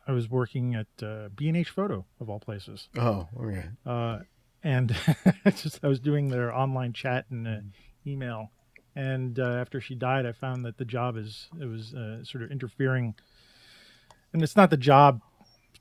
I 0.07 0.12
was 0.12 0.28
working 0.28 0.74
at 0.74 0.86
uh, 1.03 1.28
B 1.34 1.48
and 1.48 1.57
H 1.57 1.70
Photo 1.70 2.05
of 2.20 2.28
all 2.28 2.40
places, 2.40 2.88
oh 2.96 3.28
okay 3.38 3.68
uh, 3.86 4.20
and 4.62 4.94
just 5.46 5.84
I 5.84 5.88
was 5.88 6.01
doing 6.01 6.28
their 6.28 6.55
online 6.55 6.92
chat 6.92 7.26
and 7.30 7.46
uh, 7.46 7.61
email. 8.07 8.51
And 8.96 9.38
uh, 9.38 9.44
after 9.55 9.80
she 9.80 9.94
died, 9.94 10.26
I 10.26 10.32
found 10.32 10.64
that 10.64 10.76
the 10.78 10.84
job 10.84 11.16
is 11.16 11.48
it 11.61 11.66
was 11.66 11.94
uh, 11.94 12.24
sort 12.24 12.42
of 12.42 12.51
interfering, 12.51 13.14
and 14.32 14.42
it's 14.42 14.57
not 14.57 14.70
the 14.70 14.76
job 14.76 15.20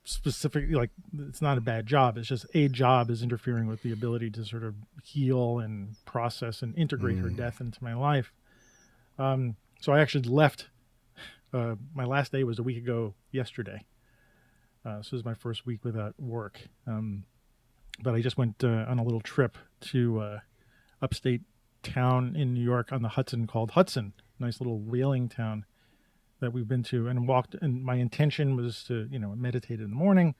specific 0.09 0.65
like 0.71 0.89
it's 1.19 1.41
not 1.41 1.57
a 1.57 1.61
bad 1.61 1.85
job. 1.85 2.17
It's 2.17 2.27
just 2.27 2.45
a 2.53 2.67
job 2.67 3.09
is 3.09 3.21
interfering 3.21 3.67
with 3.67 3.83
the 3.83 3.91
ability 3.91 4.31
to 4.31 4.45
sort 4.45 4.63
of 4.63 4.75
heal 5.03 5.59
and 5.59 5.95
process 6.05 6.61
and 6.61 6.75
integrate 6.77 7.17
her 7.19 7.29
Mm. 7.29 7.37
death 7.37 7.61
into 7.61 7.83
my 7.83 7.93
life. 7.93 8.31
Um 9.17 9.55
so 9.81 9.93
i 9.93 9.99
actually 10.01 10.27
left 10.29 10.69
uh 11.53 11.75
my 11.93 12.05
last 12.05 12.31
day 12.31 12.43
was 12.43 12.59
a 12.59 12.63
week 12.63 12.77
ago 12.77 13.13
yesterday. 13.31 13.85
Uh 14.85 15.01
so 15.01 15.09
this 15.15 15.19
is 15.19 15.25
my 15.25 15.33
first 15.35 15.65
week 15.65 15.83
without 15.85 16.19
work. 16.19 16.59
Um 16.87 17.23
but 18.01 18.15
i 18.15 18.21
just 18.21 18.37
went 18.37 18.63
uh, 18.63 18.85
on 18.87 18.97
a 18.99 19.03
little 19.03 19.21
trip 19.21 19.57
to 19.81 20.19
uh 20.19 20.39
upstate 21.01 21.41
town 21.83 22.35
in 22.35 22.53
new 22.53 22.63
york 22.63 22.91
on 22.91 23.01
the 23.01 23.09
hudson 23.09 23.47
called 23.47 23.71
hudson. 23.71 24.13
Nice 24.39 24.59
little 24.59 24.79
whaling 24.79 25.29
town 25.29 25.65
that 26.39 26.53
we've 26.53 26.67
been 26.67 26.83
to 26.83 27.07
and 27.07 27.27
walked 27.27 27.55
and 27.61 27.83
my 27.83 27.95
intention 27.95 28.55
was 28.55 28.83
to 28.85 29.07
you 29.11 29.19
know 29.19 29.33
meditate 29.35 29.79
in 29.79 29.89
the 29.89 29.95
morning 29.95 30.35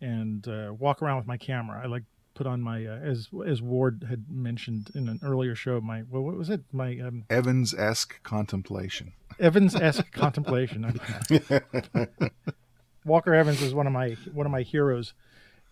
and 0.00 0.46
uh, 0.48 0.72
walk 0.78 1.02
around 1.02 1.16
with 1.18 1.26
my 1.26 1.36
camera. 1.36 1.80
I 1.82 1.86
like 1.86 2.02
put 2.34 2.46
on 2.46 2.60
my 2.60 2.84
uh, 2.84 2.98
as 2.98 3.28
as 3.46 3.62
ward 3.62 4.06
had 4.08 4.26
mentioned 4.30 4.90
in 4.94 5.08
an 5.08 5.18
earlier 5.22 5.54
show 5.54 5.80
my 5.80 6.02
well, 6.10 6.22
what 6.22 6.36
was 6.36 6.50
it? 6.50 6.62
My 6.72 6.98
um, 7.00 7.24
Evans 7.30 7.74
esque 7.74 8.22
contemplation. 8.22 9.12
evans-esque 9.40 10.12
contemplation. 10.12 10.84
Walker 13.04 13.34
evans 13.34 13.62
is 13.62 13.74
one 13.74 13.86
of 13.86 13.92
my 13.92 14.16
one 14.32 14.46
of 14.46 14.52
my 14.52 14.62
heroes 14.62 15.14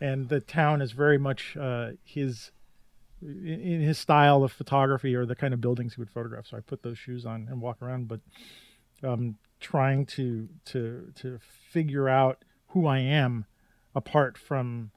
and 0.01 0.29
the 0.29 0.41
town 0.41 0.81
is 0.83 0.93
very 0.93 1.19
much 1.19 1.57
uh, 1.57 1.91
his 2.03 2.51
in 3.23 3.81
his 3.81 3.99
style 3.99 4.43
of 4.43 4.53
photography 4.53 5.15
or 5.15 5.25
the 5.25 5.35
kind 5.35 5.55
of 5.55 5.61
buildings 5.61 5.95
he 5.95 6.01
would 6.01 6.11
photograph. 6.11 6.47
So 6.47 6.57
i 6.57 6.61
put 6.61 6.83
those 6.83 6.99
shoes 6.99 7.25
on 7.25 7.47
and 7.51 7.61
walk 7.61 7.81
around 7.83 8.09
but 8.09 8.21
um, 9.05 9.37
trying 9.61 10.07
to 10.07 10.49
to 10.67 11.13
to 11.17 11.39
figure 11.71 12.09
out 12.09 12.45
who 12.69 12.87
I 12.87 12.99
am 12.99 13.47
apart 13.95 14.37
from 14.37 14.91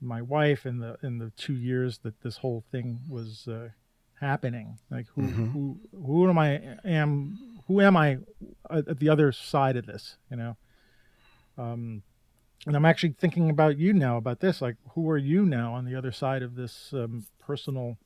my 0.00 0.20
wife 0.20 0.66
in 0.66 0.78
the 0.78 0.96
in 1.02 1.18
the 1.18 1.30
two 1.36 1.54
years 1.54 1.98
that 1.98 2.20
this 2.22 2.38
whole 2.38 2.64
thing 2.70 3.00
was 3.08 3.48
uh, 3.48 3.70
happening. 4.20 4.78
Like 4.90 5.06
who 5.14 5.22
Mhm. 5.22 5.52
who 5.52 5.80
who 5.92 6.28
am 6.28 6.38
I 6.38 6.78
am 6.84 7.38
who 7.66 7.80
am 7.80 7.96
I 7.96 8.18
at 8.70 8.88
at 8.88 8.98
the 8.98 9.08
other 9.08 9.32
side 9.32 9.76
of 9.76 9.86
this? 9.86 10.18
You 10.30 10.36
know. 10.36 10.56
Um, 11.56 12.02
and 12.66 12.74
I'm 12.76 12.84
actually 12.84 13.12
thinking 13.12 13.50
about 13.50 13.78
you 13.78 13.92
now 13.92 14.16
about 14.16 14.40
this. 14.40 14.62
Like, 14.62 14.76
who 14.94 15.08
are 15.10 15.18
you 15.18 15.44
now 15.44 15.74
on 15.74 15.84
the 15.84 15.94
other 15.94 16.12
side 16.12 16.42
of 16.42 16.54
this 16.54 16.92
um, 16.94 17.26
personal 17.38 17.98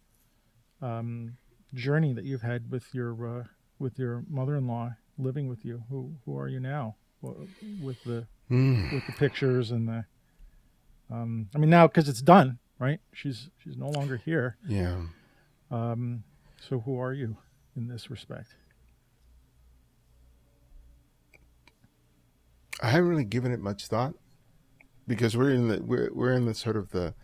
um, 0.82 1.36
journey 1.74 2.12
that 2.12 2.24
you've 2.24 2.42
had 2.42 2.70
with 2.70 2.92
your 2.92 3.40
uh, 3.40 3.44
with 3.78 3.98
your 3.98 4.24
mother-in-law 4.28 4.94
living 5.18 5.48
with 5.48 5.64
you? 5.64 5.82
Who 5.90 6.14
who 6.24 6.38
are 6.38 6.48
you 6.48 6.60
now 6.60 6.96
with 7.22 8.02
the 8.04 8.26
Mm. 8.50 8.92
with 8.94 9.04
the 9.06 9.12
pictures 9.12 9.70
and 9.70 9.86
the? 9.88 10.04
Um, 11.10 11.48
I 11.54 11.58
mean, 11.58 11.68
now 11.70 11.86
because 11.86 12.08
it's 12.08 12.22
done, 12.22 12.58
right? 12.78 13.00
She's 13.12 13.50
she's 13.62 13.76
no 13.76 13.88
longer 13.90 14.16
here. 14.16 14.56
Yeah. 14.66 15.02
Um, 15.70 16.24
so 16.60 16.80
who 16.80 16.98
are 16.98 17.12
you 17.12 17.36
in 17.76 17.88
this 17.88 18.10
respect? 18.10 18.48
I 22.82 22.90
haven't 22.90 23.08
really 23.08 23.24
given 23.24 23.52
it 23.52 23.60
much 23.60 23.86
thought 23.86 24.14
because 25.06 25.36
we're 25.36 25.50
in 25.50 25.68
the 25.68 25.82
we're 25.82 26.10
we're 26.14 26.32
in 26.32 26.46
the 26.46 26.54
sort 26.54 26.76
of 26.76 26.90
the 26.90 27.14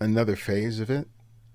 another 0.00 0.36
phase 0.36 0.80
of 0.80 0.90
it. 0.90 1.08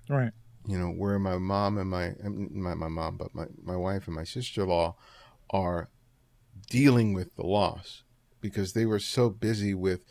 Right. 0.08 0.32
You 0.66 0.78
know, 0.78 0.88
where 0.88 1.18
my 1.18 1.36
mom 1.36 1.76
and 1.78 1.90
my 1.90 2.14
my 2.22 2.74
my 2.74 2.88
mom, 2.88 3.16
but 3.16 3.34
my 3.34 3.46
my 3.62 3.76
wife 3.76 4.06
and 4.06 4.16
my 4.16 4.24
sister 4.24 4.62
in 4.62 4.68
law 4.68 4.96
are 5.50 5.88
dealing 6.70 7.12
with 7.12 7.34
the 7.36 7.46
loss 7.46 8.02
because 8.40 8.72
they 8.72 8.86
were 8.86 8.98
so 8.98 9.28
busy 9.30 9.74
with 9.74 10.04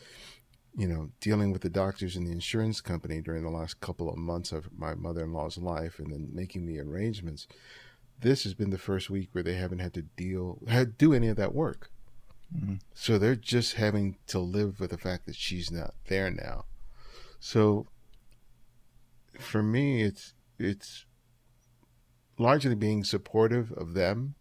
you 0.76 0.88
know 0.88 1.10
dealing 1.20 1.52
with 1.52 1.62
the 1.62 1.70
doctors 1.70 2.16
and 2.16 2.26
the 2.26 2.32
insurance 2.32 2.80
company 2.80 3.20
during 3.20 3.42
the 3.42 3.50
last 3.50 3.80
couple 3.80 4.08
of 4.10 4.16
months 4.16 4.52
of 4.52 4.68
my 4.76 4.94
mother-in-law's 4.94 5.58
life 5.58 5.98
and 5.98 6.12
then 6.12 6.28
making 6.32 6.66
the 6.66 6.80
arrangements 6.80 7.46
this 8.20 8.44
has 8.44 8.54
been 8.54 8.70
the 8.70 8.78
first 8.78 9.10
week 9.10 9.28
where 9.32 9.44
they 9.44 9.54
haven't 9.54 9.78
had 9.80 9.92
to 9.94 10.02
deal 10.02 10.58
had 10.68 10.96
do 10.98 11.12
any 11.12 11.28
of 11.28 11.36
that 11.36 11.54
work 11.54 11.90
Mhm. 12.54 12.80
so 12.92 13.18
they're 13.18 13.34
just 13.36 13.74
having 13.74 14.16
to 14.28 14.38
live 14.38 14.78
with 14.78 14.90
the 14.90 14.98
fact 14.98 15.26
that 15.26 15.34
she's 15.34 15.70
not 15.72 15.94
there 16.06 16.30
now 16.30 16.66
so 17.40 17.86
for 19.38 19.62
me 19.62 20.02
it's 20.02 20.34
it's 20.58 21.04
largely 22.38 22.74
being 22.74 23.02
supportive 23.04 23.72
of 23.72 23.94
them 23.94 24.34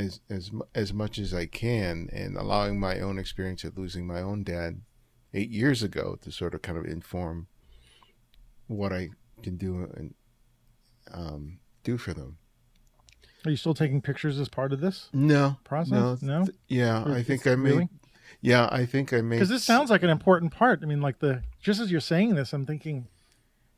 as 0.00 0.20
as 0.28 0.50
as 0.74 0.92
much 0.92 1.18
as 1.18 1.32
I 1.34 1.46
can 1.46 2.08
and 2.12 2.36
allowing 2.36 2.78
my 2.80 3.00
own 3.00 3.18
experience 3.18 3.64
of 3.64 3.76
losing 3.78 4.06
my 4.06 4.20
own 4.20 4.42
dad 4.42 4.80
8 5.32 5.50
years 5.50 5.82
ago 5.82 6.16
to 6.22 6.32
sort 6.32 6.54
of 6.54 6.62
kind 6.62 6.76
of 6.78 6.84
inform 6.86 7.46
what 8.66 8.92
I 8.92 9.10
can 9.42 9.56
do 9.56 9.88
and 9.96 10.14
um, 11.12 11.58
do 11.84 11.96
for 11.98 12.12
them. 12.14 12.38
Are 13.44 13.50
you 13.50 13.56
still 13.56 13.74
taking 13.74 14.02
pictures 14.02 14.38
as 14.38 14.48
part 14.48 14.72
of 14.72 14.80
this 14.80 15.08
No, 15.12 15.56
process? 15.64 16.20
No, 16.22 16.44
th- 16.44 16.56
yeah, 16.68 17.04
Or 17.04 17.12
I 17.14 17.22
think 17.22 17.46
I 17.46 17.54
may. 17.54 17.70
really? 17.70 17.88
Yeah, 18.42 18.68
I 18.70 18.86
think 18.86 19.12
I 19.12 19.22
may. 19.22 19.36
because 19.36 19.48
this 19.48 19.64
sounds 19.64 19.90
like 19.90 20.02
an 20.02 20.10
important 20.10 20.52
part. 20.52 20.80
I 20.82 20.86
mean, 20.86 21.00
like 21.00 21.18
the 21.20 21.42
just 21.60 21.80
as 21.80 21.90
you're 21.90 22.00
saying 22.00 22.34
this, 22.34 22.52
I'm 22.52 22.66
thinking, 22.66 23.08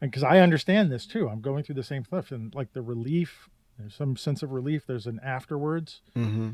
and 0.00 0.10
because 0.10 0.22
I 0.24 0.40
understand 0.40 0.90
this 0.90 1.06
too, 1.06 1.28
I'm 1.28 1.40
going 1.40 1.64
through 1.64 1.76
the 1.76 1.82
same 1.84 2.04
stuff, 2.04 2.32
and 2.32 2.54
like 2.54 2.72
the 2.72 2.82
relief, 2.82 3.48
there's 3.78 3.94
some 3.94 4.16
sense 4.16 4.42
of 4.42 4.50
relief. 4.52 4.84
There's 4.86 5.06
an 5.06 5.20
afterwards. 5.24 6.00
hmm 6.14 6.50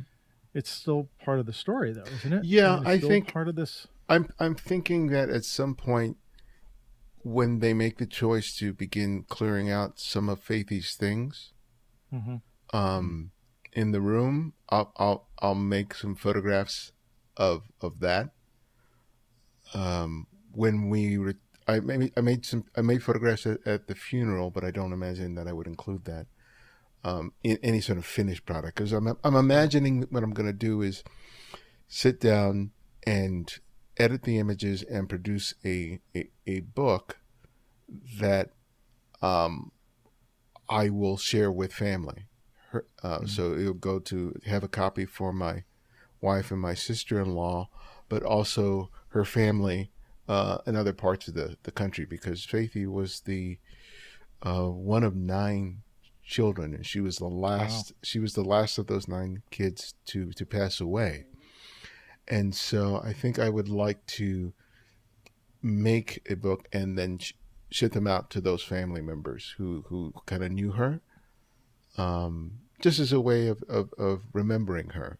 It's 0.54 0.70
still 0.70 1.08
part 1.24 1.38
of 1.40 1.46
the 1.46 1.52
story, 1.52 1.92
though, 1.92 2.04
isn't 2.04 2.32
it? 2.32 2.44
Yeah, 2.44 2.78
it's 2.78 2.86
I 2.86 2.98
think- 2.98 3.32
part 3.32 3.48
of 3.48 3.56
this. 3.56 3.86
I'm 4.08 4.30
I'm 4.38 4.54
thinking 4.54 5.08
that 5.08 5.28
at 5.28 5.44
some 5.44 5.74
point 5.74 6.16
when 7.22 7.58
they 7.58 7.74
make 7.74 7.98
the 7.98 8.06
choice 8.06 8.56
to 8.56 8.72
begin 8.72 9.24
clearing 9.28 9.70
out 9.70 9.98
some 9.98 10.28
of 10.30 10.40
Faithy's 10.42 10.94
things 10.94 11.52
hmm 12.10 12.36
um, 12.72 13.32
in 13.74 13.90
the 13.92 14.00
room, 14.00 14.54
I'll 14.70 14.92
I'll 14.96 15.28
I'll 15.40 15.54
make 15.54 15.94
some 15.94 16.14
photographs 16.14 16.92
of 17.36 17.64
of 17.82 18.00
that. 18.00 18.30
Um, 19.74 20.26
when 20.52 20.88
we 20.88 21.16
re- 21.18 21.34
I 21.66 21.80
made 21.80 22.12
I 22.16 22.20
made 22.22 22.46
some 22.46 22.64
I 22.76 22.80
made 22.80 23.02
photographs 23.02 23.46
at, 23.46 23.58
at 23.66 23.86
the 23.88 23.94
funeral, 23.94 24.50
but 24.50 24.64
I 24.64 24.70
don't 24.70 24.92
imagine 24.94 25.34
that 25.34 25.46
I 25.46 25.52
would 25.52 25.66
include 25.66 26.04
that 26.06 26.26
um, 27.04 27.32
in 27.42 27.58
any 27.62 27.80
sort 27.80 27.98
of 27.98 28.04
finished 28.04 28.44
product 28.46 28.76
because 28.76 28.92
I'm 28.92 29.16
I'm 29.24 29.36
imagining 29.36 30.06
what 30.10 30.22
I'm 30.22 30.32
going 30.32 30.46
to 30.46 30.52
do 30.52 30.82
is 30.82 31.02
sit 31.86 32.20
down 32.20 32.70
and 33.06 33.52
edit 33.96 34.22
the 34.22 34.38
images 34.38 34.82
and 34.82 35.08
produce 35.08 35.54
a 35.64 36.00
a, 36.14 36.28
a 36.46 36.60
book 36.60 37.18
that 38.20 38.50
um, 39.22 39.72
I 40.68 40.90
will 40.90 41.16
share 41.16 41.50
with 41.50 41.72
family. 41.72 42.26
Her, 42.70 42.86
uh, 43.02 43.24
So 43.26 43.54
it'll 43.54 43.74
go 43.74 43.98
to 44.00 44.38
have 44.46 44.62
a 44.62 44.68
copy 44.68 45.06
for 45.06 45.32
my 45.32 45.64
wife 46.20 46.50
and 46.50 46.60
my 46.60 46.74
sister-in-law, 46.74 47.70
but 48.08 48.22
also 48.22 48.90
her 49.08 49.24
family 49.24 49.90
uh, 50.28 50.58
in 50.66 50.76
other 50.76 50.92
parts 50.92 51.28
of 51.28 51.34
the, 51.34 51.56
the 51.62 51.70
country 51.70 52.04
because 52.04 52.46
Faithy 52.46 52.86
was 52.86 53.20
the 53.20 53.58
uh, 54.42 54.66
one 54.66 55.02
of 55.02 55.16
nine 55.16 55.82
children, 56.28 56.74
and 56.74 56.86
she 56.86 57.00
was 57.00 57.16
the 57.16 57.26
last. 57.26 57.92
She 58.02 58.18
was 58.20 58.34
the 58.34 58.44
last 58.44 58.78
of 58.78 58.86
those 58.86 59.08
nine 59.08 59.42
kids 59.50 59.94
to 60.06 60.30
to 60.32 60.46
pass 60.46 60.80
away, 60.80 61.24
and 62.28 62.54
so 62.54 63.00
I 63.02 63.12
think 63.12 63.38
I 63.38 63.48
would 63.48 63.68
like 63.68 64.04
to 64.18 64.52
make 65.62 66.22
a 66.30 66.36
book 66.36 66.68
and 66.72 66.96
then 66.96 67.18
sh- 67.18 67.32
ship 67.70 67.92
them 67.92 68.06
out 68.06 68.30
to 68.30 68.40
those 68.40 68.62
family 68.62 69.00
members 69.00 69.54
who 69.56 69.84
who 69.88 70.12
kind 70.26 70.44
of 70.44 70.52
knew 70.52 70.72
her, 70.72 71.00
um, 71.96 72.60
just 72.80 73.00
as 73.00 73.12
a 73.12 73.20
way 73.20 73.48
of 73.48 73.64
of, 73.68 73.92
of 73.98 74.20
remembering 74.32 74.90
her. 74.90 75.18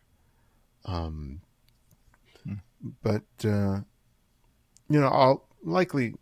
Um, 0.84 1.40
but 3.02 3.24
uh, 3.44 3.80
you 4.88 5.00
know, 5.00 5.08
I'll 5.08 5.48
likely 5.64 6.14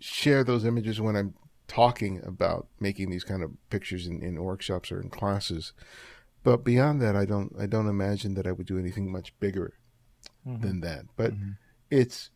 share 0.00 0.42
those 0.42 0.64
images 0.64 1.00
when 1.00 1.16
I'm 1.16 1.34
talking 1.72 2.20
about 2.24 2.68
making 2.80 3.08
these 3.08 3.24
kind 3.24 3.42
of 3.42 3.50
pictures 3.70 4.06
in, 4.06 4.22
in 4.22 4.42
workshops 4.42 4.92
or 4.92 5.00
in 5.00 5.08
classes. 5.08 5.72
But 6.42 6.64
beyond 6.64 7.00
that, 7.00 7.16
I 7.16 7.24
don't 7.24 7.54
I 7.58 7.66
don't 7.66 7.88
imagine 7.88 8.34
that 8.34 8.46
I 8.46 8.52
would 8.52 8.66
do 8.66 8.78
anything 8.78 9.10
much 9.10 9.38
bigger 9.40 9.74
Mhm. 10.46 10.60
than 10.60 10.80
that. 10.80 11.06
But 11.16 11.32
Mhm. 11.32 11.56
it's 11.90 12.30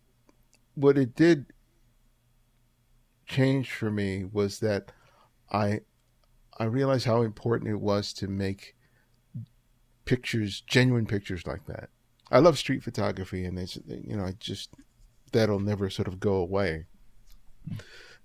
what 0.74 0.96
it 0.96 1.14
did 1.14 1.46
change 3.26 3.72
for 3.72 3.90
me 3.90 4.24
was 4.24 4.60
that 4.60 4.92
I 5.50 5.80
I 6.58 6.64
realized 6.64 7.04
how 7.04 7.20
important 7.22 7.70
it 7.70 7.80
was 7.80 8.14
to 8.14 8.28
make 8.28 8.74
pictures, 10.06 10.62
genuine 10.62 11.06
pictures 11.06 11.46
like 11.46 11.66
that. 11.66 11.90
I 12.30 12.38
love 12.38 12.56
street 12.56 12.82
photography, 12.82 13.44
and 13.44 13.58
it's 13.58 13.76
you 13.86 14.16
know 14.16 14.24
I 14.24 14.32
just 14.38 14.70
that'll 15.32 15.60
never 15.60 15.90
sort 15.90 16.08
of 16.08 16.20
go 16.20 16.36
away. 16.36 16.86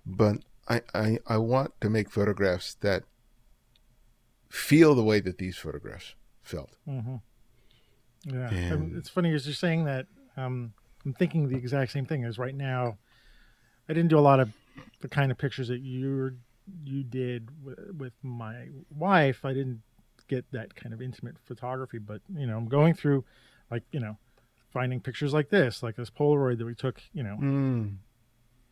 But 0.06 0.44
I 0.68 0.80
I, 0.94 1.18
I 1.26 1.36
want 1.38 1.72
to 1.80 1.90
make 1.90 2.10
photographs 2.10 2.74
that 2.80 3.04
feel 4.48 4.94
the 4.94 5.02
way 5.04 5.20
that 5.20 5.38
these 5.38 5.56
photographs 5.56 6.14
felt. 6.42 6.76
hmm 6.84 7.16
Yeah, 8.24 8.50
And- 8.50 8.96
it's 8.96 9.08
funny 9.08 9.32
as 9.34 9.46
you're 9.46 9.54
saying 9.54 9.84
that. 9.84 10.06
Um, 10.36 10.72
I'm 11.04 11.12
thinking 11.14 11.48
the 11.48 11.56
exact 11.56 11.90
same 11.92 12.06
thing. 12.06 12.24
As 12.24 12.38
right 12.38 12.54
now, 12.54 12.96
I 13.88 13.92
didn't 13.92 14.08
do 14.10 14.18
a 14.18 14.20
lot 14.20 14.40
of 14.40 14.52
the 15.00 15.08
kind 15.08 15.30
of 15.32 15.38
pictures 15.38 15.68
that 15.68 15.80
you 15.80 16.36
you 16.84 17.02
did 17.02 17.48
w- 17.64 17.92
with 17.98 18.12
my 18.22 18.68
wife. 18.96 19.44
I 19.44 19.52
didn't 19.52 19.82
get 20.28 20.50
that 20.52 20.74
kind 20.76 20.94
of 20.94 21.02
intimate 21.02 21.36
photography, 21.44 21.98
but 21.98 22.22
you 22.32 22.46
know, 22.46 22.56
I'm 22.56 22.68
going 22.68 22.94
through, 22.94 23.24
like 23.70 23.82
you 23.90 23.98
know, 24.00 24.16
finding 24.72 25.00
pictures 25.00 25.34
like 25.34 25.50
this, 25.50 25.82
like 25.82 25.96
this 25.96 26.08
Polaroid 26.08 26.58
that 26.58 26.64
we 26.66 26.74
took, 26.76 27.02
you 27.12 27.24
know, 27.24 27.36
Mm. 27.40 27.96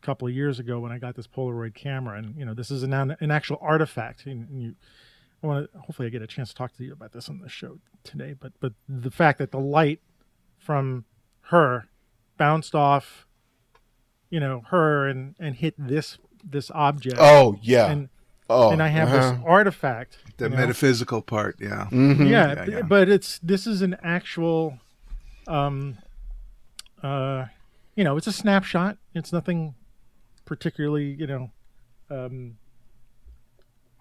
A 0.01 0.05
couple 0.05 0.27
of 0.27 0.33
years 0.33 0.59
ago 0.59 0.79
when 0.79 0.91
I 0.91 0.97
got 0.97 1.15
this 1.15 1.27
Polaroid 1.27 1.75
camera, 1.75 2.17
and 2.17 2.35
you 2.35 2.45
know, 2.45 2.53
this 2.53 2.71
is 2.71 2.83
an 2.83 2.93
an 2.93 3.31
actual 3.31 3.57
artifact. 3.61 4.25
And, 4.25 4.49
and 4.49 4.61
you, 4.61 4.75
I 5.43 5.47
want 5.47 5.71
to 5.71 5.79
hopefully 5.79 6.07
I 6.07 6.09
get 6.09 6.21
a 6.21 6.27
chance 6.27 6.49
to 6.49 6.55
talk 6.55 6.75
to 6.77 6.83
you 6.83 6.93
about 6.93 7.11
this 7.13 7.29
on 7.29 7.39
the 7.39 7.49
show 7.49 7.79
today. 8.03 8.35
But 8.37 8.53
but 8.59 8.73
the 8.87 9.11
fact 9.11 9.37
that 9.39 9.51
the 9.51 9.59
light 9.59 10.01
from 10.57 11.05
her 11.43 11.87
bounced 12.37 12.73
off, 12.75 13.25
you 14.29 14.39
know, 14.39 14.63
her 14.69 15.07
and 15.07 15.35
and 15.39 15.55
hit 15.55 15.75
this 15.77 16.17
this 16.43 16.71
object, 16.71 17.17
Oh 17.19 17.57
yeah. 17.61 17.91
and 17.91 18.09
oh, 18.49 18.71
and 18.71 18.81
I 18.81 18.87
have 18.87 19.09
uh-huh. 19.09 19.31
this 19.33 19.41
artifact. 19.45 20.17
The 20.37 20.45
you 20.45 20.49
know? 20.49 20.57
metaphysical 20.57 21.21
part, 21.21 21.57
yeah. 21.59 21.87
Mhm. 21.91 22.29
yeah, 22.29 22.53
Yeah, 22.53 22.65
yeah. 22.65 22.81
but 22.81 23.07
it's 23.07 23.37
this 23.39 23.67
is 23.67 23.81
an 23.81 23.97
actual 24.01 24.79
um 25.47 25.97
uh 27.03 27.45
you 27.95 28.03
know 28.03 28.15
it's 28.15 28.27
a 28.27 28.31
snapshot 28.31 28.95
it's 29.15 29.33
nothing 29.33 29.73
particularly 30.51 31.15
you 31.17 31.25
know 31.25 31.49
um 32.09 32.57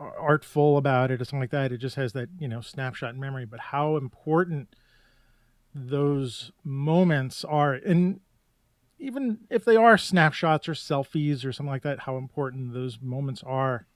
artful 0.00 0.76
about 0.76 1.12
it 1.12 1.22
or 1.22 1.24
something 1.24 1.38
like 1.38 1.50
that 1.50 1.70
it 1.70 1.78
just 1.78 1.94
has 1.94 2.12
that 2.12 2.28
you 2.40 2.48
know 2.48 2.60
snapshot 2.60 3.14
in 3.14 3.20
memory. 3.20 3.46
But 3.46 3.60
how 3.60 3.96
important 3.96 4.74
those 5.72 6.50
moments 6.64 7.44
are 7.44 7.74
and 7.74 8.18
even 8.98 9.38
if 9.48 9.64
they 9.64 9.76
are 9.76 9.96
snapshots 9.96 10.68
or 10.68 10.72
selfies 10.72 11.44
or 11.44 11.52
something 11.52 11.70
like 11.70 11.84
that 11.84 12.00
how 12.00 12.16
important 12.16 12.74
those 12.74 12.98
moments 13.00 13.44
are 13.46 13.86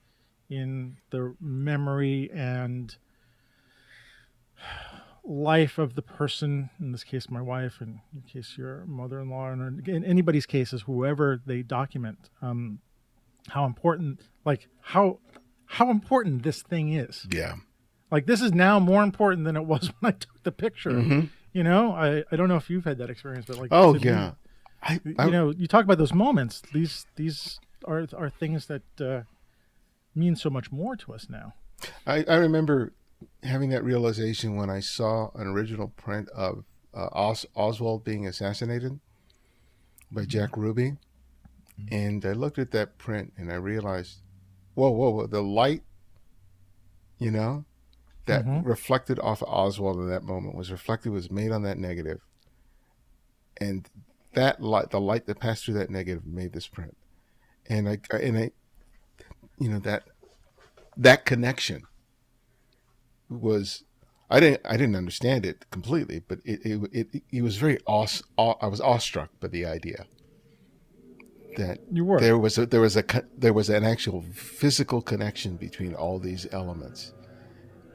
in 0.49 0.97
the 1.11 1.35
memory 1.41 2.31
and 2.33 2.99
life 5.27 5.79
of 5.79 5.95
the 5.95 6.03
person 6.03 6.69
in 6.79 6.93
this 6.93 7.03
case 7.05 7.31
my 7.31 7.41
wife 7.41 7.81
and 7.81 8.01
in 8.15 8.21
case 8.23 8.57
your 8.59 8.85
mother-in-law 8.87 9.51
and 9.53 9.89
in 9.89 10.05
anybody's 10.05 10.45
cases 10.47 10.83
whoever 10.83 11.41
they 11.47 11.63
document 11.63 12.29
um 12.43 12.79
how 13.49 13.65
important 13.65 14.21
like 14.45 14.69
how 14.83 15.19
how 15.65 15.91
important 15.91 16.43
this 16.43 16.61
thing 16.63 16.93
is 16.93 17.27
Yeah. 17.31 17.55
like 18.11 18.27
this 18.27 18.43
is 18.43 18.53
now 18.53 18.79
more 18.79 19.03
important 19.03 19.45
than 19.45 19.57
it 19.57 19.65
was 19.65 19.91
when 20.01 20.13
i 20.13 20.17
took 20.17 20.43
the 20.43 20.53
picture 20.53 20.91
Mhm. 20.91 21.31
you 21.53 21.63
know 21.65 21.93
i 21.93 22.23
i 22.31 22.37
don't 22.37 22.49
know 22.49 22.57
if 22.57 22.69
you've 22.69 22.85
had 22.85 22.99
that 22.99 23.09
experience 23.09 23.47
but 23.47 23.57
like 23.59 23.69
Oh 23.73 23.95
me, 23.95 24.01
yeah. 24.01 24.33
I, 24.83 25.01
you 25.05 25.31
know 25.31 25.51
you 25.51 25.67
talk 25.67 25.85
about 25.85 25.97
those 25.97 26.13
moments 26.13 26.61
these 26.75 27.07
these 27.17 27.59
are 27.87 28.07
are 28.15 28.29
things 28.29 28.67
that 28.67 28.83
uh 29.01 29.23
mean 30.15 30.37
so 30.37 30.51
much 30.51 30.71
more 30.71 30.97
to 30.97 31.15
us 31.15 31.29
now 31.31 31.55
I, 32.07 32.25
I 32.29 32.35
remember 32.37 32.93
having 33.43 33.71
that 33.71 33.85
realization 33.85 34.57
when 34.57 34.71
I 34.71 34.81
saw 34.81 35.31
an 35.35 35.47
original 35.47 35.89
print 35.89 36.29
of 36.31 36.65
uh, 36.95 37.09
Os- 37.13 37.47
Oswald 37.55 38.05
being 38.05 38.27
assassinated 38.27 39.01
by 40.11 40.25
Jack 40.25 40.57
Ruby. 40.57 40.97
And 41.91 42.25
I 42.25 42.33
looked 42.33 42.59
at 42.59 42.71
that 42.71 42.99
print 42.99 43.33
and 43.37 43.51
I 43.51 43.57
realized, 43.57 44.19
whoa, 44.75 44.91
whoa, 44.91 45.11
whoa, 45.11 45.27
the 45.27 45.43
light, 45.43 45.83
you 47.19 47.31
know, 47.31 47.65
that 48.27 48.45
Mhm. 48.45 48.65
reflected 48.65 49.19
off 49.19 49.43
of 49.43 49.49
Oswald 49.49 49.99
in 49.99 50.09
that 50.09 50.23
moment 50.23 50.55
was 50.55 50.71
reflected, 50.71 51.11
was 51.11 51.31
made 51.31 51.51
on 51.51 51.63
that 51.65 51.79
negative. 51.79 52.21
And 53.57 53.89
that 54.35 54.61
light, 54.63 54.91
the 54.91 55.01
light 55.01 55.27
that 55.27 55.41
passed 55.41 55.65
through 55.65 55.75
that 55.75 55.91
negative 55.91 56.25
made 56.27 56.53
this 56.53 56.69
print. 56.69 56.97
And 57.67 57.89
I, 57.89 57.99
and 58.13 58.39
I, 58.39 58.51
you 59.59 59.69
know, 59.69 59.79
that, 59.81 60.05
that 60.97 61.25
connection 61.25 61.87
was 63.29 63.85
I 64.31 64.41
didn't 64.41 64.63
I 64.65 64.77
didn't 64.77 64.97
understand 64.97 65.45
it 65.45 65.71
completely, 65.71 66.23
but 66.27 66.39
it 66.45 66.61
it 66.65 66.91
it, 66.93 67.23
it 67.31 67.43
was 67.43 67.57
very 67.57 67.79
awe, 67.87 68.07
awe, 68.37 68.57
I 68.61 68.67
was 68.67 68.81
awestruck 68.81 69.31
by 69.41 69.49
the 69.49 69.67
idea 69.67 70.07
that 71.57 71.79
you 71.93 72.05
were 72.05 72.21
there 72.21 72.39
was 72.39 72.59
a, 72.59 72.67
there 72.67 72.81
was 72.81 72.97
a 72.97 73.05
there 73.37 73.53
was 73.53 73.69
an 73.69 73.85
actual 73.85 74.25
physical 74.35 75.03
connection 75.03 75.57
between 75.57 75.95
all 75.95 76.19
these 76.19 76.47
elements, 76.53 77.13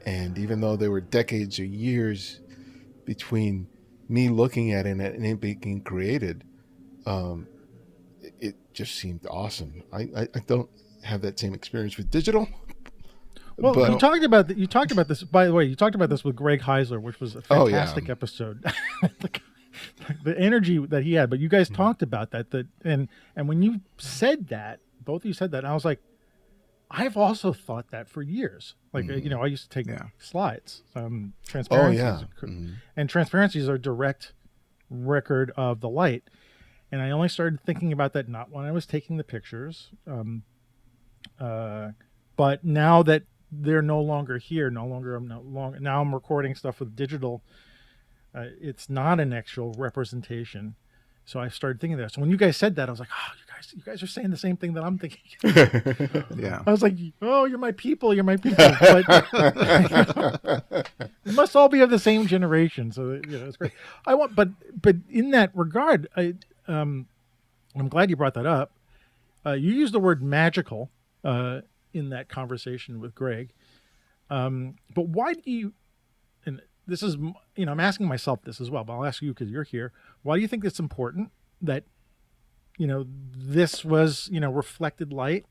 and 0.06 0.38
even 0.38 0.60
though 0.60 0.76
there 0.76 0.90
were 0.90 1.00
decades 1.00 1.58
or 1.58 1.64
years 1.64 2.40
between 3.04 3.66
me 4.08 4.28
looking 4.28 4.72
at 4.72 4.86
it 4.86 4.90
and 4.90 5.26
it 5.26 5.40
being 5.40 5.82
created, 5.82 6.44
um, 7.06 7.46
it, 8.22 8.34
it 8.40 8.54
just 8.72 8.94
seemed 8.94 9.26
awesome. 9.28 9.82
I, 9.92 10.08
I 10.16 10.22
I 10.34 10.40
don't 10.46 10.70
have 11.02 11.22
that 11.22 11.38
same 11.38 11.54
experience 11.54 11.96
with 11.96 12.10
digital. 12.10 12.48
Well, 13.60 13.74
but 13.74 13.90
you 13.90 13.98
talked 13.98 14.24
about 14.24 14.48
th- 14.48 14.58
you 14.58 14.66
talked 14.66 14.90
about 14.92 15.08
this. 15.08 15.22
By 15.22 15.46
the 15.46 15.52
way, 15.52 15.64
you 15.64 15.76
talked 15.76 15.94
about 15.94 16.08
this 16.10 16.24
with 16.24 16.34
Greg 16.36 16.60
Heisler, 16.60 17.00
which 17.00 17.20
was 17.20 17.36
a 17.36 17.42
Oh, 17.50 17.66
yeah. 17.66 17.76
fantastic 17.78 18.08
episode. 18.08 18.64
the, 19.20 19.40
the 20.24 20.38
energy 20.38 20.78
that 20.78 21.02
he 21.04 21.14
had, 21.14 21.30
but 21.30 21.38
you 21.38 21.48
guys 21.48 21.66
Mm-hmm. 21.68 21.76
talked 21.76 22.02
about 22.02 22.30
that. 22.32 22.50
That 22.50 22.66
and 22.84 23.08
and 23.36 23.48
when 23.48 23.62
you 23.62 23.80
said 23.98 24.48
that, 24.48 24.80
both 25.04 25.22
of 25.22 25.26
you 25.26 25.32
said 25.34 25.50
that, 25.52 25.58
and 25.58 25.66
I 25.68 25.74
was 25.74 25.84
like, 25.84 26.00
I've 26.90 27.16
also 27.16 27.52
thought 27.52 27.90
that 27.90 28.08
for 28.08 28.22
years. 28.22 28.74
Like 28.92 29.08
uh, 29.08 29.14
you 29.14 29.30
know, 29.30 29.42
I 29.42 29.46
used 29.46 29.64
to 29.64 29.68
take 29.70 29.86
Yeah. 29.86 30.06
slides, 30.18 30.82
um, 30.96 31.34
Mm-hmm. 31.48 31.72
Oh 31.74 31.90
yeah. 31.90 32.20
and- 32.42 32.50
Mhm. 32.70 32.74
and 32.96 33.08
transparencies 33.10 33.68
are 33.68 33.78
direct 33.78 34.32
record 34.88 35.52
of 35.56 35.80
the 35.80 35.88
light. 35.88 36.24
And 36.92 37.00
I 37.00 37.10
only 37.12 37.28
started 37.28 37.60
thinking 37.60 37.92
about 37.92 38.12
that 38.14 38.28
not 38.28 38.50
when 38.50 38.64
I 38.64 38.72
was 38.72 38.84
taking 38.86 39.16
the 39.16 39.22
pictures, 39.22 39.90
um, 40.08 40.42
uh, 41.38 41.90
but 42.36 42.64
now 42.64 43.04
that 43.04 43.22
they're 43.52 43.82
no 43.82 44.00
longer 44.00 44.38
here, 44.38 44.70
no 44.70 44.86
longer 44.86 45.16
I'm 45.16 45.28
no 45.28 45.40
long 45.40 45.76
now 45.80 46.00
I'm 46.00 46.14
recording 46.14 46.54
stuff 46.54 46.80
with 46.80 46.94
digital. 46.96 47.42
Uh, 48.34 48.46
it's 48.60 48.88
not 48.88 49.18
an 49.18 49.32
actual 49.32 49.72
representation, 49.76 50.76
so 51.24 51.40
I 51.40 51.48
started 51.48 51.80
thinking 51.80 51.98
that. 51.98 52.12
So 52.12 52.20
when 52.20 52.30
you 52.30 52.36
guys 52.36 52.56
said 52.56 52.76
that, 52.76 52.88
I 52.88 52.92
was 52.92 53.00
like, 53.00 53.08
oh, 53.12 53.32
you 53.36 53.44
guys, 53.52 53.74
you 53.76 53.82
guys 53.82 54.02
are 54.04 54.06
saying 54.06 54.30
the 54.30 54.36
same 54.36 54.56
thing 54.56 54.74
that 54.74 54.84
I'm 54.84 54.98
thinking. 54.98 55.20
Yeah. 56.36 56.62
I 56.66 56.70
was 56.70 56.82
like, 56.82 56.94
oh, 57.20 57.44
you're 57.44 57.58
my 57.58 57.72
people, 57.72 58.14
you're 58.14 58.24
my 58.24 58.36
people, 58.36 58.64
but 58.80 59.04
we 61.24 61.32
must 61.32 61.56
all 61.56 61.68
be 61.68 61.80
of 61.80 61.90
the 61.90 61.98
same 61.98 62.26
generation 62.26 62.92
so 62.92 63.12
you 63.12 63.38
know 63.38 63.46
it's 63.46 63.56
great 63.56 63.72
i 64.06 64.14
want 64.14 64.34
but 64.34 64.48
but 64.80 64.96
in 65.10 65.30
that 65.30 65.50
regard 65.54 66.08
i 66.16 66.34
um 66.68 67.06
i'm 67.76 67.88
glad 67.88 68.10
you 68.10 68.16
brought 68.16 68.34
that 68.34 68.46
up 68.46 68.72
uh, 69.44 69.52
you 69.52 69.72
used 69.72 69.92
the 69.92 70.00
word 70.00 70.22
magical 70.22 70.90
uh 71.24 71.60
in 71.92 72.10
that 72.10 72.28
conversation 72.28 73.00
with 73.00 73.14
greg. 73.14 73.52
Um 74.28 74.76
but 74.94 75.08
why 75.08 75.34
do 75.34 75.50
you 75.50 75.72
and 76.46 76.62
this 76.86 77.02
is 77.02 77.16
you 77.56 77.66
know 77.66 77.72
i'm 77.72 77.80
asking 77.80 78.06
myself 78.08 78.42
this 78.42 78.60
as 78.60 78.70
well 78.70 78.82
but 78.84 78.94
i'll 78.94 79.04
ask 79.04 79.22
you 79.22 79.32
because 79.32 79.50
you're 79.50 79.64
here. 79.64 79.92
Why 80.22 80.36
do 80.36 80.40
you 80.42 80.48
think 80.48 80.64
it's 80.64 80.80
important 80.80 81.30
that 81.62 81.84
you 82.78 82.86
know 82.86 83.06
this 83.36 83.84
was 83.84 84.28
you 84.32 84.40
know 84.40 84.50
reflected 84.50 85.12
light? 85.12 85.44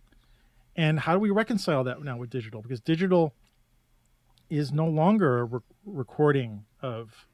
And 0.76 1.00
how 1.02 1.14
do 1.14 1.20
we 1.20 1.30
reconcile 1.30 1.84
that 1.84 2.02
now 2.04 2.16
with 2.18 2.30
digital? 2.30 2.62
Because 2.62 2.80
digital 2.80 3.34
is 4.50 4.72
no 4.72 4.88
longer 4.88 5.40
a 5.40 5.44
re- 5.46 5.60
recording 5.86 6.64
of 6.82 7.28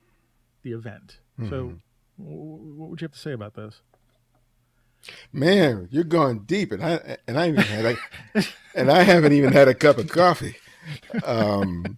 the 0.63 0.71
event. 0.71 1.19
So, 1.49 1.73
w- 2.17 2.73
what 2.75 2.89
would 2.89 3.01
you 3.01 3.05
have 3.05 3.11
to 3.13 3.19
say 3.19 3.33
about 3.33 3.53
this? 3.53 3.81
Man, 5.31 5.87
you're 5.91 6.03
going 6.03 6.39
deep, 6.45 6.71
and 6.71 6.83
I 6.83 7.17
and 7.27 7.37
I 7.37 7.49
even 7.49 7.63
had 7.63 7.85
a, 7.85 8.43
and 8.75 8.91
I 8.91 9.03
haven't 9.03 9.33
even 9.33 9.53
had 9.53 9.67
a 9.67 9.75
cup 9.75 9.97
of 9.97 10.07
coffee. 10.09 10.57
Um, 11.23 11.97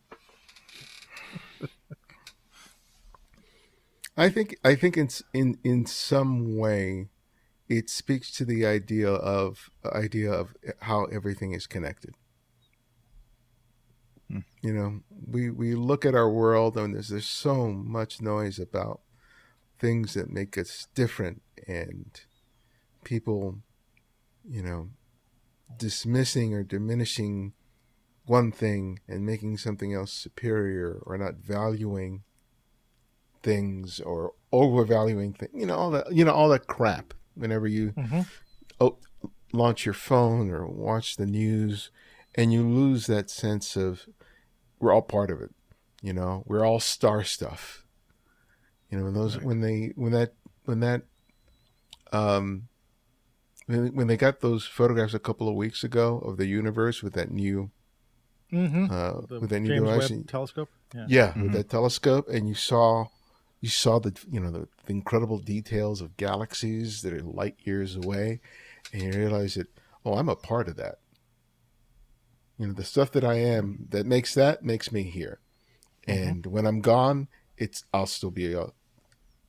I 4.18 4.30
think 4.30 4.58
I 4.64 4.76
think 4.76 4.98
it's 4.98 5.24
in 5.34 5.58
in 5.64 5.86
some 5.86 6.58
way, 6.58 7.10
it 7.70 7.90
speaks 7.90 8.32
to 8.32 8.46
the 8.46 8.66
idea 8.66 9.10
of 9.10 9.70
idea 9.86 10.32
of 10.32 10.56
how 10.82 11.06
everything 11.06 11.54
is 11.54 11.68
connected. 11.68 12.16
You 14.62 14.74
know, 14.74 15.02
we 15.26 15.50
we 15.50 15.76
look 15.76 16.06
at 16.06 16.16
our 16.16 16.30
world, 16.30 16.78
and 16.78 16.96
there's 16.96 17.10
there's 17.10 17.28
so 17.28 17.68
much 17.72 18.22
noise 18.22 18.60
about 18.60 19.02
things 19.80 20.14
that 20.16 20.30
make 20.32 20.58
us 20.58 20.88
different 20.96 21.42
and 21.68 22.20
people, 23.08 23.60
you 24.44 24.62
know, 24.62 24.90
dismissing 25.78 26.54
or 26.54 26.62
diminishing 26.62 27.54
one 28.26 28.52
thing 28.52 29.00
and 29.08 29.26
making 29.26 29.58
something 29.58 29.94
else 29.94 30.12
superior 30.12 31.00
or 31.06 31.18
not 31.18 31.36
valuing 31.36 32.24
things 33.42 34.02
or 34.02 34.34
overvaluing 34.52 35.32
things, 35.32 35.52
you 35.56 35.66
know, 35.66 35.76
all 35.76 35.90
that, 35.92 36.12
you 36.12 36.26
know, 36.26 36.34
all 36.34 36.50
that 36.50 36.68
crap 36.68 37.14
whenever 37.34 37.66
you 37.66 37.94
Mhm. 37.96 38.26
oh, 38.82 38.98
launch 39.54 39.86
your 39.86 39.94
phone 39.94 40.50
or 40.50 40.68
watch 40.68 41.16
the 41.16 41.26
news 41.26 41.90
and 42.36 42.52
you 42.52 42.68
lose 42.68 43.08
that 43.08 43.30
sense 43.30 43.78
of 43.78 44.06
we're 44.80 44.92
all 44.92 45.02
part 45.02 45.32
of 45.32 45.42
it, 45.42 45.52
you 46.02 46.12
know, 46.12 46.44
we're 46.46 46.66
all 46.66 46.82
star 46.82 47.24
stuff. 47.24 47.86
You 48.92 48.98
know, 48.98 49.06
when 49.06 49.14
those, 49.14 49.40
when 49.40 49.62
they, 49.62 49.94
when 49.96 50.12
that, 50.12 50.34
when 50.66 50.82
that 50.82 51.04
um, 52.12 52.68
when, 53.68 53.94
when 53.96 54.08
they 54.08 54.18
got 54.18 54.40
those 54.42 54.66
photographs 54.66 55.14
a 55.14 55.20
couple 55.20 55.48
of 55.48 55.56
weeks 55.56 55.84
ago 55.84 56.18
of 56.20 56.38
the 56.38 56.48
universe 56.48 57.02
with 57.04 57.14
that 57.14 57.32
new 57.32 57.70
Mm-hmm. 58.52 58.86
uh, 58.90 59.22
The 59.28 59.40
with 59.42 59.50
that 59.50 59.60
new 59.60 59.68
James 59.68 59.90
device, 59.90 60.10
Webb 60.10 60.28
telescope. 60.28 60.70
Yeah. 60.96 61.06
yeah, 61.10 61.34
Mhm. 61.34 61.44
with 61.44 61.52
that 61.52 61.70
telescope, 61.70 62.30
and 62.30 62.48
you 62.48 62.56
saw 62.56 63.08
you 63.60 63.68
saw 63.70 64.00
the 64.00 64.18
you 64.32 64.40
know 64.40 64.52
the, 64.52 64.68
the 64.86 64.94
incredible 64.94 65.38
details 65.38 66.00
of 66.00 66.16
galaxies 66.16 67.02
that 67.02 67.12
are 67.12 67.22
light 67.22 67.58
years 67.66 67.98
away, 67.98 68.40
and 68.94 69.02
you 69.04 69.12
realize 69.12 69.56
that 69.56 69.68
oh, 70.06 70.14
I'm 70.14 70.30
a 70.30 70.36
part 70.38 70.70
of 70.70 70.78
that. 70.78 71.00
You 72.58 72.68
know, 72.68 72.74
the 72.74 72.86
stuff 72.86 73.12
that 73.12 73.26
I 73.26 73.34
am 73.36 73.88
that 73.90 74.06
makes 74.06 74.34
that 74.36 74.64
makes 74.64 74.94
me 74.94 75.04
here, 75.04 75.40
and 76.08 76.46
when 76.46 76.66
I'm 76.66 76.80
gone, 76.80 77.28
it's 77.58 77.84
I'll 77.94 78.08
still 78.08 78.32
be 78.32 78.54
a, 78.54 78.62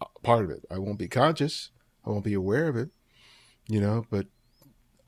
a 0.01 0.07
part 0.25 0.45
of 0.45 0.51
it. 0.51 0.65
I 0.73 0.79
won't 0.79 0.99
be 0.99 1.07
conscious. 1.09 1.71
I 2.05 2.11
won't 2.11 2.25
be 2.25 2.35
aware 2.35 2.67
of 2.67 2.77
it. 2.77 2.91
You 3.69 3.81
know, 3.81 4.07
but 4.11 4.27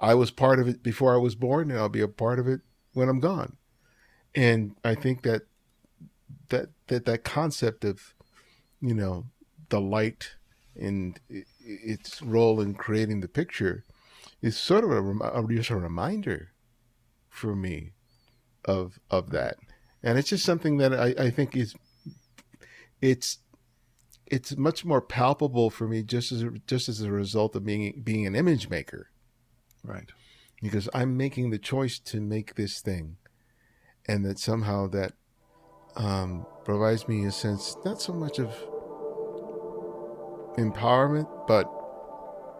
I 0.00 0.14
was 0.14 0.30
part 0.30 0.60
of 0.60 0.68
it 0.68 0.82
before 0.82 1.14
I 1.14 1.18
was 1.18 1.34
born, 1.34 1.70
and 1.70 1.78
I'll 1.78 1.88
be 1.88 2.00
a 2.00 2.08
part 2.08 2.38
of 2.38 2.46
it 2.46 2.60
when 2.92 3.08
I'm 3.08 3.20
gone. 3.20 3.56
And 4.34 4.76
I 4.84 4.94
think 4.94 5.22
that 5.22 5.42
that 6.48 6.68
that 6.88 7.06
that 7.06 7.24
concept 7.24 7.84
of 7.84 8.14
you 8.80 8.94
know 8.94 9.26
the 9.70 9.80
light 9.80 10.36
and 10.76 11.18
its 11.60 12.22
role 12.22 12.60
in 12.60 12.74
creating 12.74 13.20
the 13.20 13.28
picture 13.28 13.84
is 14.42 14.56
sort 14.56 14.84
of 14.84 14.90
a, 14.90 15.46
just 15.48 15.70
a 15.70 15.76
reminder 15.76 16.50
for 17.28 17.54
me 17.54 17.92
of 18.64 18.98
of 19.10 19.30
that 19.30 19.56
and 20.02 20.18
it's 20.18 20.28
just 20.28 20.44
something 20.44 20.78
that 20.78 20.92
I, 20.92 21.14
I 21.24 21.30
think 21.30 21.56
is 21.56 21.74
it's 23.00 23.38
it's 24.30 24.56
much 24.56 24.84
more 24.84 25.00
palpable 25.00 25.70
for 25.70 25.88
me 25.88 26.02
just 26.02 26.30
as 26.32 26.42
a, 26.42 26.50
just 26.66 26.88
as 26.88 27.00
a 27.02 27.10
result 27.10 27.54
of 27.56 27.64
being 27.64 28.00
being 28.04 28.26
an 28.26 28.34
image 28.36 28.68
maker 28.70 29.10
Right. 29.82 30.10
because 30.62 30.88
I'm 30.94 31.16
making 31.16 31.50
the 31.50 31.58
choice 31.58 31.98
to 32.00 32.20
make 32.20 32.54
this 32.54 32.80
thing, 32.80 33.16
and 34.06 34.24
that 34.24 34.38
somehow 34.38 34.86
that 34.88 35.14
um, 35.96 36.46
provides 36.64 37.08
me 37.08 37.24
a 37.24 37.32
sense 37.32 37.76
not 37.84 38.00
so 38.00 38.12
much 38.12 38.38
of 38.38 38.50
empowerment, 40.56 41.28
but 41.46 41.66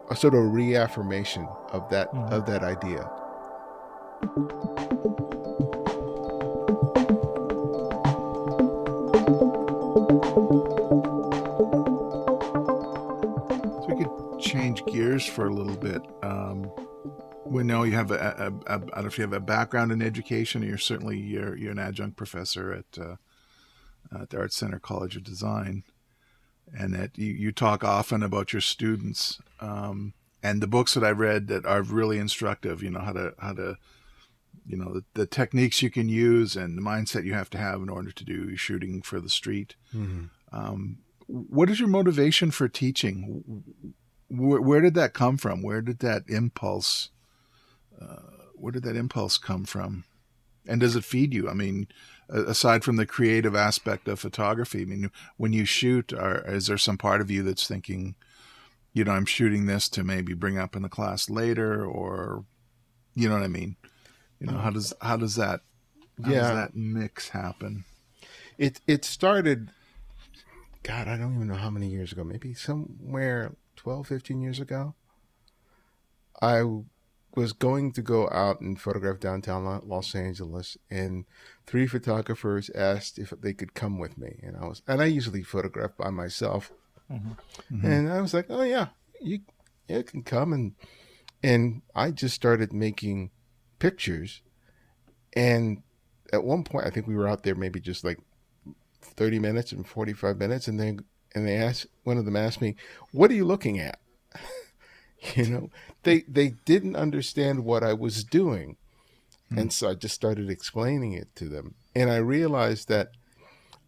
a 0.09 0.15
sort 0.15 0.33
of 0.33 0.51
reaffirmation 0.51 1.47
of 1.71 1.89
that 1.89 2.11
Mhm. 2.11 2.31
of 2.31 2.45
that 2.47 2.63
idea. 2.63 3.09
Gears 14.91 15.25
for 15.25 15.47
a 15.47 15.53
little 15.53 15.77
bit. 15.77 16.01
Um, 16.23 16.71
we 17.45 17.63
know 17.63 17.83
you 17.83 17.93
have 17.93 18.11
a, 18.11 18.15
a, 18.15 18.73
a, 18.73 18.75
I 18.75 18.77
don't 18.77 18.97
know 18.97 19.07
if 19.07 19.17
you 19.17 19.23
have 19.23 19.33
a 19.33 19.39
background 19.39 19.91
in 19.91 20.01
education. 20.01 20.61
You're 20.61 20.77
certainly 20.77 21.17
you're 21.17 21.55
you're 21.57 21.71
an 21.71 21.79
adjunct 21.79 22.17
professor 22.17 22.73
at 22.73 23.01
uh, 23.01 23.15
at 24.19 24.29
the 24.29 24.37
Art 24.37 24.53
Center 24.53 24.79
College 24.79 25.15
of 25.15 25.23
Design, 25.23 25.83
and 26.77 26.93
that 26.93 27.17
you, 27.17 27.33
you 27.33 27.51
talk 27.51 27.83
often 27.83 28.23
about 28.23 28.53
your 28.53 28.61
students 28.61 29.39
um, 29.59 30.13
and 30.43 30.61
the 30.61 30.67
books 30.67 30.93
that 30.93 31.03
I've 31.03 31.19
read 31.19 31.47
that 31.47 31.65
are 31.65 31.81
really 31.81 32.17
instructive. 32.17 32.83
You 32.83 32.91
know 32.91 33.01
how 33.01 33.13
to 33.13 33.33
how 33.39 33.53
to 33.53 33.77
you 34.65 34.77
know 34.77 34.93
the, 34.93 35.03
the 35.13 35.25
techniques 35.25 35.81
you 35.81 35.89
can 35.89 36.09
use 36.09 36.55
and 36.55 36.77
the 36.77 36.81
mindset 36.81 37.25
you 37.25 37.33
have 37.33 37.49
to 37.51 37.57
have 37.57 37.81
in 37.81 37.89
order 37.89 38.11
to 38.11 38.23
do 38.23 38.55
shooting 38.55 39.01
for 39.01 39.19
the 39.19 39.29
street. 39.29 39.75
Um, 40.51 40.99
what 41.27 41.69
is 41.69 41.79
your 41.79 41.89
motivation 41.89 42.51
for 42.51 42.67
teaching? 42.67 43.63
Where, 44.31 44.61
where 44.61 44.81
did 44.81 44.93
that 44.95 45.13
come 45.13 45.37
from? 45.37 45.61
Where 45.61 45.81
did 45.81 45.99
that 45.99 46.23
impulse? 46.29 47.09
Uh, 48.01 48.47
where 48.55 48.71
did 48.71 48.83
that 48.83 48.95
impulse 48.95 49.37
come 49.37 49.65
from? 49.65 50.05
And 50.67 50.79
does 50.79 50.95
it 50.95 51.03
feed 51.03 51.33
you? 51.33 51.49
I 51.49 51.53
mean, 51.53 51.87
aside 52.29 52.83
from 52.83 52.95
the 52.95 53.05
creative 53.05 53.55
aspect 53.55 54.07
of 54.07 54.19
photography, 54.19 54.83
I 54.83 54.85
mean, 54.85 55.11
when 55.37 55.53
you 55.53 55.65
shoot, 55.65 56.13
are, 56.13 56.47
is 56.47 56.67
there 56.67 56.77
some 56.77 56.97
part 56.97 57.19
of 57.19 57.29
you 57.29 57.43
that's 57.43 57.67
thinking, 57.67 58.15
you 58.93 59.03
know, 59.03 59.11
I'm 59.11 59.25
shooting 59.25 59.65
this 59.65 59.89
to 59.89 60.03
maybe 60.03 60.33
bring 60.33 60.57
up 60.57 60.75
in 60.75 60.81
the 60.83 60.89
class 60.89 61.29
later, 61.29 61.85
or, 61.85 62.45
you 63.15 63.27
know 63.27 63.35
what 63.35 63.43
I 63.43 63.47
mean? 63.47 63.75
You 64.39 64.47
know, 64.47 64.57
how 64.57 64.69
does 64.71 64.93
how 65.01 65.17
does 65.17 65.35
that 65.35 65.61
how 66.23 66.31
Yeah. 66.31 66.41
does 66.41 66.51
that 66.51 66.75
mix 66.75 67.29
happen? 67.29 67.85
It 68.57 68.79
it 68.87 69.05
started, 69.05 69.69
God, 70.83 71.07
I 71.07 71.17
don't 71.17 71.35
even 71.35 71.47
know 71.47 71.55
how 71.55 71.69
many 71.69 71.87
years 71.87 72.11
ago. 72.11 72.23
Maybe 72.23 72.53
somewhere 72.53 73.53
12, 73.81 74.07
15 74.07 74.41
years 74.41 74.59
ago. 74.59 74.93
I 76.39 76.61
was 77.35 77.51
going 77.51 77.91
to 77.93 78.01
go 78.03 78.29
out 78.29 78.61
and 78.61 78.79
photograph 78.79 79.19
downtown 79.19 79.81
Los 79.87 80.13
Angeles, 80.13 80.77
and 80.91 81.25
three 81.65 81.87
photographers 81.87 82.69
asked 82.75 83.17
if 83.17 83.31
they 83.41 83.53
could 83.53 83.73
come 83.73 83.97
with 83.97 84.19
me, 84.19 84.39
and 84.43 84.55
I 84.55 84.67
was, 84.67 84.83
and 84.87 85.01
I 85.01 85.05
usually 85.05 85.41
photograph 85.41 85.97
by 85.97 86.11
myself, 86.11 86.71
Mhm. 87.11 87.35
and 87.83 88.09
I 88.11 88.21
was 88.21 88.33
like, 88.35 88.45
oh 88.49 88.61
yeah, 88.61 88.89
you, 89.19 89.39
you 89.87 90.03
can 90.03 90.21
come, 90.23 90.53
and 90.53 90.75
and 91.41 91.81
I 91.95 92.11
just 92.11 92.35
started 92.35 92.71
making 92.71 93.31
pictures, 93.79 94.41
and 95.33 95.81
at 96.31 96.43
one 96.43 96.63
point, 96.63 96.85
I 96.85 96.91
think 96.91 97.07
we 97.07 97.15
were 97.15 97.27
out 97.27 97.41
there 97.43 97.55
maybe 97.55 97.79
just 97.79 98.03
like 98.03 98.19
30 99.01 99.39
minutes 99.39 99.71
and 99.71 99.87
45 99.87 100.37
minutes 100.37 100.67
and 100.67 100.79
they 100.79 100.97
and 101.33 101.47
they 101.47 101.55
asked 101.55 101.87
one 102.03 102.17
of 102.17 102.25
them 102.25 102.35
asked 102.35 102.61
me 102.61 102.75
what 103.11 103.31
are 103.31 103.35
you 103.35 103.45
looking 103.45 103.79
at? 103.79 103.99
You 105.35 105.45
know 105.45 105.69
they 106.01 106.21
they 106.21 106.55
didn't 106.65 106.95
understand 106.95 107.63
what 107.63 107.83
i 107.83 107.93
was 107.93 108.23
doing. 108.23 108.77
And 109.51 109.71
so 109.71 109.89
i 109.89 109.93
just 109.93 110.15
started 110.15 110.49
explaining 110.49 111.13
it 111.13 111.35
to 111.35 111.47
them. 111.47 111.75
And 111.93 112.09
i 112.09 112.15
realized 112.17 112.87
that 112.87 113.09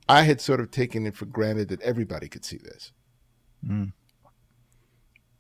i 0.08 0.22
had 0.22 0.40
sort 0.40 0.60
of 0.60 0.70
taken 0.70 1.08
it 1.08 1.16
for 1.16 1.26
granted 1.26 1.70
that 1.70 1.82
everybody 1.82 2.28
could 2.30 2.46
see 2.46 2.58
this. 2.58 2.92
Mm. 3.68 3.94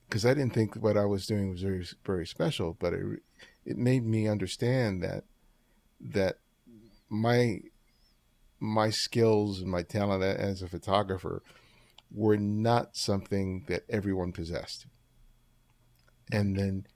because 0.07 0.25
i 0.25 0.33
didn't 0.33 0.53
think 0.53 0.75
what 0.75 0.95
i 0.95 1.05
was 1.05 1.27
doing 1.27 1.49
was 1.49 1.61
very 1.61 1.85
very 2.05 2.25
special 2.25 2.77
but 2.79 2.93
it 2.93 3.19
it 3.65 3.77
made 3.77 4.05
me 4.05 4.27
understand 4.27 5.03
that 5.03 5.25
that 5.99 6.37
my 7.09 7.59
my 8.59 8.89
skills 8.89 9.59
and 9.59 9.69
my 9.69 9.83
talent 9.83 10.23
as 10.23 10.61
a 10.61 10.67
photographer 10.67 11.43
were 12.13 12.37
not 12.37 12.95
something 12.95 13.65
that 13.67 13.83
everyone 13.89 14.31
possessed. 14.31 14.85
And 16.31 16.55
then 16.55 16.87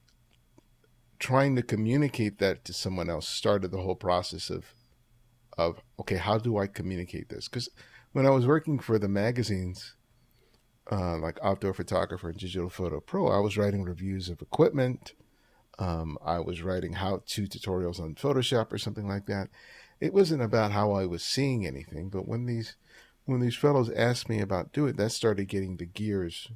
trying 1.20 1.56
to 1.56 1.64
communicate 1.64 2.38
that 2.40 2.64
to 2.66 2.74
someone 2.74 3.10
else 3.10 3.28
started 3.28 3.72
the 3.72 3.82
whole 3.82 3.96
process 3.96 4.50
of 4.50 4.74
of 5.58 5.82
okay, 6.00 6.18
how 6.18 6.38
do 6.38 6.58
I 6.58 6.68
communicate 6.68 7.30
this? 7.30 7.48
Because 7.48 7.70
when 8.12 8.28
I 8.28 8.30
was 8.30 8.46
working 8.46 8.78
for 8.78 9.00
the 9.00 9.08
magazines, 9.08 9.96
uh, 10.92 11.18
like 11.18 11.40
Outdoor 11.44 11.74
Photographer 11.74 12.30
and 12.30 12.38
Digital 12.38 12.70
Photo 12.70 13.00
Pro, 13.00 13.28
I 13.28 13.40
was 13.40 13.58
writing 13.58 13.84
reviews 13.84 14.30
of 14.30 14.42
equipment. 14.42 15.14
Um, 15.80 16.18
I 16.24 16.40
was 16.40 16.62
writing 16.62 16.94
how-to 16.94 17.44
tutorials 17.44 18.00
on 18.00 18.16
Photoshop 18.16 18.72
or 18.72 18.78
something 18.78 19.08
like 19.08 19.26
that 19.28 19.50
it 20.00 20.14
wasn't 20.14 20.42
about 20.42 20.72
how 20.72 20.92
I 20.92 21.06
was 21.06 21.24
seeing 21.24 21.66
anything, 21.66 22.10
but 22.10 22.28
when 22.28 22.46
these 22.46 22.76
when 23.28 23.42
these 23.42 23.56
fellows 23.56 23.90
asked 23.92 24.30
me 24.30 24.40
about 24.40 24.72
do 24.74 24.88
it, 24.88 24.98
that 24.98 25.12
started 25.12 25.48
getting 25.48 25.78
the 25.78 25.86
gears 25.86 26.50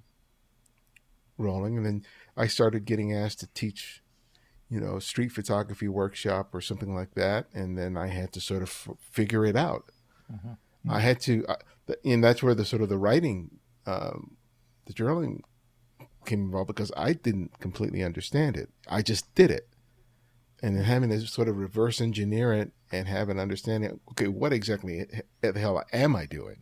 rolling, 1.38 1.78
and 1.78 1.86
then 1.86 2.06
I 2.36 2.48
started 2.48 2.86
getting 2.86 3.14
asked 3.14 3.42
to 3.42 3.48
teach, 3.48 4.02
you 4.70 4.80
know, 4.80 4.98
street 5.00 5.32
photography 5.32 5.88
workshop 5.88 6.56
or 6.56 6.62
something 6.62 6.96
like 6.96 7.14
that, 7.16 7.48
and 7.54 7.78
then 7.78 7.98
I 7.98 8.08
had 8.08 8.32
to 8.34 8.42
sort 8.42 8.64
of 8.64 8.70
f- 8.70 8.98
figure 9.00 9.46
it 9.46 9.56
out. 9.56 9.92
Mhm. 10.32 10.58
I 10.88 11.00
had 11.02 11.20
to, 11.22 11.46
uh, 11.48 11.58
th- 11.88 12.00
and 12.06 12.24
that's 12.24 12.42
where 12.42 12.56
the 12.56 12.66
sort 12.66 12.82
of 12.82 12.90
the 12.90 12.98
writing, 12.98 13.60
um, 13.86 14.38
the 14.86 14.94
journaling 14.94 15.42
came 16.26 16.42
involved 16.42 16.68
because 16.68 16.92
I 16.96 17.14
didn't 17.14 17.60
completely 17.60 18.02
understand 18.04 18.56
it. 18.56 18.70
I 18.88 19.02
just 19.02 19.34
did 19.36 19.52
it 19.52 19.68
and 20.62 20.76
then 20.78 20.84
having 20.84 21.10
to 21.10 21.20
sort 21.28 21.48
of 21.48 21.58
reverse 21.58 22.00
engineer 22.02 22.54
it 22.54 22.72
and 22.92 23.08
have 23.08 23.30
an 23.30 23.40
understanding 23.40 24.00
okay 24.12 24.28
what 24.28 24.54
exactly 24.54 25.06
the 25.42 25.60
hell 25.60 25.84
am 25.94 26.16
i 26.16 26.26
doing 26.26 26.62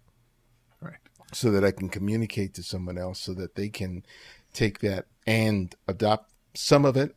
Right. 0.82 0.98
so 1.34 1.52
that 1.52 1.64
i 1.66 1.72
can 1.72 1.90
communicate 1.90 2.54
to 2.56 2.64
someone 2.64 2.98
else 2.98 3.20
so 3.20 3.34
that 3.34 3.56
they 3.56 3.70
can 3.70 4.06
take 4.54 4.80
that 4.80 5.06
and 5.28 5.76
adopt 5.88 6.32
some 6.56 6.86
of 6.86 6.98
it 6.98 7.16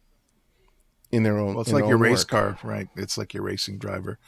in 1.10 1.22
their 1.22 1.38
own 1.38 1.54
Well, 1.54 1.62
it's 1.62 1.72
like 1.72 1.86
your 1.86 1.98
race 1.98 2.20
work. 2.20 2.28
car, 2.28 2.58
right? 2.62 2.88
It's 2.96 3.18
like 3.18 3.34
your 3.34 3.42
racing 3.42 3.78
driver. 3.78 4.18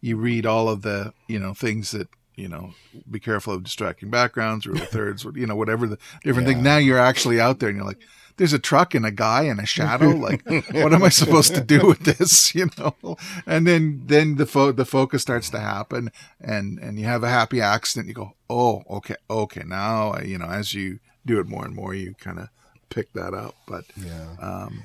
You 0.00 0.16
read 0.16 0.46
all 0.46 0.68
of 0.68 0.82
the, 0.82 1.12
you 1.26 1.38
know, 1.40 1.52
things 1.52 1.90
that, 1.90 2.08
you 2.36 2.46
know, 2.48 2.74
be 3.10 3.18
careful 3.18 3.54
of 3.54 3.64
distracting 3.64 4.08
backgrounds, 4.10 4.64
rule 4.66 4.80
of 4.80 4.88
thirds, 4.90 5.24
you 5.34 5.46
know, 5.46 5.56
whatever 5.56 5.88
the 5.88 5.98
different. 6.22 6.48
Yeah. 6.48 6.60
Now 6.60 6.76
you're 6.76 6.98
actually 6.98 7.40
out 7.40 7.58
there 7.58 7.68
and 7.70 7.78
you're 7.78 7.86
like, 7.86 8.00
there's 8.38 8.52
a 8.54 8.58
truck 8.58 8.94
and 8.94 9.04
a 9.04 9.10
guy 9.10 9.42
and 9.42 9.60
a 9.60 9.66
shadow. 9.66 10.10
Like, 10.28 10.44
what 10.72 10.94
am 10.94 11.02
I 11.04 11.10
supposed 11.10 11.54
to 11.54 11.60
do 11.60 11.86
with 11.90 12.00
this? 12.00 12.54
You 12.58 12.70
know? 12.78 13.16
And 13.46 13.66
then, 13.66 14.02
then 14.06 14.36
the 14.36 14.46
fo- 14.46 14.72
the 14.72 14.84
focus 14.86 15.22
starts 15.22 15.50
to 15.50 15.60
happen 15.60 16.10
and, 16.40 16.78
and 16.78 16.98
you 16.98 17.04
have 17.04 17.22
a 17.22 17.28
happy 17.28 17.60
accident. 17.60 18.08
You 18.08 18.14
go, 18.14 18.32
oh, 18.48 18.82
okay, 18.88 19.16
okay. 19.28 19.62
Now, 19.66 20.18
you 20.20 20.38
know, 20.38 20.46
as 20.46 20.72
you 20.74 20.98
do 21.26 21.38
it 21.40 21.46
more 21.46 21.64
and 21.64 21.74
more, 21.74 21.94
you 21.94 22.14
kind 22.18 22.38
of 22.38 22.48
pick 22.90 23.12
that 23.12 23.34
up. 23.34 23.54
But 23.66 23.84
Yeah. 23.96 24.34
um, 24.40 24.84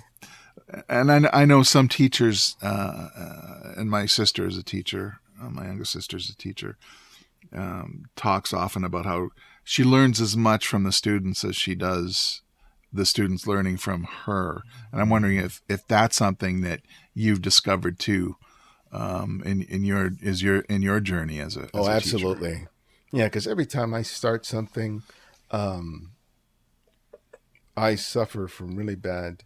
and 0.89 1.11
I, 1.11 1.29
I 1.41 1.45
know 1.45 1.63
some 1.63 1.87
teachers, 1.87 2.55
uh, 2.63 3.09
uh, 3.15 3.73
and 3.77 3.89
my 3.89 4.05
sister 4.05 4.45
is 4.47 4.57
a 4.57 4.63
teacher. 4.63 5.19
Uh, 5.41 5.49
my 5.49 5.65
youngest 5.65 5.91
sister 5.91 6.17
is 6.17 6.29
a 6.29 6.35
teacher. 6.35 6.77
Um, 7.51 8.05
talks 8.15 8.53
often 8.53 8.83
about 8.83 9.05
how 9.05 9.29
she 9.63 9.83
learns 9.83 10.19
as 10.21 10.35
much 10.35 10.67
from 10.67 10.83
the 10.83 10.91
students 10.91 11.43
as 11.43 11.55
she 11.55 11.75
does 11.75 12.41
the 12.93 13.05
students 13.05 13.47
learning 13.47 13.77
from 13.77 14.03
her. 14.25 14.61
And 14.91 15.01
I'm 15.01 15.09
wondering 15.09 15.37
if 15.37 15.61
if 15.67 15.87
that's 15.87 16.15
something 16.15 16.61
that 16.61 16.81
you've 17.13 17.41
discovered 17.41 17.99
too, 17.99 18.35
um, 18.91 19.41
in 19.45 19.63
in 19.63 19.83
your 19.83 20.11
is 20.21 20.43
your 20.43 20.59
in 20.61 20.81
your 20.81 20.99
journey 20.99 21.39
as 21.39 21.57
a 21.57 21.61
as 21.63 21.69
Oh, 21.73 21.79
a 21.79 21.83
teacher. 21.83 21.91
absolutely. 21.95 22.67
Yeah, 23.11 23.25
because 23.25 23.47
every 23.47 23.65
time 23.65 23.93
I 23.93 24.01
start 24.01 24.45
something, 24.45 25.03
um, 25.51 26.11
I 27.77 27.95
suffer 27.95 28.47
from 28.47 28.75
really 28.75 28.95
bad. 28.95 29.43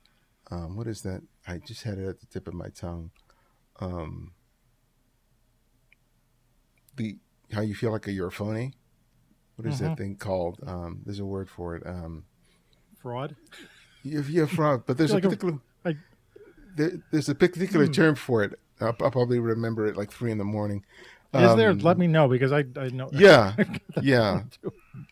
Um, 0.49 0.77
what 0.77 0.87
is 0.87 1.01
that? 1.01 1.21
I 1.45 1.57
just 1.57 1.83
had 1.83 1.97
it 1.97 2.07
at 2.07 2.19
the 2.19 2.25
tip 2.27 2.47
of 2.47 2.53
my 2.53 2.69
tongue. 2.69 3.11
Um, 3.79 4.31
the 6.95 7.17
how 7.51 7.61
you 7.61 7.75
feel 7.75 7.91
like 7.91 8.07
you're 8.07 8.27
a 8.27 8.31
phony. 8.31 8.73
What 9.55 9.67
is 9.67 9.79
that 9.79 9.97
thing 9.97 10.17
called? 10.17 10.59
Um, 10.65 11.01
there's 11.03 11.19
a 11.19 11.25
word 11.25 11.49
for 11.49 11.75
it. 11.75 11.83
Um, 11.85 12.25
Fraud. 13.07 13.35
you're, 14.03 14.21
you're 14.23 14.43
a 14.45 14.47
fraud, 14.47 14.83
but 14.85 14.97
there's 14.97 15.13
a 15.13 15.17
a- 15.17 15.21
particular 15.21 15.59
like- 15.85 15.97
there, 16.75 16.91
there's 17.11 17.29
a 17.29 17.35
particular 17.35 17.85
Hmm. 17.85 17.91
term 17.93 18.15
for 18.15 18.43
it. 18.43 18.59
I'll, 18.81 18.95
I'll 19.01 19.11
probably 19.11 19.39
remember 19.39 19.87
it 19.87 19.95
like 19.97 20.11
three 20.11 20.31
in 20.31 20.37
the 20.37 20.43
morning. 20.43 20.83
Is 21.33 21.55
there? 21.55 21.69
Um, 21.71 21.79
Let 21.79 21.97
me 21.97 22.07
know 22.07 22.27
because 22.27 22.51
I 22.51 22.65
I 22.75 22.89
know. 22.89 23.09
Yeah, 23.13 23.55
yeah. 24.01 24.43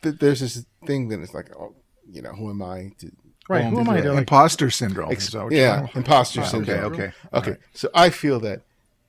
There's 0.02 0.40
this 0.42 0.66
thing 0.86 1.08
that 1.10 1.20
it's 1.22 1.34
like, 1.34 1.50
oh, 1.58 1.74
you 2.10 2.22
know, 2.22 2.34
who 2.34 2.50
am 2.50 2.62
I 2.62 2.92
to? 3.00 3.12
Right. 3.48 3.64
Who 3.66 3.80
am 3.80 3.90
I 3.90 4.02
to 4.02 4.10
like? 4.12 4.20
Imposter 4.20 4.70
syndrome. 4.72 5.12
Ex- 5.12 5.26
is 5.28 5.32
that 5.34 5.44
what 5.44 5.52
you're 5.54 5.62
yeah, 5.62 5.76
talking 5.82 5.84
about? 5.86 5.96
imposter 5.98 6.40
Okay, 6.42 6.50
syndrome. 6.50 6.94
okay, 6.94 7.12
okay. 7.34 7.56
So 7.74 7.90
I 7.94 8.10
feel 8.10 8.40
that 8.42 8.62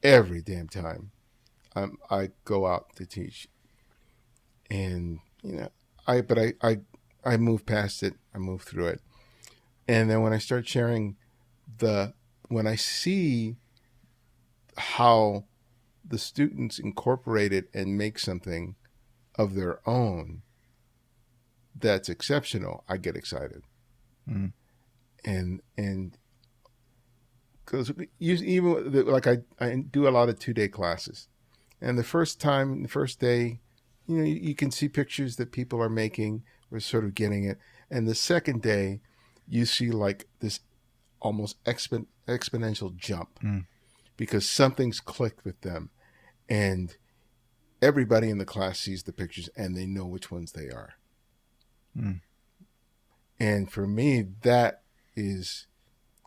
every 0.03 0.43
damn 0.43 0.69
time 0.69 1.11
um, 1.75 1.97
I 2.11 2.31
go 2.45 2.67
out 2.67 2.95
to 2.97 3.07
teach, 3.07 3.49
and 4.71 5.21
you 5.43 5.53
know, 5.57 5.69
I 6.07 6.21
but 6.23 6.39
I 6.39 6.53
I 6.63 6.79
I 7.27 7.37
move 7.37 7.67
past 7.67 8.03
it. 8.03 8.15
I 8.35 8.39
move 8.39 8.63
through 8.63 8.87
it, 8.89 9.01
and 9.89 10.11
then 10.11 10.23
when 10.23 10.33
I 10.33 10.39
start 10.39 10.67
sharing 10.67 11.17
the 11.79 12.15
when 12.49 12.67
I 12.67 12.77
see 12.77 13.57
how 14.77 15.45
the 16.09 16.19
students 16.19 16.79
incorporate 16.79 17.53
it 17.53 17.69
and 17.75 17.99
make 17.99 18.19
something 18.19 18.77
of 19.37 19.55
their 19.55 19.81
own 19.89 20.43
that's 21.79 22.09
exceptional, 22.09 22.85
I 22.89 22.97
get 22.97 23.17
excited. 23.17 23.63
Mm. 24.29 24.53
And 25.25 25.61
and 25.77 26.17
because 27.65 27.93
even 28.21 29.07
like 29.07 29.27
I 29.27 29.39
I 29.61 29.85
do 29.91 30.09
a 30.09 30.11
lot 30.11 30.29
of 30.29 30.39
two 30.39 30.55
day 30.55 30.69
classes, 30.69 31.29
and 31.81 31.99
the 31.99 32.05
first 32.05 32.41
time 32.41 32.83
the 32.83 32.89
first 32.89 33.21
day, 33.21 33.61
you 34.07 34.17
know 34.17 34.25
you, 34.25 34.37
you 34.37 34.55
can 34.55 34.71
see 34.71 34.89
pictures 34.89 35.37
that 35.37 35.53
people 35.53 35.83
are 35.83 35.89
making. 35.89 36.45
We're 36.71 36.81
sort 36.81 37.05
of 37.05 37.15
getting 37.15 37.45
it, 37.45 37.59
and 37.91 38.07
the 38.09 38.15
second 38.15 38.63
day, 38.63 39.01
you 39.49 39.65
see 39.67 39.91
like 39.91 40.27
this 40.41 40.61
almost 41.21 41.63
expo- 41.65 42.07
exponential 42.27 42.95
jump 42.97 43.39
Mm. 43.41 43.67
because 44.17 44.49
something's 44.49 45.01
clicked 45.01 45.45
with 45.45 45.61
them, 45.61 45.91
and 46.49 46.97
everybody 47.81 48.29
in 48.31 48.39
the 48.39 48.45
class 48.45 48.79
sees 48.81 49.05
the 49.05 49.13
pictures 49.13 49.49
and 49.57 49.77
they 49.77 49.87
know 49.87 50.07
which 50.07 50.31
ones 50.31 50.53
they 50.53 50.69
are. 50.69 50.95
Mm. 51.97 52.21
And 53.39 53.71
for 53.71 53.87
me, 53.87 54.23
that 54.43 54.83
is 55.15 55.67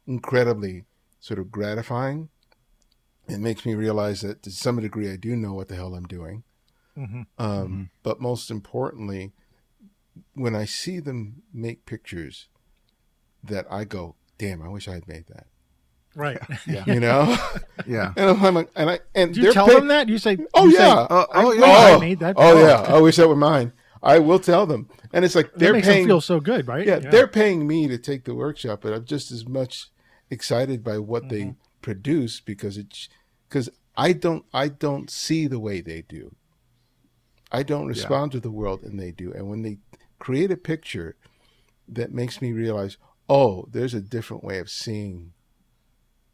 incredibly 0.07 0.85
sort 1.19 1.39
of 1.39 1.51
gratifying. 1.51 2.29
It 3.27 3.39
makes 3.39 3.65
me 3.65 3.73
realize 3.75 4.21
that 4.21 4.41
to 4.43 4.51
some 4.51 4.79
degree 4.79 5.11
I 5.11 5.15
do 5.15 5.35
know 5.35 5.53
what 5.53 5.67
the 5.67 5.75
hell 5.75 5.95
I'm 5.95 6.07
doing. 6.07 6.43
Mhm. 6.97 7.27
Um, 7.37 7.89
But 8.03 8.19
most 8.21 8.49
importantly, 8.51 9.33
when 10.33 10.55
I 10.55 10.65
see 10.65 10.99
them 10.99 11.41
make 11.53 11.85
pictures 11.85 12.47
that 13.43 13.65
I 13.71 13.83
go, 13.85 14.15
damn, 14.37 14.61
I 14.61 14.67
wish 14.69 14.87
I 14.87 14.93
had 14.93 15.07
made 15.07 15.25
that. 15.27 15.47
Right. 16.15 16.39
Yeah. 16.67 16.83
You 16.87 16.99
know? 16.99 17.37
Yeah. 17.87 18.13
and 18.17 18.29
I'm 18.45 18.55
like, 18.55 18.69
and 18.75 18.89
I, 18.89 18.99
and 19.15 19.33
Do 19.33 19.41
you 19.41 19.53
tell 19.53 19.67
pay- 19.67 19.75
them 19.75 19.87
that? 19.87 20.09
You 20.09 20.17
say, 20.17 20.37
Oh, 20.53 20.65
you 20.65 20.75
say, 20.75 20.87
yeah. 20.87 21.07
Oh, 21.09 21.25
I 21.31 21.43
oh, 21.43 21.51
yeah. 21.53 21.65
I 21.65 21.91
Oh, 21.93 21.99
made 21.99 22.19
that. 22.19 22.35
Oh, 22.37 22.59
yeah. 22.59 22.81
I 22.95 22.99
wish 22.99 23.15
that 23.17 23.27
were 23.27 23.35
mine. 23.35 23.73
I 24.01 24.19
will 24.19 24.39
tell 24.39 24.65
them. 24.65 24.89
And 25.13 25.23
it's 25.25 25.35
like 25.35 25.53
they're 25.55 25.73
makes 25.73 25.87
paying 25.87 26.03
them 26.03 26.09
feel 26.09 26.21
so 26.21 26.39
good, 26.39 26.67
right? 26.67 26.85
yeah, 26.87 26.99
they're 26.99 27.27
paying 27.27 27.67
me 27.67 27.87
to 27.89 27.97
take 27.97 28.23
the 28.25 28.33
workshop, 28.33 28.79
but 28.81 28.93
I'm 28.93 29.03
just 29.05 29.29
as 29.31 29.45
much 29.47 29.87
excited 30.29 30.83
by 30.83 30.97
what 30.99 31.29
they 31.29 31.41
Mm-hmm. 31.41 31.59
produce 31.81 32.39
because 32.39 32.77
it's 32.77 33.09
because 33.47 33.69
I 33.97 34.13
don't 34.13 34.45
I 34.53 34.67
don't 34.69 35.09
see 35.09 35.47
the 35.47 35.59
way 35.59 35.81
they 35.81 36.01
do. 36.01 36.33
I 37.51 37.63
don't 37.63 37.87
respond 37.87 38.31
to 38.33 38.39
the 38.39 38.51
world 38.51 38.83
and 38.83 38.99
they 38.99 39.11
do. 39.11 39.33
And 39.33 39.49
when 39.49 39.63
they 39.63 39.77
create 40.19 40.51
a 40.51 40.57
picture 40.57 41.15
that 41.87 42.13
makes 42.13 42.41
me 42.41 42.51
realize, 42.51 42.97
oh, 43.29 43.67
there's 43.71 43.93
a 43.93 44.01
different 44.01 44.43
way 44.43 44.59
of 44.59 44.69
seeing 44.69 45.33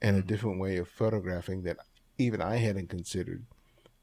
and 0.02 0.18
a 0.18 0.22
Mm-hmm. 0.22 0.28
different 0.28 0.60
way 0.60 0.78
of 0.78 0.88
photographing 0.88 1.64
that 1.64 1.78
even 2.18 2.42
I 2.42 2.58
hadn't 2.58 2.90
considered, 2.90 3.46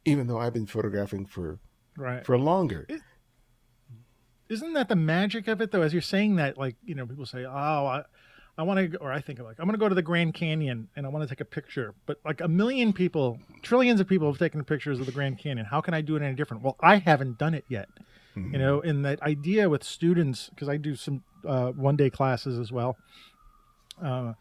even 0.05 0.27
though 0.27 0.39
I've 0.39 0.55
been 0.55 0.67
photographing 0.67 1.27
for 1.27 1.59
right. 1.97 2.25
for 2.25 2.39
longer. 2.39 2.91
Isn't 4.49 4.75
that 4.75 4.89
the 4.89 4.97
magic 4.97 5.49
of 5.49 5.61
it, 5.61 5.71
though? 5.71 5.83
As 5.83 5.93
you're 5.93 6.03
saying 6.03 6.37
that, 6.37 6.59
like 6.59 6.77
you 6.85 6.95
know, 6.95 7.07
people 7.07 7.27
say, 7.27 7.45
"Oh, 7.45 7.51
I, 7.87 8.05
I 8.59 8.63
want 8.65 8.93
to," 8.93 8.99
or 8.99 9.11
I 9.13 9.21
think 9.21 9.39
like, 9.39 9.57
"I'm 9.59 9.67
going 9.67 9.75
to 9.75 9.79
go 9.79 9.89
to 9.89 9.95
the 9.95 10.03
Grand 10.03 10.35
Canyon 10.35 10.89
and 10.95 11.07
I 11.07 11.09
want 11.09 11.23
to 11.23 11.29
take 11.29 11.41
a 11.41 11.47
picture." 11.47 11.95
But 12.07 12.19
like 12.25 12.41
a 12.41 12.49
million 12.49 12.93
people, 12.93 13.39
trillions 13.63 14.01
of 14.01 14.09
people 14.09 14.31
have 14.31 14.39
taken 14.39 14.63
pictures 14.65 15.01
of 15.01 15.07
the 15.07 15.13
Grand 15.13 15.39
Canyon. 15.39 15.67
How 15.67 15.81
can 15.81 15.95
I 15.95 16.03
do 16.03 16.17
it 16.17 16.23
any 16.23 16.35
different? 16.35 16.63
Well, 16.63 16.77
I 16.81 16.97
haven't 16.97 17.39
done 17.39 17.55
it 17.55 17.65
yet. 17.69 17.89
You 18.53 18.59
know, 18.59 18.81
and 18.81 19.05
that 19.05 19.23
idea 19.23 19.69
with 19.69 19.85
students, 19.85 20.49
because 20.51 20.69
I 20.69 20.77
do 20.77 20.95
some 20.97 21.23
uh, 21.47 21.71
one 21.71 21.97
day 21.97 22.11
classes 22.11 22.59
as 22.59 22.73
well. 22.73 22.97
Uh, 24.03 24.35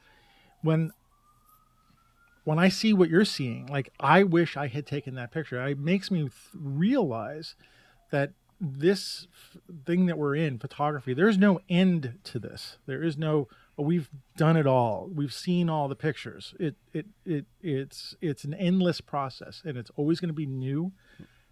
when 0.62 0.92
when 2.44 2.58
I 2.58 2.70
see 2.70 2.94
what 2.94 3.10
you're 3.10 3.26
seeing, 3.26 3.68
like 3.68 3.92
I 4.00 4.24
wish 4.24 4.58
I 4.58 4.68
had 4.68 4.88
taken 4.88 5.16
that 5.16 5.32
picture. 5.32 5.66
It 5.66 5.78
makes 5.78 6.10
me 6.10 6.22
th- 6.22 6.34
realize 6.54 7.56
that 8.12 8.32
this 8.60 9.28
thing 9.86 10.06
that 10.06 10.18
we're 10.18 10.36
in, 10.36 10.60
photography, 10.60 11.14
there's 11.14 11.38
no 11.38 11.60
end 11.70 12.20
to 12.26 12.40
this. 12.40 12.78
There 12.86 13.04
is 13.04 13.18
no 13.18 13.48
oh, 13.78 13.84
we've 13.84 14.10
done 14.38 14.58
it 14.58 14.68
all. 14.68 15.10
We've 15.14 15.34
seen 15.34 15.70
all 15.70 15.88
the 15.88 15.96
pictures. 15.96 16.54
It 16.60 16.76
it 16.94 17.08
it 17.26 17.46
it's 17.62 18.16
it's 18.22 18.44
an 18.44 18.54
endless 18.54 19.02
process, 19.02 19.62
and 19.66 19.78
it's 19.78 19.92
always 19.96 20.20
going 20.20 20.30
to 20.30 20.34
be 20.34 20.46
new, 20.46 20.92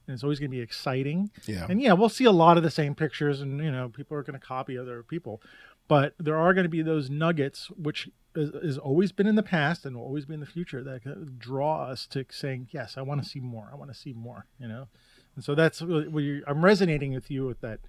and 0.09 0.15
it's 0.15 0.23
always 0.23 0.39
going 0.39 0.49
to 0.49 0.57
be 0.57 0.61
exciting. 0.61 1.29
Yeah. 1.45 1.67
And 1.69 1.79
yeah, 1.79 1.93
we'll 1.93 2.09
see 2.09 2.25
a 2.25 2.31
lot 2.31 2.57
of 2.57 2.63
the 2.63 2.71
same 2.71 2.95
pictures, 2.95 3.41
and 3.41 3.63
you 3.63 3.71
know, 3.71 3.89
people 3.89 4.17
are 4.17 4.23
going 4.23 4.39
to 4.39 4.45
copy 4.45 4.75
other 4.75 5.03
people, 5.03 5.39
but 5.87 6.15
there 6.17 6.35
are 6.35 6.55
going 6.55 6.63
to 6.63 6.69
be 6.69 6.81
those 6.81 7.11
nuggets, 7.11 7.69
which 7.77 8.09
is, 8.35 8.49
has 8.63 8.77
always 8.79 9.11
been 9.11 9.27
in 9.27 9.35
the 9.35 9.43
past 9.43 9.85
and 9.85 9.95
will 9.95 10.03
always 10.03 10.25
be 10.25 10.33
in 10.33 10.39
the 10.39 10.47
future, 10.47 10.83
that 10.83 11.37
draw 11.37 11.83
us 11.83 12.07
to 12.07 12.25
saying, 12.31 12.69
"Yes, 12.71 12.97
I 12.97 13.03
want 13.03 13.21
to 13.21 13.29
see 13.29 13.39
more. 13.39 13.69
I 13.71 13.75
want 13.75 13.93
to 13.93 13.97
see 13.97 14.13
more." 14.13 14.47
You 14.59 14.67
know, 14.67 14.87
and 15.35 15.43
so 15.43 15.53
that's 15.53 15.79
what 15.79 16.23
you, 16.23 16.43
I'm 16.47 16.65
resonating 16.65 17.13
with 17.13 17.29
you 17.29 17.45
with 17.45 17.61
that 17.61 17.79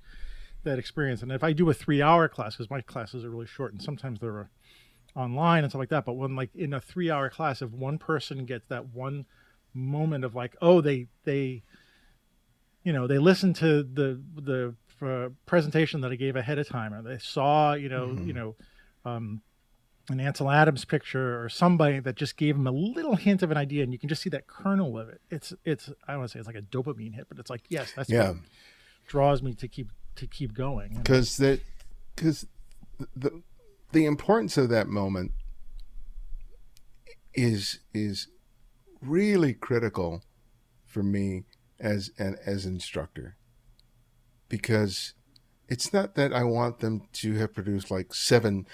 that 0.64 0.78
experience. 0.78 1.22
And 1.22 1.32
if 1.32 1.42
I 1.42 1.54
do 1.54 1.70
a 1.70 1.74
three 1.74 2.02
hour 2.02 2.28
class, 2.28 2.56
because 2.56 2.70
my 2.70 2.82
classes 2.82 3.24
are 3.24 3.30
really 3.30 3.46
short, 3.46 3.72
and 3.72 3.80
sometimes 3.80 4.20
they're 4.20 4.40
uh, 4.40 4.44
online 5.18 5.64
and 5.64 5.72
stuff 5.72 5.80
like 5.80 5.88
that, 5.88 6.04
but 6.04 6.14
when 6.14 6.36
like 6.36 6.54
in 6.54 6.74
a 6.74 6.80
three 6.82 7.10
hour 7.10 7.30
class, 7.30 7.62
if 7.62 7.70
one 7.70 7.96
person 7.96 8.44
gets 8.44 8.66
that 8.68 8.88
one 8.88 9.24
moment 9.74 10.24
of 10.24 10.34
like, 10.34 10.56
oh, 10.60 10.80
they 10.80 11.06
they 11.24 11.62
you 12.84 12.92
know 12.92 13.06
they 13.06 13.18
listened 13.18 13.56
to 13.56 13.82
the 13.82 14.20
the 14.34 14.74
uh, 15.02 15.28
presentation 15.46 16.00
that 16.02 16.12
I 16.12 16.16
gave 16.16 16.36
ahead 16.36 16.58
of 16.58 16.68
time, 16.68 16.92
or 16.94 17.02
they 17.02 17.18
saw 17.18 17.74
you 17.74 17.88
know 17.88 18.16
you 18.24 18.32
know 18.32 18.54
um, 19.04 19.42
an 20.08 20.20
Ansel 20.20 20.50
Adams 20.50 20.84
picture 20.84 21.42
or 21.42 21.48
somebody 21.48 22.00
that 22.00 22.16
just 22.16 22.36
gave 22.36 22.56
them 22.56 22.66
a 22.66 22.72
little 22.72 23.16
hint 23.16 23.42
of 23.42 23.50
an 23.50 23.56
idea, 23.56 23.82
and 23.82 23.92
you 23.92 23.98
can 23.98 24.08
just 24.08 24.22
see 24.22 24.30
that 24.30 24.46
kernel 24.46 24.98
of 24.98 25.08
it. 25.08 25.20
It's 25.30 25.52
it's 25.64 25.88
I 26.06 26.12
don't 26.12 26.20
want 26.20 26.30
to 26.30 26.32
say 26.34 26.38
it's 26.40 26.46
like 26.46 26.56
a 26.56 26.62
dopamine 26.62 27.14
hit, 27.14 27.26
but 27.28 27.38
it's 27.38 27.50
like 27.50 27.62
yes, 27.68 27.92
that's 27.96 28.10
Yeah. 28.10 28.30
what 28.30 28.36
draws 29.06 29.42
me 29.42 29.54
to 29.54 29.68
keep 29.68 29.90
to 30.16 30.26
keep 30.26 30.54
going. 30.54 30.94
Because 30.98 31.36
that 31.38 31.60
because 32.14 32.46
the 33.16 33.42
the 33.92 34.04
importance 34.04 34.56
of 34.56 34.68
that 34.68 34.86
moment 34.88 35.32
is 37.34 37.80
is 37.94 38.28
really 39.00 39.54
critical 39.54 40.22
for 40.84 41.02
me 41.02 41.44
as 41.80 42.10
an 42.18 42.36
as 42.46 42.66
instructor. 42.66 43.36
Because 44.48 45.14
it's 45.68 45.92
not 45.92 46.14
that 46.16 46.32
I 46.32 46.44
want 46.44 46.80
them 46.80 47.02
to 47.14 47.34
have 47.34 47.54
produced 47.54 47.90
like 47.90 48.14
seven 48.14 48.66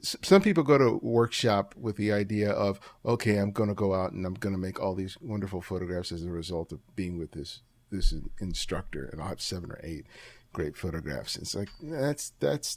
some 0.00 0.42
people 0.42 0.62
go 0.62 0.76
to 0.76 1.00
workshop 1.02 1.74
with 1.78 1.96
the 1.96 2.12
idea 2.12 2.50
of 2.50 2.78
okay 3.06 3.38
I'm 3.38 3.52
going 3.52 3.70
to 3.70 3.74
go 3.74 3.94
out 3.94 4.12
and 4.12 4.26
I'm 4.26 4.34
going 4.34 4.54
to 4.54 4.60
make 4.60 4.78
all 4.78 4.94
these 4.94 5.16
wonderful 5.20 5.62
photographs 5.62 6.12
as 6.12 6.24
a 6.24 6.30
result 6.30 6.72
of 6.72 6.80
being 6.94 7.18
with 7.18 7.32
this 7.32 7.62
this 7.90 8.14
instructor 8.40 9.08
and 9.10 9.20
I'll 9.20 9.28
have 9.28 9.40
seven 9.40 9.70
or 9.70 9.80
eight 9.82 10.06
great 10.54 10.76
photographs. 10.76 11.36
It's 11.36 11.54
like 11.54 11.68
that's 11.82 12.32
that's 12.40 12.76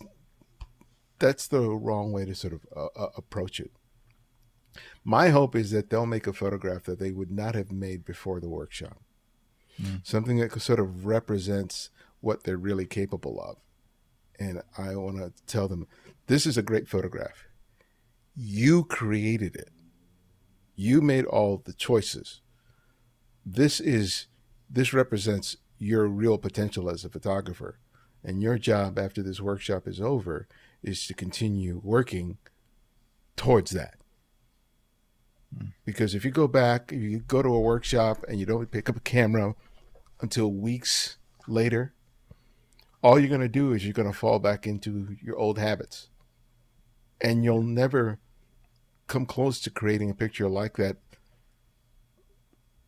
that's 1.20 1.48
the 1.48 1.62
wrong 1.62 2.12
way 2.12 2.26
to 2.26 2.36
sort 2.36 2.54
of 2.54 2.62
uh, 2.76 2.88
uh, 2.96 3.10
approach 3.16 3.62
it. 3.62 3.72
My 5.04 5.30
hope 5.30 5.56
is 5.56 5.72
that 5.72 5.90
they'll 5.90 6.06
make 6.06 6.28
a 6.28 6.34
photograph 6.34 6.84
that 6.84 7.00
they 7.00 7.12
would 7.12 7.32
not 7.32 7.56
have 7.56 7.72
made 7.72 8.04
before 8.04 8.40
the 8.40 8.50
workshop, 8.50 9.02
mm. 9.82 10.06
something 10.06 10.38
that 10.38 10.60
sort 10.62 10.80
of 10.80 11.06
represents 11.06 11.90
what 12.22 12.44
they're 12.44 12.58
really 12.58 12.86
capable 12.86 13.40
of. 13.42 13.58
And 14.40 14.62
I 14.78 14.96
want 14.96 15.18
to 15.18 15.34
tell 15.46 15.68
them, 15.68 15.88
this 16.28 16.46
is 16.46 16.58
a 16.58 16.62
great 16.62 16.88
photograph. 16.88 17.48
You 18.36 18.84
created 18.84 19.56
it. 19.56 19.70
You 20.76 21.02
made 21.02 21.26
all 21.26 21.62
the 21.64 21.74
choices. 21.74 22.42
This 23.46 23.80
is 23.80 24.28
this 24.70 24.94
represents 24.94 25.58
your 25.80 26.08
real 26.08 26.38
potential 26.38 26.90
as 26.90 27.06
a 27.06 27.10
photographer. 27.10 27.80
And 28.24 28.42
your 28.42 28.58
job 28.58 29.00
after 29.00 29.24
this 29.24 29.40
workshop 29.40 29.88
is 29.88 30.02
over 30.02 30.48
is 30.84 31.08
to 31.08 31.14
continue 31.14 31.82
working 31.84 32.38
towards 33.36 33.72
that. 33.72 33.96
Hmm. 35.58 35.68
Because 35.86 36.14
if 36.14 36.26
you 36.26 36.32
go 36.32 36.48
back, 36.48 36.92
if 36.92 37.02
you 37.02 37.20
go 37.20 37.42
to 37.42 37.50
a 37.50 37.60
workshop 37.60 38.24
and 38.28 38.40
you 38.40 38.46
don't 38.46 38.70
pick 38.70 38.90
up 38.90 38.98
a 38.98 39.02
camera 39.02 39.56
until 40.22 40.52
weeks 40.52 41.18
later, 41.48 41.94
all 43.02 43.20
you're 43.20 43.30
going 43.30 43.42
to 43.42 43.48
do 43.48 43.74
is 43.74 43.86
you're 43.86 43.94
going 43.94 44.12
to 44.12 44.18
fall 44.18 44.40
back 44.40 44.66
into 44.66 45.16
your 45.22 45.38
old 45.38 45.58
habits. 45.58 46.10
And 47.22 47.44
you'll 47.44 47.64
never 47.64 48.20
come 49.08 49.26
close 49.26 49.60
to 49.62 49.70
creating 49.70 50.10
a 50.10 50.16
picture 50.16 50.48
like 50.48 50.78
that. 50.78 50.98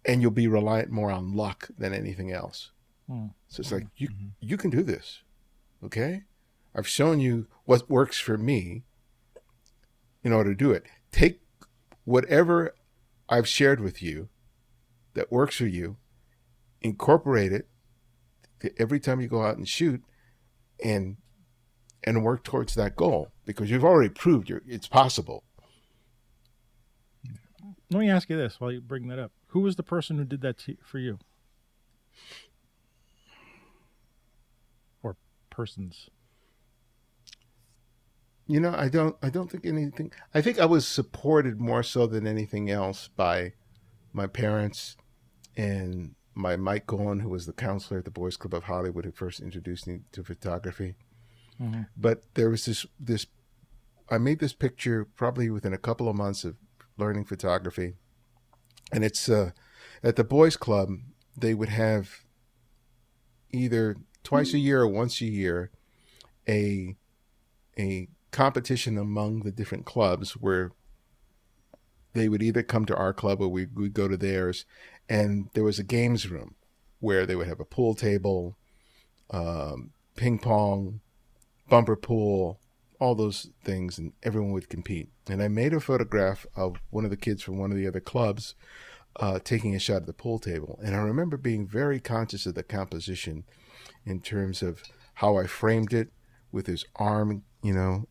And 0.06 0.22
you'll 0.22 0.32
be 0.32 0.48
reliant 0.48 0.92
more 0.92 1.12
on 1.12 1.36
luck 1.36 1.70
than 1.78 1.94
anything 1.94 2.32
else. 2.32 2.72
Hmm. 3.08 3.28
So 3.48 3.62
it's 3.62 3.72
like 3.72 3.88
you 3.98 4.10
mm-hmm. 4.10 4.28
you 4.40 4.58
can 4.58 4.70
do 4.70 4.84
this. 4.84 5.22
Okay? 5.84 6.24
I've 6.76 6.88
shown 6.88 7.20
you 7.20 7.48
what 7.66 7.90
works 7.90 8.20
for 8.20 8.38
me 8.38 8.84
in 10.24 10.32
order 10.32 10.52
to 10.52 10.56
do 10.56 10.72
it. 10.72 10.86
Take 11.12 11.42
whatever 12.06 12.76
I've 13.28 13.48
shared 13.48 13.80
with 13.80 14.02
you 14.02 14.30
that 15.14 15.32
works 15.32 15.56
for 15.56 15.66
you, 15.66 15.98
incorporate 16.82 17.52
it 17.52 17.68
every 18.78 19.00
time 19.00 19.22
you 19.22 19.28
go 19.28 19.44
out 19.44 19.58
and 19.58 19.68
shoot 19.68 20.04
and 20.84 21.18
and 22.04 22.24
work 22.24 22.44
towards 22.44 22.76
that 22.76 22.96
goal 22.96 23.32
because 23.46 23.70
you've 23.70 23.84
already 23.84 24.10
proved 24.10 24.52
it's 24.68 24.88
possible. 24.88 25.44
Let 27.92 28.00
me 28.00 28.10
ask 28.10 28.30
you 28.30 28.38
this 28.38 28.60
while 28.60 28.72
you 28.72 28.82
bring 28.82 29.08
that 29.08 29.20
up. 29.20 29.32
Who 29.48 29.62
was 29.62 29.76
the 29.76 29.84
person 29.84 30.18
who 30.18 30.24
did 30.24 30.42
that 30.42 30.60
to, 30.60 30.78
for 30.84 31.00
you? 31.00 31.18
Or 35.02 35.18
persons? 35.50 36.10
You 38.48 38.60
know, 38.60 38.74
I 38.76 38.90
don't 38.90 39.16
I 39.22 39.30
don't 39.30 39.52
think 39.52 39.66
anything 39.66 40.12
I 40.34 40.42
think 40.42 40.60
I 40.60 40.66
was 40.66 40.88
supported 40.88 41.60
more 41.60 41.84
so 41.84 42.08
than 42.08 42.26
anything 42.26 42.70
else 42.70 43.10
by 43.16 43.54
my 44.14 44.28
parents 44.28 44.96
and 45.56 46.16
my 46.40 46.56
Mike 46.56 46.88
Golan, 46.88 47.20
who 47.20 47.30
was 47.30 47.46
the 47.46 47.54
counselor 47.54 48.00
at 48.00 48.06
the 48.06 48.12
Boys 48.12 48.38
Club 48.38 48.54
of 48.54 48.64
Hollywood, 48.64 49.04
who 49.04 49.12
first 49.12 49.42
introduced 49.42 49.86
me 49.86 50.00
to 50.14 50.24
photography. 50.24 50.96
Mm-hmm. 51.62 51.82
But 51.98 52.24
there 52.36 52.50
was 52.50 52.66
this 52.66 52.86
this 53.00 53.28
I 54.10 54.18
made 54.18 54.40
this 54.40 54.54
picture 54.54 55.06
probably 55.06 55.50
within 55.50 55.74
a 55.74 55.78
couple 55.78 56.08
of 56.08 56.16
months 56.16 56.46
of 56.46 56.56
learning 56.98 57.26
photography, 57.26 57.96
and 58.92 59.04
it's 59.04 59.28
uh, 59.28 59.52
at 60.02 60.16
the 60.16 60.24
Boys 60.24 60.56
Club. 60.56 60.90
They 61.38 61.54
would 61.54 61.70
have 61.70 62.26
either 63.52 63.98
twice 64.24 64.54
a 64.54 64.60
year 64.60 64.82
or 64.82 64.88
once 64.88 65.22
a 65.22 65.26
year 65.26 65.72
a 66.48 66.96
a 67.78 68.08
competition 68.32 68.98
among 68.98 69.42
the 69.42 69.52
different 69.52 69.86
clubs 69.86 70.34
where 70.34 70.72
they 72.14 72.30
would 72.30 72.42
either 72.42 72.64
come 72.64 72.86
to 72.86 72.96
our 72.96 73.14
club 73.14 73.42
or 73.42 73.48
we 73.48 73.66
would 73.66 73.94
go 73.94 74.08
to 74.08 74.18
theirs. 74.18 74.66
And 75.08 75.50
there 75.54 75.64
was 75.64 75.80
a 75.80 75.84
games 75.84 76.30
room 76.30 76.56
where 77.00 77.26
they 77.26 77.36
would 77.36 77.48
have 77.48 77.60
a 77.60 77.66
pool 77.66 77.96
table, 77.96 78.58
um, 79.30 79.92
ping 80.16 80.40
pong, 80.40 81.02
bumper 81.70 81.96
pool, 81.96 82.60
all 83.00 83.16
those 83.16 83.50
things, 83.64 83.98
and 83.98 84.14
everyone 84.24 84.52
would 84.52 84.70
compete. 84.70 85.10
And 85.30 85.42
I 85.42 85.48
made 85.48 85.74
a 85.74 85.80
photograph 85.80 86.46
of 86.56 86.78
one 86.90 87.06
of 87.06 87.12
the 87.12 87.18
kids 87.18 87.42
from 87.42 87.58
one 87.58 87.72
of 87.72 87.78
the 87.78 87.88
other 87.88 88.02
clubs 88.02 88.56
uh, 89.16 89.40
taking 89.40 89.76
a 89.76 89.80
shot 89.80 89.98
at 89.98 90.06
the 90.06 90.14
pool 90.14 90.40
table. 90.40 90.80
And 90.84 90.96
I 90.96 91.00
remember 91.00 91.38
being 91.38 91.68
very 91.68 92.00
conscious 92.00 92.46
of 92.46 92.56
the 92.56 92.64
composition 92.64 93.44
in 94.06 94.22
terms 94.22 94.62
of 94.62 94.84
how 95.16 95.38
I 95.38 95.48
framed 95.48 95.94
it 95.94 96.10
with 96.52 96.68
his 96.68 96.86
arm, 96.96 97.44
you 97.62 97.74
know, 97.74 98.08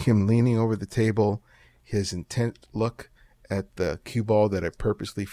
him 0.00 0.26
leaning 0.26 0.58
over 0.58 0.76
the 0.76 0.86
table, 0.86 1.42
his 1.82 2.12
intent 2.12 2.58
look 2.72 3.10
at 3.50 3.76
the 3.76 4.00
cue 4.04 4.24
ball 4.24 4.48
that 4.48 4.64
I 4.64 4.70
purposely 4.70 5.26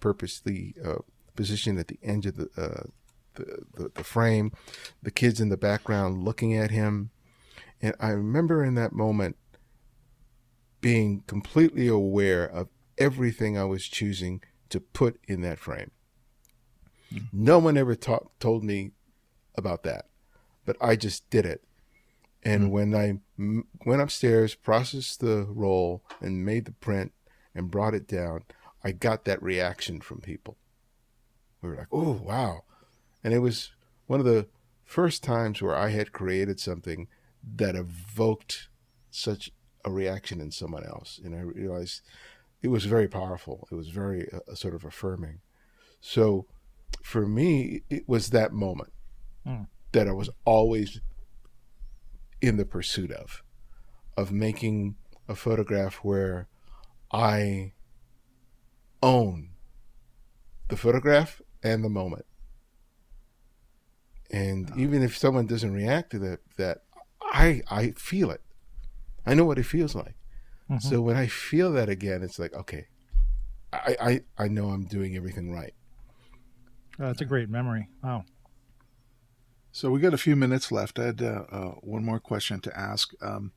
purposely 0.00 0.74
uh, 0.84 0.96
positioned 1.34 1.78
at 1.78 1.88
the 1.88 1.98
end 2.02 2.26
of 2.26 2.36
the, 2.36 2.48
uh, 2.56 2.84
the, 3.34 3.64
the, 3.74 3.90
the 3.94 4.04
frame, 4.04 4.52
the 5.02 5.10
kids 5.10 5.40
in 5.40 5.48
the 5.48 5.56
background 5.56 6.22
looking 6.24 6.54
at 6.54 6.70
him, 6.70 7.10
and 7.80 7.94
I 8.00 8.10
remember 8.10 8.64
in 8.64 8.74
that 8.74 8.92
moment 8.92 9.36
being 10.80 11.22
completely 11.26 11.88
aware 11.88 12.44
of 12.44 12.68
everything 12.98 13.58
I 13.58 13.64
was 13.64 13.86
choosing 13.86 14.42
to 14.68 14.80
put 14.80 15.18
in 15.26 15.42
that 15.42 15.58
frame. 15.58 15.90
Mm-hmm. 17.12 17.44
No 17.44 17.58
one 17.58 17.76
ever 17.76 17.94
ta- 17.94 18.20
told 18.40 18.64
me 18.64 18.92
about 19.56 19.82
that, 19.84 20.06
but 20.64 20.76
I 20.80 20.96
just 20.96 21.28
did 21.30 21.46
it. 21.46 21.62
And 22.42 22.64
mm-hmm. 22.64 22.70
when 22.70 22.94
I 22.94 23.18
m- 23.38 23.66
went 23.84 24.02
upstairs, 24.02 24.54
processed 24.54 25.20
the 25.20 25.44
roll, 25.48 26.02
and 26.20 26.44
made 26.44 26.64
the 26.64 26.72
print 26.72 27.12
and 27.56 27.70
brought 27.70 27.94
it 27.94 28.06
down, 28.06 28.44
I 28.84 28.92
got 28.92 29.24
that 29.24 29.42
reaction 29.42 30.00
from 30.00 30.20
people. 30.20 30.56
We 31.62 31.70
were 31.70 31.76
like, 31.76 31.88
oh, 31.90 32.20
wow. 32.22 32.62
And 33.24 33.32
it 33.32 33.38
was 33.38 33.72
one 34.06 34.20
of 34.20 34.26
the 34.26 34.46
first 34.84 35.24
times 35.24 35.60
where 35.60 35.74
I 35.74 35.88
had 35.88 36.12
created 36.12 36.60
something 36.60 37.08
that 37.56 37.74
evoked 37.74 38.68
such 39.10 39.50
a 39.84 39.90
reaction 39.90 40.40
in 40.40 40.50
someone 40.50 40.84
else. 40.84 41.20
And 41.24 41.34
I 41.34 41.40
realized 41.40 42.02
it 42.62 42.68
was 42.68 42.84
very 42.84 43.08
powerful. 43.08 43.66
It 43.70 43.74
was 43.74 43.88
very 43.88 44.28
uh, 44.32 44.54
sort 44.54 44.74
of 44.74 44.84
affirming. 44.84 45.40
So 46.00 46.46
for 47.02 47.26
me, 47.26 47.82
it 47.88 48.08
was 48.08 48.30
that 48.30 48.52
moment 48.52 48.92
mm. 49.46 49.66
that 49.92 50.06
I 50.06 50.12
was 50.12 50.30
always 50.44 51.00
in 52.40 52.56
the 52.56 52.64
pursuit 52.64 53.10
of, 53.10 53.42
of 54.16 54.30
making 54.30 54.96
a 55.28 55.34
photograph 55.34 55.96
where 55.96 56.48
I 57.12 57.72
own 59.02 59.50
the 60.68 60.76
photograph 60.76 61.40
and 61.62 61.84
the 61.84 61.88
moment. 61.88 62.26
And 64.30 64.72
even 64.76 65.02
if 65.02 65.16
someone 65.16 65.46
doesn't 65.46 65.72
react 65.72 66.10
to 66.10 66.18
that, 66.20 66.40
that 66.56 66.78
I 67.22 67.62
I 67.70 67.92
feel 67.92 68.30
it. 68.30 68.42
I 69.24 69.34
know 69.34 69.44
what 69.44 69.58
it 69.58 69.64
feels 69.64 69.94
like. 69.94 70.16
Mm-hmm. 70.70 70.88
So 70.88 71.00
when 71.00 71.16
I 71.16 71.26
feel 71.26 71.72
that 71.72 71.88
again, 71.88 72.22
it's 72.22 72.38
like 72.38 72.52
okay, 72.54 72.88
I 73.72 73.96
I, 74.00 74.44
I 74.44 74.48
know 74.48 74.70
I'm 74.70 74.84
doing 74.84 75.16
everything 75.16 75.52
right. 75.52 75.74
Oh, 76.98 77.06
that's 77.06 77.20
a 77.20 77.26
great 77.26 77.48
memory. 77.48 77.88
Wow. 78.02 78.24
So 79.70 79.90
we 79.90 80.00
got 80.00 80.14
a 80.14 80.18
few 80.18 80.36
minutes 80.36 80.72
left. 80.72 80.98
I 80.98 81.04
had 81.06 81.22
uh, 81.22 81.44
uh, 81.50 81.70
one 81.82 82.04
more 82.04 82.18
question 82.18 82.60
to 82.60 82.78
ask. 82.78 83.12
Um, 83.20 83.52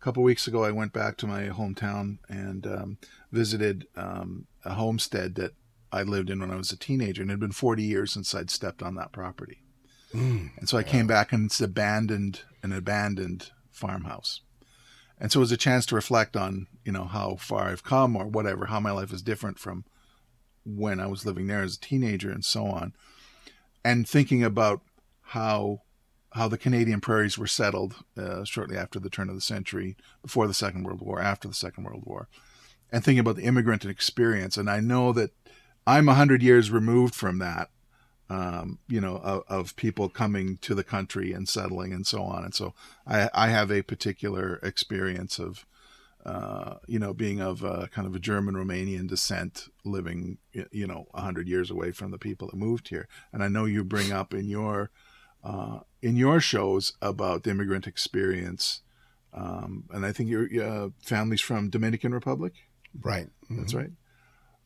a 0.00 0.04
couple 0.04 0.22
weeks 0.22 0.46
ago, 0.46 0.64
I 0.64 0.70
went 0.70 0.92
back 0.92 1.18
to 1.18 1.26
my 1.26 1.48
hometown 1.48 2.18
and 2.28 2.66
um, 2.66 2.98
visited 3.30 3.86
um, 3.96 4.46
a 4.64 4.74
homestead 4.74 5.34
that 5.34 5.52
I 5.92 6.02
lived 6.02 6.30
in 6.30 6.40
when 6.40 6.50
I 6.50 6.56
was 6.56 6.72
a 6.72 6.78
teenager, 6.78 7.20
and 7.20 7.30
it 7.30 7.34
had 7.34 7.40
been 7.40 7.52
40 7.52 7.82
years 7.82 8.12
since 8.12 8.34
I'd 8.34 8.50
stepped 8.50 8.82
on 8.82 8.94
that 8.94 9.12
property. 9.12 9.62
Mm, 10.14 10.50
and 10.56 10.68
so 10.68 10.78
I 10.78 10.82
wow. 10.82 10.88
came 10.88 11.06
back, 11.06 11.32
and 11.32 11.46
it's 11.46 11.60
abandoned 11.60 12.42
an 12.62 12.72
abandoned 12.72 13.50
farmhouse. 13.70 14.40
And 15.18 15.30
so 15.30 15.40
it 15.40 15.42
was 15.42 15.52
a 15.52 15.58
chance 15.58 15.84
to 15.86 15.94
reflect 15.94 16.34
on, 16.34 16.66
you 16.84 16.92
know, 16.92 17.04
how 17.04 17.36
far 17.36 17.68
I've 17.68 17.84
come 17.84 18.16
or 18.16 18.26
whatever, 18.26 18.66
how 18.66 18.80
my 18.80 18.90
life 18.92 19.12
is 19.12 19.20
different 19.20 19.58
from 19.58 19.84
when 20.64 20.98
I 20.98 21.08
was 21.08 21.26
living 21.26 21.46
there 21.46 21.62
as 21.62 21.76
a 21.76 21.80
teenager 21.80 22.30
and 22.30 22.44
so 22.44 22.66
on. 22.66 22.94
And 23.84 24.08
thinking 24.08 24.42
about 24.42 24.80
how 25.20 25.82
how 26.32 26.48
the 26.48 26.58
Canadian 26.58 27.00
prairies 27.00 27.36
were 27.36 27.46
settled 27.46 27.96
uh, 28.16 28.44
shortly 28.44 28.76
after 28.76 29.00
the 29.00 29.10
turn 29.10 29.28
of 29.28 29.34
the 29.34 29.40
century, 29.40 29.96
before 30.22 30.46
the 30.46 30.54
Second 30.54 30.84
World 30.84 31.00
War, 31.00 31.20
after 31.20 31.48
the 31.48 31.54
Second 31.54 31.84
World 31.84 32.04
War, 32.04 32.28
and 32.92 33.04
thinking 33.04 33.20
about 33.20 33.36
the 33.36 33.44
immigrant 33.44 33.84
experience. 33.84 34.56
And 34.56 34.70
I 34.70 34.80
know 34.80 35.12
that 35.12 35.32
I'm 35.86 36.08
a 36.08 36.14
hundred 36.14 36.42
years 36.42 36.70
removed 36.70 37.14
from 37.14 37.38
that, 37.38 37.70
um, 38.28 38.78
you 38.88 39.00
know, 39.00 39.16
of, 39.16 39.42
of, 39.48 39.76
people 39.76 40.08
coming 40.08 40.58
to 40.58 40.74
the 40.74 40.84
country 40.84 41.32
and 41.32 41.48
settling 41.48 41.92
and 41.92 42.06
so 42.06 42.22
on. 42.22 42.44
And 42.44 42.54
so 42.54 42.74
I, 43.04 43.28
I 43.34 43.48
have 43.48 43.72
a 43.72 43.82
particular 43.82 44.60
experience 44.62 45.40
of, 45.40 45.66
uh, 46.24 46.76
you 46.86 47.00
know, 47.00 47.12
being 47.12 47.40
of 47.40 47.64
a, 47.64 47.88
kind 47.90 48.06
of 48.06 48.14
a 48.14 48.20
German 48.20 48.54
Romanian 48.54 49.08
descent, 49.08 49.66
living, 49.84 50.38
you 50.70 50.86
know, 50.86 51.08
a 51.12 51.22
hundred 51.22 51.48
years 51.48 51.72
away 51.72 51.90
from 51.90 52.12
the 52.12 52.18
people 52.18 52.46
that 52.48 52.56
moved 52.56 52.88
here. 52.88 53.08
And 53.32 53.42
I 53.42 53.48
know 53.48 53.64
you 53.64 53.82
bring 53.82 54.12
up 54.12 54.32
in 54.32 54.46
your, 54.46 54.90
uh, 55.44 55.80
in 56.02 56.16
your 56.16 56.40
shows 56.40 56.92
about 57.00 57.42
the 57.42 57.50
immigrant 57.50 57.86
experience, 57.86 58.82
um, 59.32 59.84
and 59.90 60.04
I 60.04 60.12
think 60.12 60.28
your 60.28 60.48
uh, 60.62 60.88
family's 61.02 61.40
from 61.40 61.70
Dominican 61.70 62.12
Republic. 62.12 62.54
Right. 63.00 63.28
That's 63.50 63.72
Mhm. 63.72 63.76
right. 63.76 63.90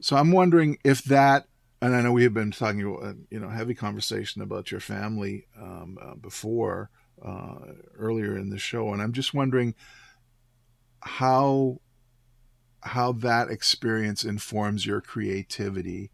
So 0.00 0.16
I'm 0.16 0.32
wondering 0.32 0.78
if 0.84 1.04
that, 1.04 1.46
and 1.80 1.94
I 1.94 2.02
know 2.02 2.12
we 2.12 2.24
have 2.24 2.34
been 2.34 2.50
talking, 2.50 2.84
uh, 2.84 3.14
you 3.30 3.40
know, 3.40 3.48
heavy 3.48 3.74
conversation 3.74 4.42
about 4.42 4.70
your 4.70 4.80
family 4.80 5.46
um, 5.56 5.98
uh, 6.00 6.14
before 6.14 6.90
uh, 7.22 7.72
earlier 7.96 8.36
in 8.36 8.50
the 8.50 8.58
show, 8.58 8.92
and 8.92 9.00
I'm 9.00 9.12
just 9.12 9.34
wondering 9.34 9.74
how 11.00 11.80
how 12.80 13.12
that 13.12 13.50
experience 13.50 14.24
informs 14.24 14.84
your 14.84 15.00
creativity, 15.00 16.10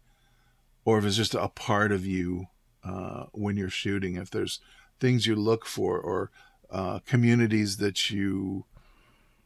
or 0.85 0.99
if 0.99 1.05
it's 1.05 1.17
just 1.17 1.35
a 1.35 1.49
part 1.49 1.91
of 1.91 2.05
you 2.05 2.47
uh, 2.83 3.25
when 3.31 3.57
you're 3.57 3.69
shooting. 3.69 4.15
If 4.15 4.29
there's 4.29 4.59
things 4.99 5.25
you 5.25 5.35
look 5.35 5.65
for, 5.65 5.99
or 5.99 6.31
uh, 6.69 6.99
communities 7.05 7.77
that 7.77 8.09
you 8.09 8.65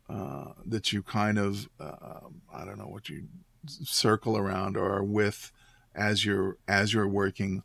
uh, 0.09 0.51
that 0.65 0.93
you 0.93 1.01
kind 1.01 1.37
of 1.37 1.67
uh, 1.79 2.19
I 2.53 2.65
don't 2.65 2.77
know 2.77 2.87
what 2.87 3.09
you 3.09 3.23
circle 3.67 4.37
around 4.37 4.77
or 4.77 4.93
are 4.93 5.03
with 5.03 5.51
as 5.95 6.25
you're 6.25 6.57
as 6.67 6.93
you're 6.93 7.07
working, 7.07 7.63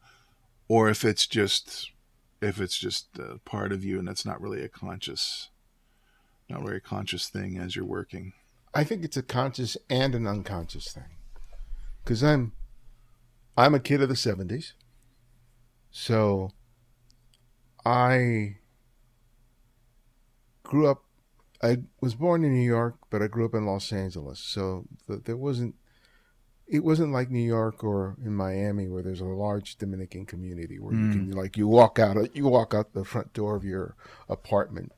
or 0.69 0.89
if 0.89 1.05
it's 1.05 1.27
just 1.27 1.91
if 2.41 2.61
it's 2.61 2.79
just 2.79 3.19
uh, 3.19 3.37
part 3.45 3.73
of 3.73 3.85
you 3.85 3.99
and 3.99 4.09
it's 4.09 4.25
not 4.25 4.41
really 4.41 4.63
a 4.63 4.69
conscious 4.69 5.51
not 6.49 6.67
a 6.69 6.81
conscious 6.81 7.29
thing 7.29 7.59
as 7.59 7.77
you're 7.77 7.85
working. 7.85 8.33
I 8.75 8.85
think 8.85 9.05
it's 9.05 9.17
a 9.17 9.23
conscious 9.23 9.77
and 9.89 10.15
an 10.15 10.27
unconscious 10.27 10.91
thing. 10.93 11.17
Cuz 12.05 12.25
I'm 12.25 12.53
I'm 13.57 13.75
a 13.75 13.81
kid 13.81 14.01
of 14.01 14.09
the 14.09 14.15
70s. 14.15 14.73
So 15.91 16.53
I 17.85 18.57
grew 20.63 20.87
up 20.87 21.05
I 21.63 21.79
was 22.01 22.15
born 22.15 22.43
in 22.43 22.55
New 22.55 22.65
York, 22.65 22.97
but 23.11 23.21
I 23.21 23.27
grew 23.27 23.45
up 23.45 23.55
in 23.55 23.67
Los 23.67 23.93
Angeles. 23.93 24.39
So 24.39 24.87
the, 25.07 25.19
there 25.19 25.37
wasn't 25.37 25.75
it 26.67 26.85
wasn't 26.85 27.13
like 27.13 27.31
New 27.31 27.45
York 27.45 27.83
or 27.83 28.17
in 28.25 28.35
Miami 28.35 28.89
where 28.89 29.03
there's 29.03 29.21
a 29.21 29.25
large 29.25 29.77
Dominican 29.77 30.25
community 30.25 30.79
where 30.79 30.95
you 30.95 31.11
can 31.11 31.31
like 31.33 31.57
you 31.57 31.67
walk 31.67 31.99
out 31.99 32.35
you 32.35 32.47
walk 32.47 32.75
out 32.75 32.95
the 32.95 33.05
front 33.05 33.33
door 33.33 33.57
of 33.57 33.65
your 33.65 33.97
apartment 34.29 34.93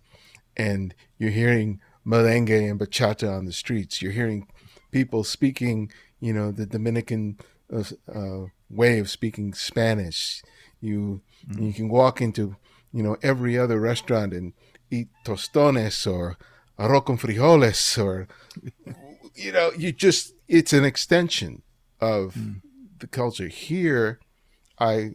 and 0.57 0.95
you're 1.19 1.31
hearing 1.31 1.81
merengue 2.07 2.71
and 2.71 2.79
bachata 2.79 3.31
on 3.31 3.47
the 3.47 3.53
streets. 3.53 4.03
You're 4.03 4.13
hearing 4.13 4.47
people 4.91 5.25
speaking, 5.25 5.91
you 6.21 6.33
know, 6.33 6.53
the 6.53 6.67
Dominican 6.67 7.39
uh, 7.73 7.85
uh, 8.15 8.47
way 8.69 8.99
of 8.99 9.09
speaking 9.09 9.55
Spanish. 9.55 10.43
You 10.83 11.23
mm-hmm. 11.49 11.63
you 11.63 11.73
can 11.73 11.89
walk 11.89 12.21
into, 12.21 12.57
you 12.93 13.03
know, 13.03 13.17
every 13.23 13.59
other 13.59 13.81
restaurant 13.81 14.35
and 14.35 14.53
eat 14.91 15.09
tostones 15.25 16.07
or 16.07 16.37
arroz 16.79 17.07
con 17.07 17.17
frijoles 17.17 18.03
or, 18.03 18.29
you 19.35 19.53
know, 19.53 19.71
you 19.79 19.93
just 19.93 20.35
it's 20.49 20.75
an 20.75 20.85
extension 20.85 21.63
of 22.01 22.35
mm. 22.35 22.61
the 22.99 23.07
culture. 23.07 23.49
Here, 23.49 24.19
I 24.79 25.13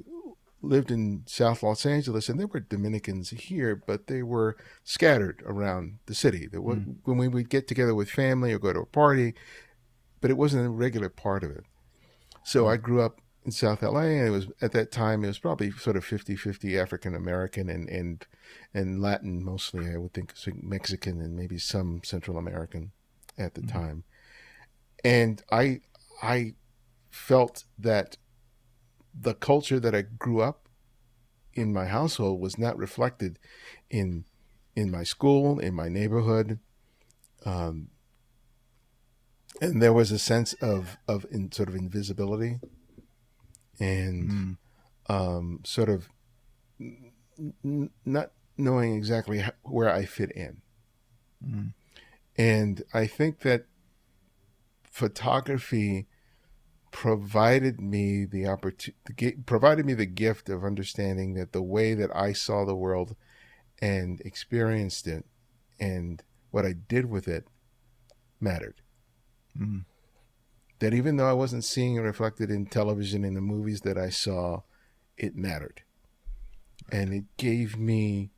lived 0.62 0.90
in 0.90 1.24
South 1.28 1.62
Los 1.62 1.86
Angeles, 1.86 2.30
and 2.30 2.40
there 2.40 2.48
were 2.48 2.60
Dominicans 2.60 3.30
here, 3.30 3.76
but 3.76 4.08
they 4.08 4.24
were 4.24 4.58
scattered 4.84 5.44
around 5.46 6.00
the 6.08 6.16
city. 6.16 6.48
There 6.48 6.62
was, 6.62 6.78
mm. 6.78 6.96
When 7.04 7.18
we 7.18 7.28
would 7.28 7.50
get 7.50 7.68
together 7.68 7.94
with 7.94 8.10
family 8.10 8.54
or 8.54 8.60
go 8.60 8.74
to 8.74 8.80
a 8.80 8.86
party, 8.86 9.34
but 10.22 10.32
it 10.32 10.38
wasn't 10.38 10.66
a 10.66 10.70
regular 10.70 11.10
part 11.10 11.44
of 11.44 11.52
it. 11.52 11.64
So 12.44 12.64
mm. 12.64 12.74
I 12.74 12.78
grew 12.78 13.02
up 13.02 13.22
in 13.48 13.52
South 13.52 13.82
LA, 13.82 14.02
and 14.02 14.28
it 14.28 14.30
was 14.30 14.48
at 14.62 14.74
that 14.74 14.92
time 14.92 15.24
it 15.24 15.28
was 15.28 15.40
probably 15.40 15.72
sort 15.72 15.96
of 15.96 16.06
50-50 16.06 16.80
African 16.80 17.16
American 17.16 17.70
and 17.70 17.88
and 17.88 18.28
and 18.74 19.02
Latin 19.02 19.44
mostly. 19.44 19.90
I 19.90 19.96
would 19.96 20.14
think 20.14 20.34
Mexican 20.62 21.22
and 21.22 21.34
maybe 21.34 21.58
some 21.58 22.02
Central 22.04 22.38
American 22.38 22.92
at 23.38 23.54
the 23.56 23.62
time. 23.62 24.04
And 25.02 25.42
I 25.50 25.80
I 26.22 26.56
felt 27.10 27.64
that 27.80 28.18
the 29.18 29.34
culture 29.34 29.80
that 29.80 29.96
I 29.96 30.02
grew 30.02 30.42
up 30.42 30.68
in 31.54 31.72
my 31.72 31.86
household 31.86 32.42
was 32.42 32.58
not 32.58 32.78
reflected 32.78 33.40
in 33.90 34.26
in 34.76 34.92
my 34.92 35.04
school, 35.04 35.58
in 35.58 35.74
my 35.74 35.88
neighborhood, 35.88 36.60
um, 37.46 37.88
and 39.62 39.82
there 39.82 39.94
was 39.94 40.12
a 40.12 40.20
sense 40.20 40.52
of 40.56 40.98
of 41.08 41.26
in 41.32 41.50
sort 41.54 41.70
of 41.70 41.76
invisibility 41.76 42.60
and 43.80 44.58
um, 45.10 45.60
sort 45.64 45.90
of 45.90 46.10
n- 46.80 47.90
not 48.06 48.32
knowing 48.58 48.96
exactly 48.96 49.40
how, 49.40 49.52
where 49.64 49.90
I 49.90 50.06
fit 50.06 50.32
in. 50.32 50.62
And 52.38 52.84
I 52.94 53.08
think 53.08 53.40
that 53.40 53.66
photography 54.84 56.08
provided 56.92 57.80
me 57.80 58.26
the 58.26 58.48
opportunity, 58.48 59.36
provided 59.46 59.86
me 59.86 59.94
the 59.94 60.06
gift 60.06 60.50
of 60.50 60.64
understanding 60.64 61.36
that 61.36 61.52
the 61.52 61.62
way 61.62 61.94
that 61.94 62.16
I 62.16 62.34
saw 62.34 62.66
the 62.66 62.76
world 62.76 63.16
and 63.80 64.20
experienced 64.22 65.06
it 65.08 65.26
and 65.80 66.24
what 66.50 66.66
I 66.66 66.74
did 66.74 67.06
with 67.06 67.28
it 67.28 67.48
mattered. 68.40 68.82
Mm. 69.60 69.86
That 70.80 70.94
even 70.94 71.18
though 71.18 71.30
I 71.30 71.34
wasn't 71.34 71.64
seeing 71.64 71.96
it 71.96 72.02
reflected 72.02 72.52
in 72.52 72.68
television 72.68 73.24
in 73.24 73.34
the 73.34 73.42
movies 73.42 73.82
that 73.82 73.98
I 73.98 74.10
saw, 74.10 74.62
it 75.18 75.36
mattered. 75.36 75.82
And 76.92 77.14
it 77.14 77.26
gave 77.38 77.78
me, 77.78 78.32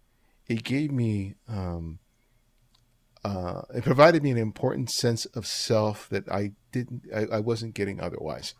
it 0.47 0.63
gave 0.63 0.91
me, 0.91 1.35
um, 1.47 1.99
uh, 3.25 3.63
it 3.75 3.83
provided 3.83 4.23
me 4.23 4.31
an 4.31 4.37
important 4.37 4.89
sense 4.89 5.25
of 5.25 5.45
self 5.45 6.07
that 6.09 6.31
I 6.31 6.53
didn't, 6.71 7.03
I, 7.13 7.25
I 7.35 7.39
wasn't 7.39 7.73
getting 7.73 7.99
otherwise. 7.99 8.55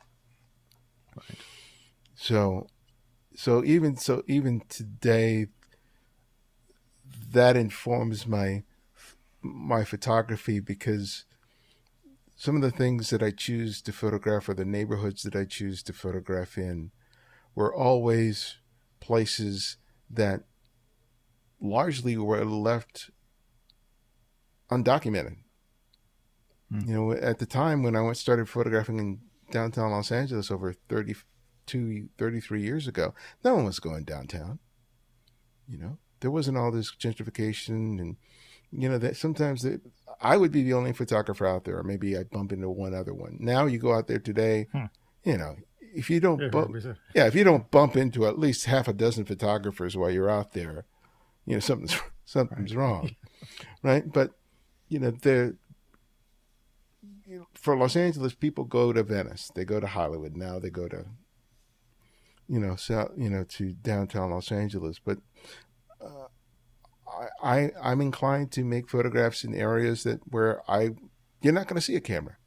Right. 1.16 1.40
So, 2.16 2.68
so 3.34 3.64
even 3.64 3.96
so, 3.96 4.24
even 4.28 4.62
today, 4.68 5.48
that 7.32 7.56
informs 7.56 8.28
my 8.28 8.64
my 9.42 9.86
photography 9.86 10.60
because 10.60 11.24
some 12.40 12.56
of 12.56 12.62
the 12.62 12.72
things 12.72 13.10
that 13.10 13.22
I 13.22 13.32
choose 13.32 13.82
to 13.82 13.92
photograph 13.92 14.48
or 14.48 14.54
the 14.54 14.64
neighborhoods 14.64 15.24
that 15.24 15.36
I 15.36 15.44
choose 15.44 15.84
to 15.84 15.92
photograph 15.92 16.58
in 16.58 16.92
were 17.54 17.76
always 17.76 18.56
places 19.02 19.76
that 20.10 20.44
largely 21.60 22.16
were 22.16 22.46
left 22.46 23.12
undocumented. 24.72 25.36
Hmm. 26.72 26.80
You 26.88 26.94
know, 26.94 27.12
at 27.12 27.40
the 27.40 27.46
time 27.46 27.84
when 27.84 27.98
I 27.98 28.02
went 28.02 28.16
started 28.16 28.48
photographing 28.48 29.00
in 29.00 29.20
downtown 29.52 29.92
Los 29.92 30.10
Angeles 30.10 30.50
over 30.50 30.72
32, 30.72 32.08
33 32.18 32.62
years 32.62 32.88
ago, 32.88 33.14
no 33.44 33.56
one 33.56 33.66
was 33.66 33.82
going 33.82 34.06
downtown. 34.06 34.60
You 35.68 35.78
know, 35.78 35.98
there 36.22 36.32
wasn't 36.32 36.58
all 36.58 36.72
this 36.72 36.96
gentrification 36.96 38.00
and, 38.00 38.16
you 38.72 38.88
know, 38.88 38.98
that 38.98 39.18
sometimes 39.18 39.66
it, 39.66 39.82
I 40.22 40.38
would 40.38 40.52
be 40.52 40.64
the 40.64 40.74
only 40.74 40.94
photographer 40.94 41.48
out 41.48 41.64
there, 41.66 41.78
or 41.78 41.84
maybe 41.84 42.18
I'd 42.18 42.30
bump 42.30 42.52
into 42.52 42.70
one 42.70 42.94
other 42.94 43.14
one. 43.14 43.38
Now 43.40 43.66
you 43.66 43.78
go 43.80 43.94
out 43.94 44.08
there 44.08 44.20
today, 44.20 44.68
Hmm. 44.72 44.86
you 45.24 45.38
know, 45.38 45.56
if 45.82 46.10
you 46.10 46.20
don't 46.20 46.52
bump, 46.52 46.76
yeah, 47.16 47.26
if 47.26 47.36
you 47.36 47.44
don't 47.44 47.72
bump 47.72 47.96
into 47.96 48.28
at 48.28 48.38
least 48.38 48.66
half 48.66 48.88
a 48.88 48.94
dozen 48.94 49.26
photographers 49.26 49.98
while 49.98 50.12
you're 50.12 50.30
out 50.30 50.54
there, 50.54 50.86
you 51.46 51.54
know 51.56 51.60
something's 51.60 51.98
something's 52.26 52.76
wrong, 52.76 53.16
right? 53.84 54.12
But 54.12 54.32
you 54.88 55.00
know, 55.00 55.12
the 55.12 55.56
you 57.26 57.40
know, 57.40 57.48
for 57.54 57.78
Los 57.78 57.96
Angeles, 57.96 58.34
people 58.34 58.66
go 58.66 58.92
to 58.92 59.04
Venice, 59.04 59.52
they 59.56 59.66
go 59.66 59.80
to 59.80 59.88
Hollywood. 59.88 60.36
Now 60.36 60.60
they 60.60 60.70
go 60.70 60.88
to 60.88 61.06
you 62.48 62.60
know, 62.60 62.76
south, 62.76 63.12
you 63.16 63.30
know, 63.30 63.44
to 63.44 63.74
downtown 63.74 64.32
Los 64.32 64.52
Angeles. 64.52 65.00
But 65.00 65.20
I, 67.44 67.58
I 67.58 67.72
I'm 67.82 68.02
inclined 68.02 68.52
to 68.54 68.64
make 68.64 68.90
photographs 68.90 69.44
in 69.44 69.54
areas 69.56 70.04
that 70.04 70.20
where 70.32 70.62
I 70.70 70.92
you're 71.42 71.54
not 71.54 71.68
going 71.68 71.76
to 71.76 71.82
see 71.82 71.96
a 71.96 72.02
camera. 72.02 72.38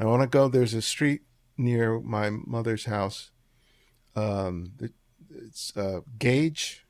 I 0.00 0.04
want 0.04 0.22
to 0.22 0.28
go. 0.28 0.48
There's 0.48 0.74
a 0.74 0.82
street 0.82 1.22
near 1.56 2.00
my 2.00 2.30
mother's 2.30 2.84
house. 2.84 3.30
Um, 4.14 4.72
it's 5.30 5.76
uh, 5.76 6.00
Gage, 6.18 6.86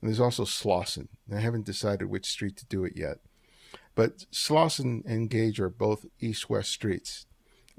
and 0.00 0.08
there's 0.08 0.20
also 0.20 0.44
Slauson. 0.44 1.08
I 1.34 1.40
haven't 1.40 1.66
decided 1.66 2.06
which 2.06 2.26
street 2.26 2.56
to 2.58 2.66
do 2.66 2.84
it 2.84 2.94
yet, 2.96 3.18
but 3.94 4.26
Slauson 4.32 5.02
and 5.06 5.28
Gage 5.30 5.60
are 5.60 5.68
both 5.68 6.06
east-west 6.20 6.70
streets. 6.70 7.26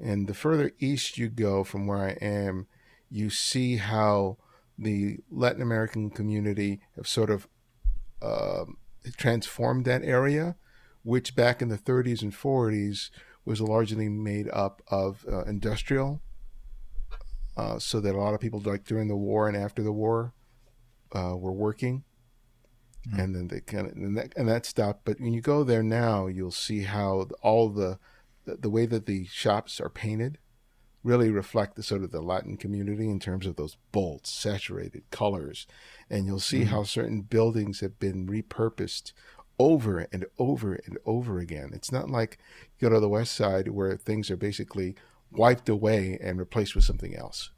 And 0.00 0.26
the 0.26 0.34
further 0.34 0.72
east 0.78 1.18
you 1.18 1.28
go 1.28 1.64
from 1.64 1.86
where 1.86 1.98
I 1.98 2.18
am, 2.20 2.66
you 3.10 3.30
see 3.30 3.76
how 3.76 4.38
the 4.78 5.18
Latin 5.30 5.62
American 5.62 6.10
community 6.10 6.80
have 6.96 7.06
sort 7.06 7.30
of 7.30 7.48
um 8.22 8.76
transformed 9.16 9.84
that 9.84 10.02
area, 10.02 10.56
which 11.02 11.36
back 11.36 11.60
in 11.60 11.68
the 11.68 11.78
30s 11.78 12.22
and 12.22 12.32
40s 12.32 13.10
was 13.44 13.60
largely 13.60 14.08
made 14.08 14.48
up 14.52 14.82
of 14.88 15.24
uh, 15.30 15.44
industrial. 15.44 16.22
Uh, 17.56 17.78
so 17.78 18.00
that 18.00 18.14
a 18.16 18.18
lot 18.18 18.34
of 18.34 18.40
people, 18.40 18.60
like 18.64 18.84
during 18.84 19.06
the 19.06 19.14
war 19.14 19.46
and 19.46 19.56
after 19.56 19.82
the 19.82 19.92
war, 19.92 20.34
uh, 21.14 21.36
were 21.36 21.52
working. 21.52 22.02
mm-hmm. 23.08 23.20
and 23.20 23.34
then 23.36 23.48
they 23.48 23.60
kind 23.60 23.86
of 23.86 23.92
and 23.92 24.16
that 24.16 24.32
and 24.36 24.48
that 24.48 24.66
stopped. 24.66 25.04
But 25.04 25.20
when 25.20 25.32
you 25.32 25.40
go 25.40 25.62
there 25.62 25.82
now, 25.82 26.26
you'll 26.26 26.50
see 26.50 26.82
how 26.82 27.28
all 27.42 27.68
the, 27.68 27.98
the 28.44 28.70
way 28.70 28.86
that 28.86 29.06
the 29.06 29.26
shops 29.26 29.80
are 29.80 29.88
painted 29.88 30.38
really 31.04 31.30
reflect 31.30 31.76
the 31.76 31.82
sort 31.82 32.02
of 32.02 32.10
the 32.10 32.22
Latin 32.22 32.56
community 32.56 33.08
in 33.08 33.20
terms 33.20 33.46
of 33.46 33.56
those 33.56 33.76
bold, 33.92 34.26
saturated 34.26 35.02
colors. 35.10 35.66
And 36.10 36.26
you'll 36.26 36.40
see 36.40 36.60
mm-hmm. 36.60 36.70
how 36.70 36.82
certain 36.82 37.20
buildings 37.20 37.80
have 37.80 38.00
been 38.00 38.26
repurposed 38.26 39.12
over 39.58 40.08
and 40.10 40.24
over 40.38 40.74
and 40.86 40.98
over 41.06 41.38
again. 41.38 41.70
It's 41.72 41.92
not 41.92 42.10
like 42.10 42.38
you 42.78 42.88
go 42.88 42.94
to 42.94 43.00
the 43.00 43.08
west 43.08 43.34
side 43.34 43.68
where 43.68 43.96
things 43.96 44.30
are 44.30 44.36
basically 44.36 44.96
wiped 45.30 45.68
away 45.68 46.18
and 46.20 46.38
replaced 46.38 46.74
with 46.74 46.84
something 46.84 47.14
else. 47.14 47.50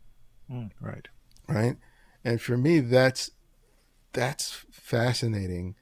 Mm, 0.51 0.73
right. 0.81 1.09
Right. 1.49 1.77
And 2.25 2.41
for 2.41 2.57
me, 2.57 2.81
that's 2.81 3.31
that's 4.13 4.65
fascinating, 4.71 5.77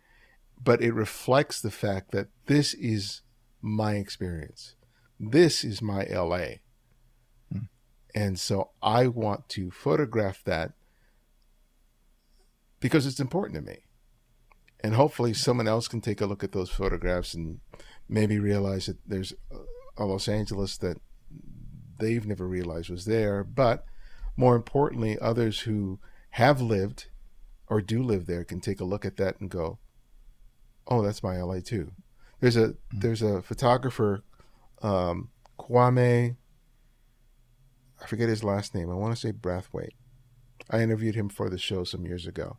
but 0.62 0.82
it 0.82 0.92
reflects 0.92 1.60
the 1.60 1.70
fact 1.70 2.10
that 2.10 2.28
this 2.46 2.74
is 2.74 3.22
my 3.62 3.94
experience. 3.94 4.74
This 5.18 5.64
is 5.64 5.80
my 5.80 6.04
LA. 6.04 6.56
And 8.14 8.38
so 8.38 8.70
I 8.82 9.08
want 9.08 9.48
to 9.50 9.70
photograph 9.70 10.42
that 10.44 10.72
because 12.80 13.06
it's 13.06 13.20
important 13.20 13.56
to 13.56 13.62
me. 13.62 13.78
And 14.82 14.94
hopefully 14.94 15.32
someone 15.32 15.66
else 15.66 15.88
can 15.88 16.00
take 16.00 16.20
a 16.20 16.26
look 16.26 16.44
at 16.44 16.52
those 16.52 16.70
photographs 16.70 17.34
and 17.34 17.60
maybe 18.08 18.38
realize 18.38 18.86
that 18.86 18.98
there's 19.06 19.32
a 19.96 20.04
Los 20.04 20.28
Angeles 20.28 20.76
that 20.78 20.98
they've 21.98 22.26
never 22.26 22.46
realized 22.46 22.90
was 22.90 23.06
there. 23.06 23.42
But 23.42 23.86
more 24.36 24.54
importantly, 24.54 25.18
others 25.18 25.60
who 25.60 25.98
have 26.30 26.60
lived 26.60 27.06
or 27.66 27.80
do 27.80 28.02
live 28.02 28.26
there 28.26 28.44
can 28.44 28.60
take 28.60 28.80
a 28.80 28.84
look 28.84 29.04
at 29.04 29.16
that 29.16 29.40
and 29.40 29.50
go, 29.50 29.78
"Oh, 30.86 31.02
that's 31.02 31.22
my 31.22 31.40
LA 31.40 31.60
too." 31.60 31.92
There's 32.40 32.56
a 32.56 32.68
mm-hmm. 32.68 32.98
there's 33.00 33.22
a 33.22 33.40
photographer, 33.40 34.22
um, 34.82 35.30
Kwame 35.58 36.36
I 38.05 38.07
forget 38.07 38.28
his 38.28 38.44
last 38.44 38.74
name. 38.74 38.90
I 38.90 38.94
want 38.94 39.14
to 39.14 39.20
say 39.20 39.32
Brathwaite. 39.32 39.94
I 40.70 40.82
interviewed 40.82 41.14
him 41.14 41.30
for 41.30 41.48
the 41.48 41.57
show 41.57 41.84
some 41.84 42.05
years 42.05 42.26
ago. 42.26 42.59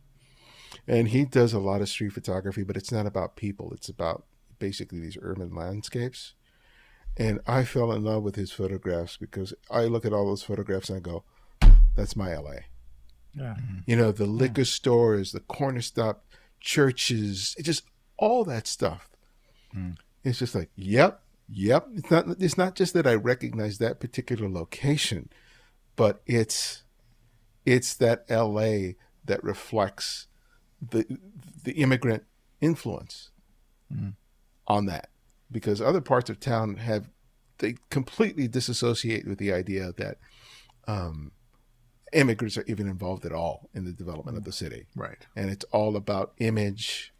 And 0.88 1.08
he 1.08 1.24
does 1.24 1.52
a 1.52 1.60
lot 1.60 1.80
of 1.80 1.88
street 1.88 2.12
photography, 2.12 2.64
but 2.64 2.76
it's 2.76 2.90
not 2.90 3.06
about 3.06 3.36
people. 3.36 3.72
It's 3.72 3.88
about 3.88 4.24
basically 4.58 4.98
these 4.98 5.16
urban 5.22 5.54
landscapes. 5.54 6.34
And 7.16 7.40
I 7.46 7.64
fell 7.64 7.92
in 7.92 8.02
love 8.02 8.24
with 8.24 8.34
his 8.34 8.50
photographs 8.50 9.16
because 9.16 9.54
I 9.70 9.84
look 9.84 10.04
at 10.04 10.12
all 10.12 10.26
those 10.26 10.42
photographs 10.42 10.90
and 10.90 10.98
I 10.98 11.00
go, 11.00 11.22
that's 11.94 12.16
my 12.16 12.34
LA. 12.34 12.50
Yeah. 13.32 13.54
Mm-hmm. 13.54 13.78
You 13.86 13.96
know, 13.96 14.10
the 14.10 14.26
liquor 14.26 14.62
yeah. 14.62 14.66
stores, 14.66 15.30
the 15.30 15.40
corner 15.40 15.80
stop 15.80 16.24
churches, 16.60 17.54
just 17.62 17.84
all 18.18 18.44
that 18.44 18.66
stuff. 18.66 19.08
Mm. 19.74 19.96
It's 20.24 20.40
just 20.40 20.56
like, 20.56 20.70
yep, 20.74 21.22
Yep, 21.48 21.88
it's 21.94 22.10
not 22.10 22.26
it's 22.40 22.58
not 22.58 22.74
just 22.74 22.92
that 22.94 23.06
I 23.06 23.14
recognize 23.14 23.78
that 23.78 24.00
particular 24.00 24.48
location, 24.48 25.28
but 25.94 26.20
it's 26.26 26.82
it's 27.64 27.94
that 27.94 28.24
LA 28.28 28.94
that 29.24 29.42
reflects 29.42 30.26
the 30.80 31.06
the 31.64 31.72
immigrant 31.72 32.24
influence 32.60 33.30
mm. 33.92 34.14
on 34.66 34.86
that 34.86 35.08
because 35.50 35.80
other 35.80 36.00
parts 36.00 36.30
of 36.30 36.40
town 36.40 36.76
have 36.76 37.08
they 37.58 37.76
completely 37.90 38.48
disassociate 38.48 39.26
with 39.26 39.38
the 39.38 39.52
idea 39.52 39.92
that 39.96 40.18
um, 40.86 41.32
immigrants 42.12 42.56
are 42.56 42.64
even 42.66 42.88
involved 42.88 43.24
at 43.24 43.32
all 43.32 43.68
in 43.74 43.84
the 43.84 43.92
development 43.92 44.36
of 44.36 44.44
the 44.44 44.52
city. 44.52 44.86
Right. 44.94 45.26
And 45.34 45.50
it's 45.50 45.64
all 45.72 45.96
about 45.96 46.32
image, 46.38 47.12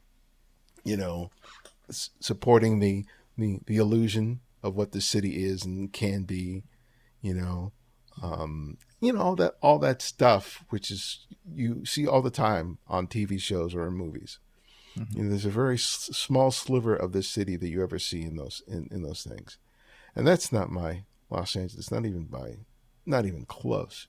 you 0.85 0.97
know, 0.97 1.31
s- 1.89 2.11
supporting 2.21 2.81
the 2.81 3.05
the 3.37 3.61
the 3.67 3.77
illusion 3.77 4.41
of 4.63 4.75
what 4.75 4.93
the 4.93 5.01
city 5.01 5.45
is 5.45 5.65
and 5.65 5.93
can 5.93 6.25
be, 6.25 6.65
you 7.21 7.35
know, 7.35 7.73
um, 8.23 8.79
you 9.01 9.13
know 9.13 9.21
all 9.21 9.37
that 9.37 9.55
all 9.61 9.79
that 9.79 10.03
stuff, 10.03 10.65
which 10.71 10.91
is 10.91 11.27
you 11.55 11.85
see 11.85 12.07
all 12.07 12.23
the 12.23 12.31
time 12.31 12.79
on 12.89 13.07
TV 13.07 13.41
shows 13.41 13.75
or 13.75 13.87
in 13.87 13.95
movies. 13.95 14.39
Mm-hmm. 14.99 15.19
You 15.19 15.25
know, 15.25 15.31
there's 15.31 15.45
a 15.45 15.51
very 15.51 15.75
s- 15.75 16.09
small 16.13 16.51
sliver 16.51 16.97
of 16.97 17.13
this 17.13 17.29
city 17.29 17.57
that 17.57 17.69
you 17.69 17.83
ever 17.83 17.99
see 17.99 18.23
in 18.23 18.37
those 18.37 18.63
in, 18.67 18.89
in 18.91 19.03
those 19.03 19.23
things, 19.23 19.59
and 20.15 20.27
that's 20.27 20.51
not 20.51 20.71
my 20.71 21.05
Los 21.31 21.55
Angeles. 21.55 21.91
Not 21.91 22.07
even 22.07 22.25
by, 22.25 22.57
not 23.05 23.27
even 23.27 23.45
close. 23.45 24.09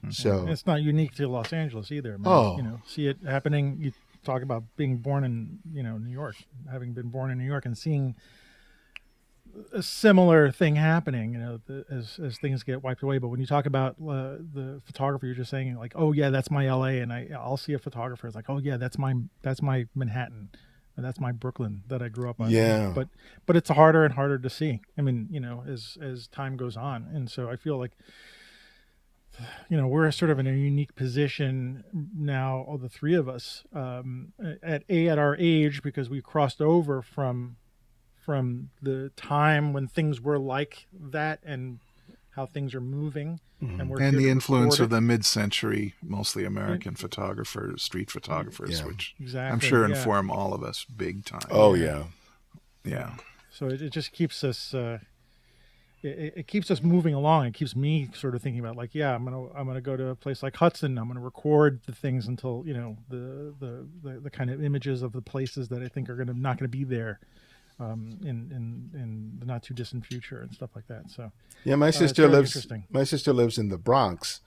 Mm-hmm. 0.00 0.10
So 0.10 0.46
it's 0.48 0.66
not 0.66 0.82
unique 0.82 1.14
to 1.14 1.28
Los 1.28 1.52
Angeles 1.52 1.92
either. 1.92 2.18
Man. 2.18 2.22
Oh, 2.26 2.56
you 2.56 2.62
know, 2.62 2.80
see 2.86 3.06
it 3.06 3.18
happening. 3.24 3.78
You 3.80 3.92
talk 4.24 4.42
about 4.42 4.64
being 4.76 4.96
born 4.98 5.22
in 5.24 5.60
you 5.72 5.82
know 5.82 5.96
New 5.98 6.10
York, 6.10 6.36
having 6.70 6.92
been 6.92 7.08
born 7.08 7.30
in 7.30 7.38
New 7.38 7.46
York, 7.46 7.64
and 7.64 7.78
seeing 7.78 8.16
a 9.72 9.82
similar 9.82 10.50
thing 10.50 10.76
happening, 10.76 11.32
you 11.32 11.38
know, 11.38 11.60
the, 11.66 11.84
as 11.90 12.18
as 12.22 12.38
things 12.38 12.62
get 12.62 12.82
wiped 12.82 13.02
away. 13.02 13.18
But 13.18 13.28
when 13.28 13.40
you 13.40 13.46
talk 13.46 13.66
about 13.66 13.96
uh, 14.00 14.36
the 14.52 14.80
photographer, 14.84 15.26
you're 15.26 15.34
just 15.34 15.50
saying 15.50 15.76
like, 15.76 15.92
oh 15.94 16.12
yeah, 16.12 16.30
that's 16.30 16.50
my 16.50 16.66
L.A. 16.66 17.00
and 17.00 17.12
I 17.12 17.28
I'll 17.34 17.56
see 17.56 17.72
a 17.72 17.78
photographer. 17.78 18.26
It's 18.26 18.36
like, 18.36 18.48
oh 18.48 18.58
yeah, 18.58 18.76
that's 18.76 18.98
my 18.98 19.14
that's 19.42 19.62
my 19.62 19.86
Manhattan, 19.94 20.50
and 20.96 21.04
that's 21.04 21.20
my 21.20 21.32
Brooklyn 21.32 21.82
that 21.88 22.02
I 22.02 22.08
grew 22.08 22.30
up 22.30 22.40
on. 22.40 22.50
Yeah. 22.50 22.92
But 22.94 23.08
but 23.46 23.56
it's 23.56 23.70
harder 23.70 24.04
and 24.04 24.14
harder 24.14 24.38
to 24.38 24.50
see. 24.50 24.80
I 24.96 25.02
mean, 25.02 25.28
you 25.30 25.40
know, 25.40 25.64
as 25.68 25.98
as 26.00 26.26
time 26.28 26.56
goes 26.56 26.76
on, 26.76 27.08
and 27.12 27.30
so 27.30 27.50
I 27.50 27.56
feel 27.56 27.78
like 27.78 27.92
you 29.68 29.76
know 29.76 29.86
we're 29.86 30.10
sort 30.10 30.30
of 30.30 30.38
in 30.38 30.46
a 30.46 30.52
unique 30.52 30.94
position 30.94 31.84
now 32.16 32.64
all 32.66 32.78
the 32.78 32.88
three 32.88 33.14
of 33.14 33.28
us 33.28 33.64
um, 33.74 34.32
at 34.62 34.82
a 34.88 35.08
at 35.08 35.18
our 35.18 35.36
age 35.38 35.82
because 35.82 36.08
we 36.08 36.20
crossed 36.20 36.60
over 36.60 37.02
from 37.02 37.56
from 38.26 38.70
the 38.82 39.12
time 39.14 39.72
when 39.72 39.86
things 39.86 40.20
were 40.20 40.38
like 40.38 40.88
that 40.92 41.38
and 41.44 41.78
how 42.30 42.44
things 42.44 42.74
are 42.74 42.80
moving 42.80 43.38
mm-hmm. 43.62 43.80
and, 43.80 44.00
and 44.00 44.18
the 44.18 44.28
influence 44.28 44.80
of 44.80 44.90
the 44.90 45.00
mid-century 45.00 45.94
mostly 46.02 46.44
american 46.44 46.94
it, 46.94 46.98
photographers 46.98 47.84
street 47.84 48.10
photographers 48.10 48.80
yeah. 48.80 48.86
which 48.86 49.14
exactly, 49.20 49.52
i'm 49.52 49.60
sure 49.60 49.88
yeah. 49.88 49.96
inform 49.96 50.28
all 50.28 50.52
of 50.52 50.64
us 50.64 50.84
big 50.96 51.24
time 51.24 51.40
oh 51.52 51.74
yeah 51.74 52.02
yeah 52.84 53.14
so 53.48 53.68
it, 53.68 53.80
it 53.80 53.90
just 53.90 54.10
keeps 54.10 54.42
us 54.42 54.74
uh, 54.74 54.98
it, 56.02 56.34
it, 56.36 56.46
keeps 56.46 56.70
us 56.70 56.82
moving 56.82 57.14
along. 57.14 57.46
It 57.46 57.54
keeps 57.54 57.74
me 57.74 58.10
sort 58.14 58.36
of 58.36 58.42
thinking 58.42 58.60
about 58.60 58.76
like, 58.76 58.94
yeah, 58.94 59.12
I'm 59.12 59.24
gonna 59.24 59.48
I'm 59.54 59.66
gonna 59.66 59.80
go 59.80 59.96
to 59.96 60.08
a 60.08 60.14
place 60.14 60.40
like 60.40 60.54
Hudson. 60.54 60.98
I'm 60.98 61.08
gonna 61.08 61.20
record 61.20 61.80
the 61.86 61.94
things 61.94 62.28
until 62.28 62.62
you 62.64 62.74
know 62.74 62.96
the 63.08 63.54
the 63.58 63.86
the, 64.04 64.20
the 64.20 64.30
kind 64.30 64.50
of 64.50 64.62
images 64.62 65.02
of 65.02 65.12
the 65.12 65.22
places 65.22 65.68
that 65.68 65.82
I 65.82 65.88
think 65.88 66.08
are 66.08 66.14
gonna 66.14 66.34
not 66.34 66.58
gonna 66.58 66.68
be 66.68 66.84
there 66.84 67.18
um, 67.78 68.18
in 68.22 68.28
in 68.28 68.90
in 68.94 69.36
the 69.38 69.46
not 69.46 69.62
too 69.62 69.74
distant 69.74 70.06
future 70.06 70.40
and 70.40 70.52
stuff 70.52 70.70
like 70.74 70.86
that. 70.88 71.10
So 71.10 71.30
yeah, 71.64 71.76
my 71.76 71.88
uh, 71.88 71.92
sister 71.92 72.28
lives. 72.28 72.66
My 72.90 73.04
sister 73.04 73.32
lives 73.32 73.58
in 73.58 73.68
the 73.68 73.78
Bronx. 73.78 74.40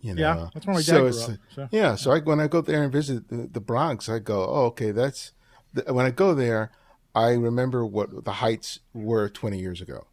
You 0.00 0.14
know, 0.14 0.22
yeah, 0.22 0.48
that's 0.54 0.66
where 0.66 0.74
my 0.74 0.80
dad 0.80 0.86
so 0.86 0.98
grew 1.00 1.34
up. 1.34 1.40
So. 1.54 1.68
Yeah, 1.70 1.94
so 1.94 2.12
I, 2.12 2.20
when 2.20 2.40
I 2.40 2.46
go 2.46 2.62
there 2.62 2.82
and 2.82 2.90
visit 2.90 3.28
the, 3.28 3.48
the 3.52 3.60
Bronx, 3.60 4.08
I 4.08 4.18
go, 4.18 4.46
oh, 4.48 4.64
okay, 4.66 4.92
that's 4.92 5.32
the, 5.74 5.92
when 5.92 6.06
I 6.06 6.10
go 6.10 6.34
there. 6.34 6.72
I 7.12 7.32
remember 7.32 7.84
what 7.84 8.24
the 8.24 8.34
Heights 8.34 8.78
were 8.94 9.28
20 9.28 9.58
years 9.58 9.80
ago 9.80 10.06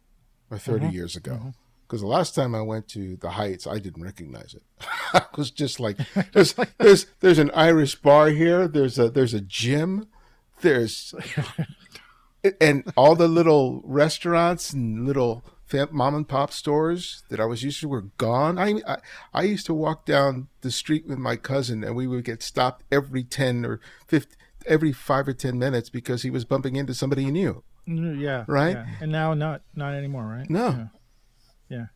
or 0.50 0.58
30 0.58 0.86
mm-hmm. 0.86 0.94
years 0.94 1.14
ago. 1.14 1.32
Mm-hmm 1.32 1.48
because 1.88 2.02
the 2.02 2.06
last 2.06 2.34
time 2.34 2.54
I 2.54 2.60
went 2.60 2.86
to 2.88 3.16
the 3.16 3.30
Heights, 3.30 3.66
I 3.66 3.78
didn't 3.78 4.02
recognize 4.02 4.54
it. 4.54 4.62
I 5.14 5.22
was 5.36 5.50
just 5.50 5.80
like, 5.80 5.96
there's, 6.32 6.54
there's, 6.76 7.06
there's 7.20 7.38
an 7.38 7.50
Irish 7.52 7.94
bar 7.96 8.28
here. 8.28 8.68
There's 8.68 8.98
a, 8.98 9.08
there's 9.08 9.32
a 9.32 9.40
gym. 9.40 10.06
There's 10.60 11.14
and 12.60 12.90
all 12.96 13.14
the 13.14 13.28
little 13.28 13.82
restaurants 13.84 14.72
and 14.72 15.06
little 15.06 15.44
mom 15.90 16.14
and 16.14 16.28
pop 16.28 16.52
stores 16.52 17.22
that 17.28 17.40
I 17.40 17.44
was 17.44 17.62
used 17.62 17.80
to 17.80 17.88
were 17.88 18.02
gone. 18.16 18.58
I, 18.58 18.80
I, 18.86 18.96
I 19.34 19.42
used 19.42 19.66
to 19.66 19.74
walk 19.74 20.06
down 20.06 20.48
the 20.62 20.70
street 20.70 21.06
with 21.06 21.18
my 21.18 21.36
cousin, 21.36 21.84
and 21.84 21.94
we 21.94 22.06
would 22.06 22.24
get 22.24 22.42
stopped 22.42 22.84
every 22.90 23.24
ten 23.24 23.64
or 23.64 23.80
fifty, 24.06 24.36
every 24.66 24.92
five 24.92 25.28
or 25.28 25.34
ten 25.34 25.58
minutes 25.58 25.90
because 25.90 26.22
he 26.22 26.30
was 26.30 26.44
bumping 26.44 26.76
into 26.76 26.94
somebody 26.94 27.24
he 27.24 27.30
knew. 27.30 27.62
Mm, 27.86 28.20
yeah, 28.20 28.44
right. 28.46 28.76
Yeah. 28.76 28.86
And 29.00 29.12
now, 29.12 29.34
not 29.34 29.62
not 29.74 29.94
anymore, 29.94 30.24
right? 30.24 30.48
No. 30.48 30.68
Yeah. 30.68 30.86
yeah. 31.68 31.86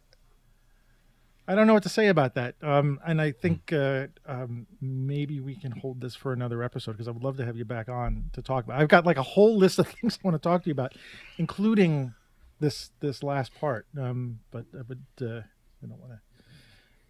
I 1.52 1.54
don't 1.54 1.66
know 1.66 1.74
what 1.74 1.82
to 1.82 1.90
say 1.90 2.08
about 2.08 2.34
that. 2.36 2.54
Um, 2.62 2.98
and 3.06 3.20
I 3.20 3.30
think 3.30 3.74
uh, 3.74 4.06
um, 4.24 4.66
maybe 4.80 5.38
we 5.38 5.54
can 5.54 5.70
hold 5.70 6.00
this 6.00 6.14
for 6.14 6.32
another 6.32 6.62
episode 6.62 6.92
because 6.92 7.08
I 7.08 7.10
would 7.10 7.22
love 7.22 7.36
to 7.36 7.44
have 7.44 7.58
you 7.58 7.66
back 7.66 7.90
on 7.90 8.30
to 8.32 8.40
talk 8.40 8.64
about. 8.64 8.80
I've 8.80 8.88
got 8.88 9.04
like 9.04 9.18
a 9.18 9.22
whole 9.22 9.58
list 9.58 9.78
of 9.78 9.86
things 10.00 10.18
I 10.24 10.26
want 10.26 10.42
to 10.42 10.48
talk 10.48 10.62
to 10.62 10.70
you 10.70 10.72
about, 10.72 10.94
including 11.36 12.14
this 12.58 12.90
this 13.00 13.22
last 13.22 13.54
part. 13.54 13.86
Um, 14.00 14.40
but 14.50 14.64
uh, 14.74 14.82
but 14.88 14.96
uh, 15.20 15.40
I 15.82 15.86
don't 15.86 16.00
want 16.00 16.12
to 16.12 16.20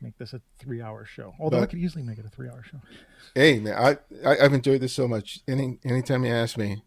make 0.01 0.19
this 0.19 0.32
a 0.32 0.40
three 0.59 0.82
hour 0.82 1.05
show. 1.05 1.35
Although 1.39 1.59
but, 1.59 1.62
I 1.62 1.66
could 1.66 1.78
easily 1.78 2.02
make 2.02 2.19
it 2.19 2.27
a 2.27 2.28
three 2.28 2.48
hour 2.48 2.64
show. 2.69 2.81
Hey 3.36 3.60
man, 3.60 3.74
I, 3.74 4.28
I 4.28 4.43
have 4.43 4.55
enjoyed 4.55 4.81
this 4.81 4.93
so 4.93 5.06
much. 5.06 5.39
Any 5.47 5.78
anytime 5.85 6.24
you 6.24 6.32
ask 6.32 6.59
me, 6.59 6.82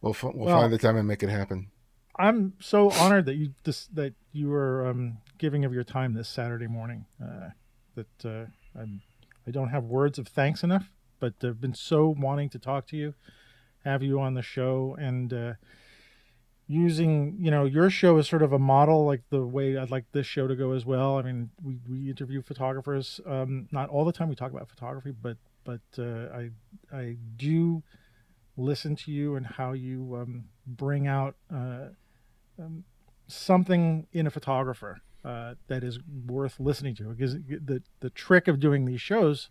we'll 0.00 0.16
we'll, 0.20 0.32
well, 0.34 0.60
find 0.60 0.72
the 0.72 0.78
time 0.78 0.96
and 0.96 1.06
make 1.06 1.22
it 1.22 1.28
happen. 1.28 1.70
I'm 2.18 2.54
so 2.60 2.90
honored 2.90 3.26
that 3.26 3.36
you 3.36 3.54
just 3.64 3.94
that 3.94 4.14
you 4.32 4.48
were 4.48 4.86
um, 4.86 5.18
giving 5.38 5.64
of 5.64 5.72
your 5.72 5.84
time 5.84 6.14
this 6.14 6.28
Saturday 6.28 6.66
morning. 6.66 7.06
Uh, 7.22 7.50
that 7.94 8.24
uh, 8.24 8.78
I'm, 8.78 9.02
I 9.46 9.50
don't 9.50 9.68
have 9.68 9.84
words 9.84 10.18
of 10.18 10.28
thanks 10.28 10.62
enough 10.62 10.90
but 11.20 11.34
I've 11.42 11.60
been 11.60 11.74
so 11.74 12.14
wanting 12.16 12.48
to 12.50 12.58
talk 12.58 12.86
to 12.88 12.96
you, 12.96 13.14
have 13.84 14.02
you 14.02 14.20
on 14.20 14.34
the 14.34 14.42
show, 14.42 14.96
and 14.98 15.32
uh, 15.32 15.52
using 16.66 17.36
you 17.40 17.50
know 17.50 17.64
your 17.64 17.90
show 17.90 18.18
as 18.18 18.28
sort 18.28 18.42
of 18.42 18.52
a 18.52 18.58
model, 18.58 19.04
like 19.04 19.22
the 19.30 19.44
way 19.44 19.76
I'd 19.76 19.90
like 19.90 20.06
this 20.12 20.26
show 20.26 20.46
to 20.46 20.54
go 20.54 20.72
as 20.72 20.84
well. 20.84 21.18
I 21.18 21.22
mean, 21.22 21.50
we 21.62 21.78
we 21.88 22.10
interview 22.10 22.42
photographers, 22.42 23.20
um, 23.26 23.68
not 23.72 23.88
all 23.88 24.04
the 24.04 24.12
time. 24.12 24.28
We 24.28 24.34
talk 24.34 24.52
about 24.52 24.68
photography, 24.68 25.12
but 25.20 25.36
but 25.64 25.80
uh, 25.98 26.28
I 26.34 26.50
I 26.92 27.16
do 27.36 27.82
listen 28.56 28.96
to 28.96 29.12
you 29.12 29.36
and 29.36 29.46
how 29.46 29.72
you 29.72 30.16
um, 30.16 30.44
bring 30.66 31.06
out 31.06 31.36
uh, 31.52 31.86
um, 32.58 32.84
something 33.26 34.06
in 34.12 34.26
a 34.26 34.30
photographer 34.30 35.00
uh, 35.24 35.54
that 35.68 35.82
is 35.84 35.98
worth 36.26 36.58
listening 36.60 36.94
to. 36.96 37.04
Because 37.04 37.34
the 37.34 37.82
the 38.00 38.10
trick 38.10 38.48
of 38.48 38.60
doing 38.60 38.84
these 38.84 39.00
shows 39.00 39.50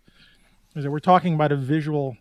is 0.75 0.83
that 0.83 0.91
we're 0.91 0.99
talking 0.99 1.33
about 1.33 1.51
a 1.51 1.55
visual 1.55 2.17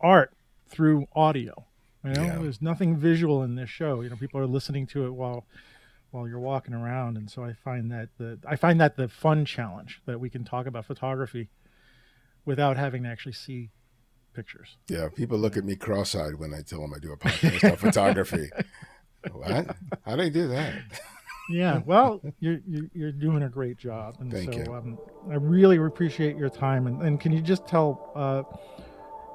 art 0.00 0.32
through 0.68 1.06
audio. 1.14 1.64
You 2.04 2.12
know, 2.12 2.22
Yeah. 2.22 2.38
there's 2.38 2.62
nothing 2.62 2.96
visual 2.96 3.42
in 3.42 3.54
this 3.56 3.70
show. 3.70 4.00
You 4.00 4.10
know, 4.10 4.16
people 4.16 4.40
are 4.40 4.46
listening 4.46 4.86
to 4.88 5.06
it 5.06 5.10
while 5.14 5.44
while 6.12 6.28
you're 6.28 6.38
walking 6.40 6.72
around, 6.72 7.16
and 7.16 7.28
so 7.30 7.44
I 7.44 7.52
find 7.52 7.90
that 7.90 8.08
the 8.16 8.38
I 8.48 8.56
find 8.56 8.80
that 8.80 8.96
the 8.96 9.08
fun 9.08 9.44
challenge 9.44 10.00
that 10.06 10.20
we 10.20 10.30
can 10.30 10.44
talk 10.44 10.66
about 10.66 10.84
photography 10.86 11.48
without 12.44 12.76
having 12.76 13.02
to 13.02 13.08
actually 13.08 13.32
see 13.32 13.70
pictures. 14.32 14.76
Yeah, 14.88 15.08
people 15.14 15.36
look 15.36 15.56
at 15.56 15.64
me 15.64 15.74
cross-eyed 15.76 16.36
when 16.36 16.54
I 16.54 16.60
tell 16.62 16.80
them 16.80 16.94
I 16.94 16.98
do 17.00 17.12
a 17.12 17.16
podcast 17.26 17.70
on 17.72 17.76
photography. 17.76 18.50
What? 19.32 19.76
How 20.04 20.16
do 20.16 20.22
I 20.22 20.28
do 20.28 20.48
that? 20.48 20.74
Yeah, 21.48 21.80
well, 21.86 22.20
you're 22.40 22.58
you're, 22.66 22.86
you're 22.92 23.12
doing 23.12 23.44
a 23.44 23.48
great 23.48 23.78
job, 23.78 24.16
and 24.20 24.32
Thank 24.32 24.52
so 24.52 24.58
you. 24.58 24.74
Um, 24.74 24.98
I 25.30 25.34
really 25.34 25.76
appreciate 25.76 26.36
your 26.36 26.48
time. 26.48 26.86
And, 26.86 27.02
and 27.02 27.20
can 27.20 27.32
you 27.32 27.40
just 27.40 27.66
tell 27.66 28.10
uh, 28.16 28.42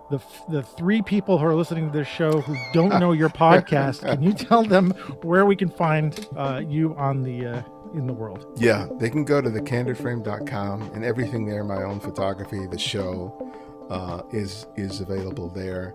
the 0.09 0.21
the 0.49 0.63
three 0.63 1.01
people 1.01 1.37
who 1.37 1.45
are 1.45 1.55
listening 1.55 1.89
to 1.91 1.97
this 1.97 2.07
show 2.07 2.41
who 2.41 2.55
don't 2.73 2.99
know 2.99 3.13
your 3.13 3.29
podcast? 3.45 4.01
Can 4.01 4.21
you 4.21 4.33
tell 4.33 4.63
them 4.63 4.91
where 5.21 5.45
we 5.45 5.55
can 5.55 5.69
find 5.69 6.27
uh, 6.35 6.61
you 6.67 6.95
on 6.95 7.23
the 7.23 7.45
uh, 7.45 7.63
in 7.93 8.07
the 8.07 8.13
world? 8.13 8.45
Yeah, 8.57 8.87
they 8.99 9.09
can 9.09 9.23
go 9.23 9.41
to 9.41 9.49
thecandidframe.com 9.49 10.81
and 10.93 11.05
everything 11.05 11.45
there, 11.45 11.63
my 11.63 11.83
own 11.83 11.99
photography, 11.99 12.67
the 12.67 12.79
show 12.79 13.53
uh, 13.89 14.23
is 14.31 14.65
is 14.75 14.99
available 14.99 15.49
there. 15.49 15.93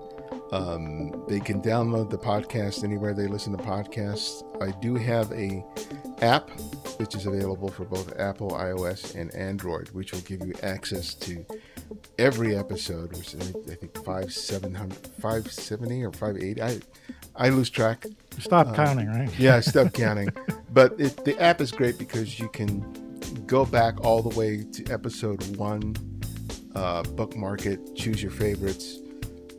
Um, 0.52 1.24
they 1.28 1.40
can 1.40 1.60
download 1.60 2.10
the 2.10 2.18
podcast 2.18 2.84
anywhere 2.84 3.14
they 3.14 3.26
listen 3.26 3.56
to 3.56 3.62
podcasts. 3.62 4.42
I 4.62 4.70
do 4.80 4.94
have 4.94 5.32
a 5.32 5.64
app 6.22 6.50
which 6.98 7.14
is 7.14 7.26
available 7.26 7.68
for 7.68 7.84
both 7.84 8.18
Apple, 8.18 8.52
iOS, 8.52 9.14
and 9.14 9.34
Android, 9.34 9.90
which 9.90 10.12
will 10.12 10.20
give 10.20 10.46
you 10.46 10.54
access 10.62 11.14
to 11.14 11.44
every 12.18 12.56
episode, 12.56 13.12
which 13.16 13.34
is 13.34 13.54
I 13.70 13.74
think 13.74 14.02
five 14.04 14.32
seven 14.32 14.74
hundred, 14.74 15.06
five 15.20 15.50
seventy 15.50 16.04
or 16.04 16.12
five 16.12 16.36
eighty. 16.36 16.62
I 16.62 16.80
I 17.34 17.48
lose 17.50 17.68
track. 17.68 18.06
Stop 18.38 18.74
counting, 18.74 19.08
right? 19.08 19.30
Yeah, 19.38 19.60
stop 19.60 19.92
counting. 19.94 20.28
But 20.72 20.98
it, 20.98 21.24
the 21.24 21.38
app 21.40 21.60
is 21.60 21.72
great 21.72 21.98
because 21.98 22.38
you 22.38 22.48
can 22.48 22.84
go 23.46 23.64
back 23.64 24.00
all 24.04 24.22
the 24.22 24.36
way 24.36 24.64
to 24.64 24.92
episode 24.92 25.56
one, 25.56 25.94
uh, 26.74 27.02
bookmark 27.02 27.66
it, 27.66 27.94
choose 27.94 28.22
your 28.22 28.32
favorites. 28.32 29.00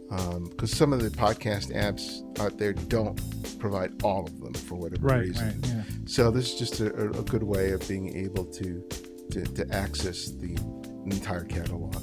Because 0.10 0.72
some 0.72 0.94
of 0.94 1.02
the 1.02 1.10
podcast 1.10 1.74
apps 1.76 2.22
out 2.40 2.58
there 2.58 2.74
don't 2.74 3.20
provide 3.60 4.02
all 4.04 4.26
of 4.26 4.40
them 4.40 4.54
for 4.54 4.76
whatever 4.76 5.06
Right, 5.06 5.28
reason. 5.28 5.46
right, 5.62 5.68
yeah. 5.68 5.84
So 6.06 6.32
this 6.32 6.54
is 6.54 6.60
just 6.60 6.80
a, 6.80 6.88
a 7.10 7.24
good 7.24 7.44
way 7.44 7.72
of 7.72 7.86
being 7.88 8.16
able 8.18 8.46
to 8.46 8.84
to, 9.32 9.42
to 9.44 9.68
access 9.76 10.32
the 10.32 10.56
entire 11.06 11.44
catalog. 11.44 11.96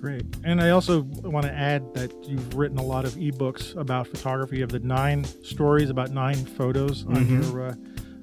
Great. 0.00 0.24
And 0.44 0.60
I 0.60 0.70
also 0.70 1.02
want 1.02 1.44
to 1.46 1.52
add 1.52 1.92
that 1.94 2.12
you've 2.26 2.54
written 2.54 2.78
a 2.78 2.82
lot 2.82 3.04
of 3.04 3.12
ebooks 3.14 3.76
about 3.76 4.06
photography 4.06 4.62
of 4.62 4.70
the 4.70 4.78
nine 4.80 5.24
stories 5.42 5.90
about 5.90 6.10
nine 6.12 6.36
photos 6.46 7.04
on 7.06 7.16
Mhm. 7.16 7.42
your 7.52 7.66
uh, 7.68 7.74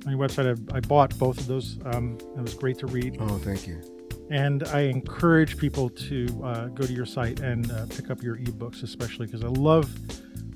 on 0.06 0.18
your 0.18 0.20
website. 0.20 0.48
I, 0.74 0.78
I 0.78 0.80
bought 0.82 1.18
both 1.20 1.38
of 1.40 1.48
those. 1.48 1.78
Um, 1.86 2.18
it 2.38 2.42
was 2.42 2.54
great 2.56 2.78
to 2.80 2.88
read. 2.88 3.18
Oh, 3.20 3.38
thank 3.38 3.68
you. 3.68 3.82
And 4.30 4.64
I 4.66 4.82
encourage 4.82 5.58
people 5.58 5.90
to 5.90 6.42
uh, 6.44 6.68
go 6.68 6.86
to 6.86 6.94
your 6.94 7.06
site 7.06 7.40
and 7.40 7.72
uh, 7.72 7.86
pick 7.88 8.10
up 8.10 8.24
your 8.24 8.38
ebooks, 8.38 8.84
especially 8.84 9.26
because 9.26 9.44
I 9.44 9.50
love 9.50 9.92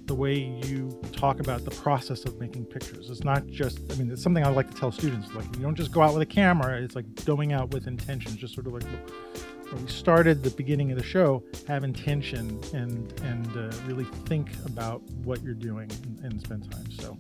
the 0.08 0.16
way 0.16 0.36
you 0.36 1.00
talk 1.12 1.42
about 1.42 1.66
the 1.66 1.72
process 1.72 2.24
of 2.24 2.40
making 2.40 2.66
pictures. 2.66 3.10
It's 3.10 3.26
not 3.26 3.46
just, 3.48 3.80
I 3.92 3.96
mean, 3.96 4.10
it's 4.10 4.24
something 4.24 4.44
I 4.44 4.50
like 4.50 4.72
to 4.72 4.78
tell 4.78 4.92
students. 4.92 5.34
Like, 5.34 5.46
you 5.56 5.62
don't 5.62 5.76
just 5.76 5.92
go 5.92 6.02
out 6.02 6.14
with 6.14 6.22
a 6.22 6.26
camera, 6.26 6.82
it's 6.82 6.96
like 6.96 7.26
going 7.26 7.52
out 7.52 7.72
with 7.74 7.88
intention, 7.88 8.36
just 8.38 8.56
sort 8.56 8.68
of 8.68 8.74
like 8.74 8.84
when 8.84 9.84
we 9.84 9.92
started 9.92 10.44
the 10.44 10.50
beginning 10.52 10.92
of 10.92 10.98
the 10.98 11.04
show, 11.04 11.44
have 11.68 11.84
intention 11.84 12.58
and, 12.74 13.14
and 13.22 13.48
uh, 13.58 13.76
really 13.86 14.06
think 14.26 14.50
about 14.66 15.02
what 15.26 15.44
you're 15.44 15.54
doing 15.54 15.92
and, 15.92 16.20
and 16.24 16.42
spend 16.42 16.72
time. 16.72 16.90
So, 16.92 17.18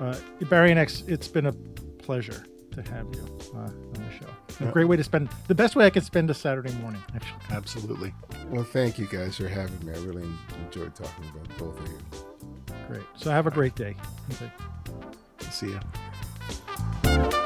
uh, 0.00 0.16
Ibarionex, 0.40 1.08
it's 1.08 1.28
been 1.28 1.46
a 1.46 1.52
pleasure 1.52 2.44
to 2.72 2.82
have 2.82 3.06
you 3.14 3.38
uh, 3.54 3.58
on 3.58 3.92
the 3.94 4.12
show 4.18 4.41
a 4.60 4.66
great 4.66 4.84
way 4.84 4.96
to 4.96 5.04
spend 5.04 5.28
the 5.48 5.54
best 5.54 5.76
way 5.76 5.86
I 5.86 5.90
could 5.90 6.04
spend 6.04 6.30
a 6.30 6.34
Saturday 6.34 6.72
morning. 6.74 7.02
Actually. 7.14 7.40
Absolutely. 7.50 8.14
Well, 8.48 8.64
thank 8.64 8.98
you 8.98 9.06
guys 9.06 9.36
for 9.36 9.48
having 9.48 9.84
me. 9.86 9.92
I 9.92 9.98
really 9.98 10.28
enjoyed 10.64 10.94
talking 10.94 11.24
about 11.34 11.58
both 11.58 11.80
of 11.80 11.88
you. 11.88 11.98
Great. 12.88 13.02
So 13.16 13.30
have 13.30 13.46
a 13.46 13.50
great 13.50 13.74
day. 13.74 13.96
Okay. 14.32 14.50
See 15.50 15.72
ya. 15.72 17.38